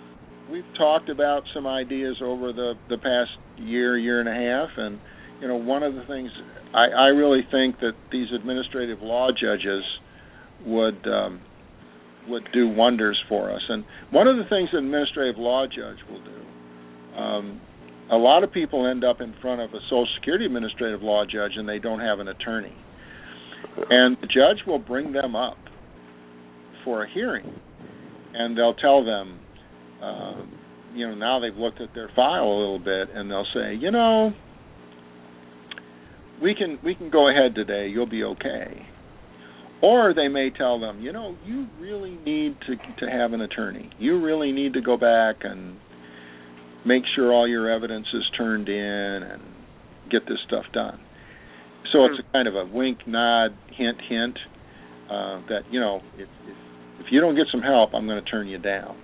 [0.51, 4.99] we've talked about some ideas over the the past year year and a half, and
[5.41, 6.31] you know one of the things
[6.73, 9.83] I, I really think that these administrative law judges
[10.65, 11.41] would um,
[12.27, 13.61] would do wonders for us.
[13.69, 17.61] And one of the things an administrative law judge will do, um,
[18.11, 21.53] a lot of people end up in front of a Social Security administrative law judge
[21.55, 22.75] and they don't have an attorney,
[23.89, 25.57] and the judge will bring them up
[26.83, 27.59] for a hearing,
[28.33, 29.39] and they'll tell them.
[30.01, 30.41] Uh,
[30.93, 33.89] you know, now they've looked at their file a little bit, and they'll say, you
[33.89, 34.31] know,
[36.41, 37.87] we can we can go ahead today.
[37.87, 38.85] You'll be okay.
[39.81, 43.89] Or they may tell them, you know, you really need to to have an attorney.
[43.97, 45.77] You really need to go back and
[46.85, 49.41] make sure all your evidence is turned in and
[50.11, 50.99] get this stuff done.
[51.93, 54.37] So it's a kind of a wink, nod, hint, hint
[55.09, 56.57] uh, that you know if, if
[56.99, 58.97] if you don't get some help, I'm going to turn you down.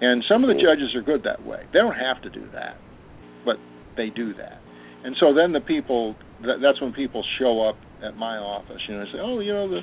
[0.00, 1.62] And some of the judges are good that way.
[1.72, 2.76] They don't have to do that,
[3.44, 3.56] but
[3.96, 4.58] they do that.
[5.04, 8.94] And so then the people that, that's when people show up at my office, you
[8.94, 9.80] know, and say, "Oh, you know, the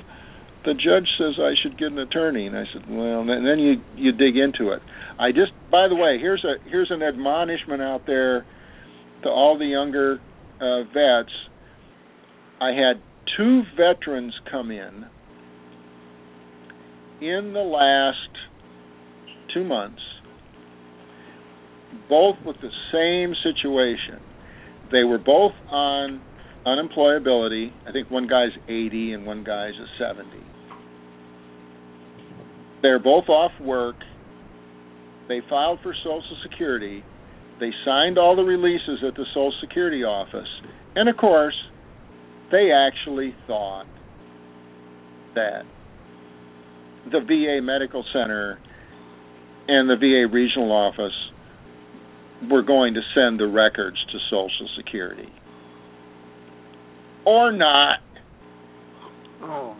[0.64, 3.82] the judge says I should get an attorney." And I said, "Well," and then you
[3.96, 4.82] you dig into it.
[5.18, 8.46] I just by the way, here's a here's an admonishment out there
[9.22, 10.20] to all the younger
[10.60, 11.32] uh, vets,
[12.60, 13.00] I had
[13.38, 15.06] two veterans come in
[17.22, 18.16] in the last
[19.54, 20.02] two months,
[22.08, 24.22] both with the same situation.
[24.92, 26.20] They were both on
[26.66, 27.70] unemployability.
[27.88, 30.28] I think one guy's 80 and one guy's a 70.
[32.82, 33.96] They're both off work.
[35.28, 37.04] They filed for Social Security.
[37.58, 40.48] They signed all the releases at the Social Security office.
[40.96, 41.54] And of course,
[42.50, 43.86] they actually thought
[45.34, 45.62] that
[47.10, 48.58] the VA Medical Center
[49.68, 51.12] and the VA Regional Office
[52.50, 55.28] were going to send the records to Social Security.
[57.26, 57.98] Or not.
[59.42, 59.76] Oh.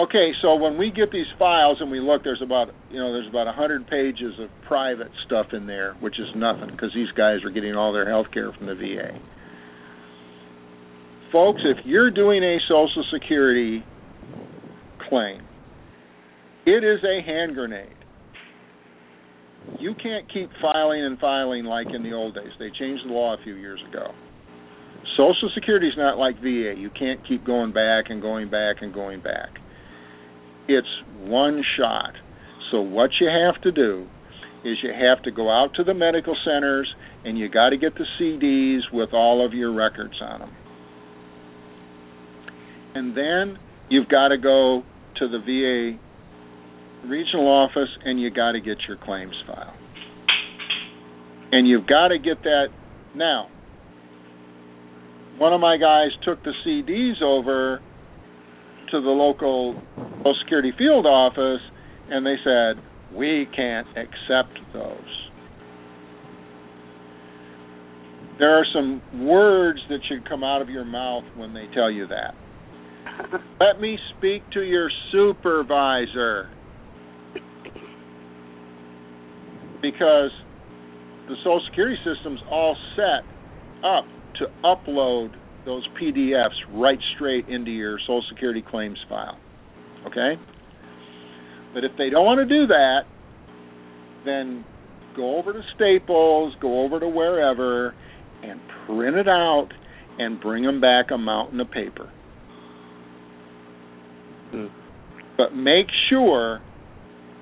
[0.00, 3.28] Okay, so when we get these files and we look, there's about you know there's
[3.28, 7.38] about a hundred pages of private stuff in there, which is nothing because these guys
[7.44, 9.18] are getting all their health care from the VA.
[11.32, 13.84] Folks, if you're doing a Social Security
[15.08, 15.42] claim,
[16.66, 17.94] it is a hand grenade.
[19.78, 22.52] You can't keep filing and filing like in the old days.
[22.58, 24.12] They changed the law a few years ago.
[25.16, 26.74] Social Security is not like VA.
[26.76, 29.50] You can't keep going back and going back and going back
[30.68, 30.88] it's
[31.20, 32.12] one shot.
[32.70, 34.06] So what you have to do
[34.64, 36.94] is you have to go out to the medical centers
[37.24, 40.52] and you got to get the CDs with all of your records on them.
[42.98, 44.82] And then you've got to go
[45.18, 49.72] to the VA regional office and you got to get your claims file.
[51.52, 52.66] And you've got to get that
[53.14, 53.50] now.
[55.38, 57.80] One of my guys took the CDs over
[58.90, 61.60] to the local Social Security field office
[62.10, 62.82] and they said,
[63.16, 65.30] we can't accept those.
[68.40, 72.08] There are some words that should come out of your mouth when they tell you
[72.08, 72.34] that.
[73.60, 76.50] Let me speak to your supervisor.
[79.80, 80.30] Because
[81.28, 83.24] the Social Security system's all set
[83.84, 84.04] up
[84.38, 85.30] to upload
[85.64, 89.38] those PDFs right straight into your Social Security claims file.
[90.06, 90.40] Okay?
[91.74, 93.00] But if they don't want to do that,
[94.24, 94.64] then
[95.14, 97.94] go over to Staples, go over to wherever,
[98.42, 99.68] and print it out
[100.18, 102.10] and bring them back a mountain of paper.
[104.54, 104.70] Mm.
[105.36, 106.60] But make sure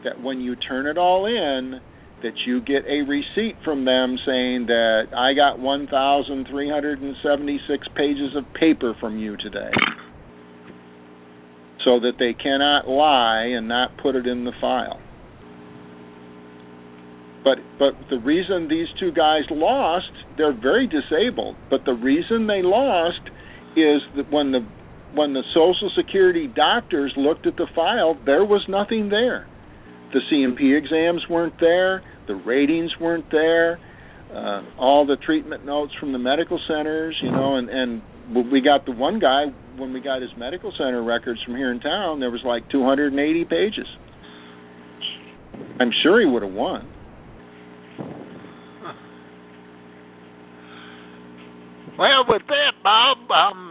[0.05, 1.81] that when you turn it all in,
[2.23, 8.95] that you get a receipt from them saying that I got 1,376 pages of paper
[9.01, 9.71] from you today.
[11.85, 14.99] So that they cannot lie and not put it in the file.
[17.45, 22.63] But but the reason these two guys lost, they're very disabled, but the reason they
[22.63, 23.21] lost
[23.77, 24.67] is that when the
[25.15, 29.47] when the social security doctors looked at the file, there was nothing there
[30.13, 33.79] the C&P exams weren't there, the ratings weren't there,
[34.33, 38.03] uh, all the treatment notes from the medical centers, you know, and and
[38.53, 39.45] we got the one guy
[39.77, 43.45] when we got his medical center records from here in town, there was like 280
[43.45, 43.87] pages.
[45.79, 46.89] I'm sure he would have won.
[51.99, 53.66] Well, with that, Bob, um,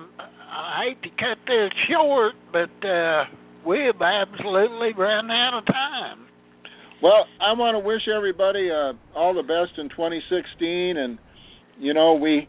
[0.56, 3.26] I hate to cut this short, but uh,
[3.68, 6.28] we've absolutely run out of time.
[7.04, 11.20] Well, I want to wish everybody uh, all the best in 2016, and
[11.78, 12.48] you know we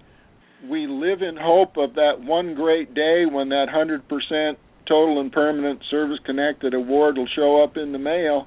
[0.70, 4.57] we live in hope of that one great day when that 100%
[4.89, 8.47] total and permanent service connected award will show up in the mail.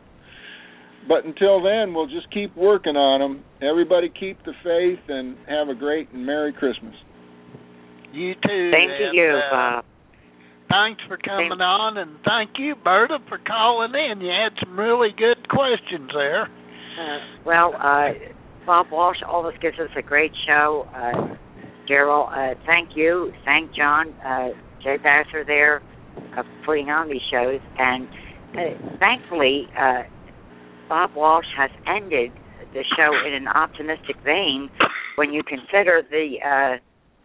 [1.07, 3.43] But until then, we'll just keep working on them.
[3.61, 6.95] Everybody keep the faith and have a great and Merry Christmas.
[8.13, 8.71] You too.
[8.71, 9.85] To and, you, uh, Bob.
[10.69, 11.61] Thanks for coming Same.
[11.61, 14.21] on, and thank you, Berta, for calling in.
[14.21, 16.43] You had some really good questions there.
[16.43, 18.09] Uh, well, uh,
[18.67, 20.87] Bob Walsh always gives us a great show.
[20.93, 21.35] Uh,
[21.87, 23.33] Gerald, uh, thank you.
[23.45, 24.49] Thank John, uh,
[24.83, 25.81] Jay Vassar there,
[26.37, 27.59] uh, putting on these shows.
[27.79, 28.07] And
[28.53, 30.03] uh, thankfully, uh,
[30.87, 32.31] Bob Walsh has ended
[32.73, 34.69] the show in an optimistic vein
[35.15, 36.77] when you consider the uh,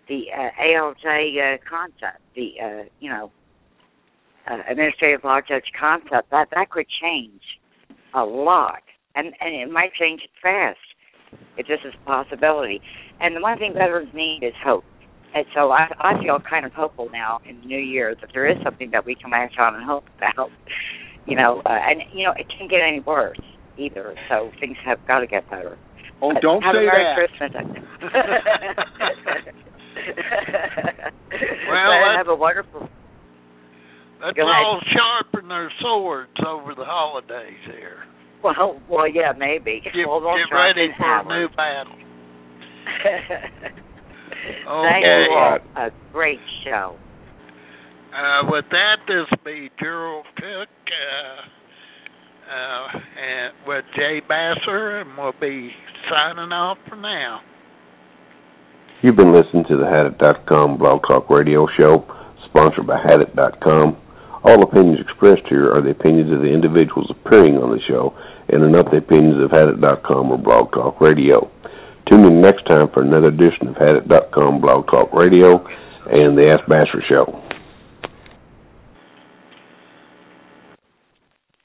[0.08, 3.30] the uh, ALJ uh, concept, the uh, you know
[4.50, 6.30] uh, administrative law judge concept.
[6.30, 7.42] That that could change
[8.14, 8.82] a lot,
[9.14, 10.78] and and it might change it fast
[11.56, 12.80] if this is a possibility.
[13.20, 14.84] And the one thing veterans need is hope.
[15.34, 18.48] And so I, I feel kind of hopeful now in the new year that there
[18.48, 20.50] is something that we can latch on and hope about.
[21.26, 23.40] You know, uh, and you know it can't get any worse
[23.78, 24.14] either.
[24.28, 25.78] So things have got to get better.
[26.24, 27.16] Oh, don't Have say a Merry that.
[27.20, 27.52] Christmas.
[30.54, 32.88] Well, But that- have a wonderful.
[34.22, 38.04] Let's all sharpen their swords over the holidays here.
[38.42, 39.80] Well, well, yeah, maybe.
[39.84, 41.56] Get, well, we'll get ready to for a new her.
[41.56, 41.96] battle.
[44.64, 45.24] Thank Okay.
[45.24, 45.58] you all.
[45.76, 46.96] A great show.
[48.14, 52.86] Uh, with that, this will be Gerald Cook uh, uh,
[53.20, 55.70] and with Jay Basser, and we'll be
[56.10, 57.40] signing off for now.
[59.02, 62.06] You've been listening to the Hadit.com Blog Talk Radio Show,
[62.48, 63.96] sponsored by Hadit.com.
[64.44, 68.16] All opinions expressed here are the opinions of the individuals appearing on the show
[68.48, 71.50] and are not the opinions of Hadit.com or Blog Talk Radio.
[72.08, 75.64] Tune in next time for another edition of Hadit.com Blog Talk Radio
[76.08, 77.43] and the Ask Basser Show.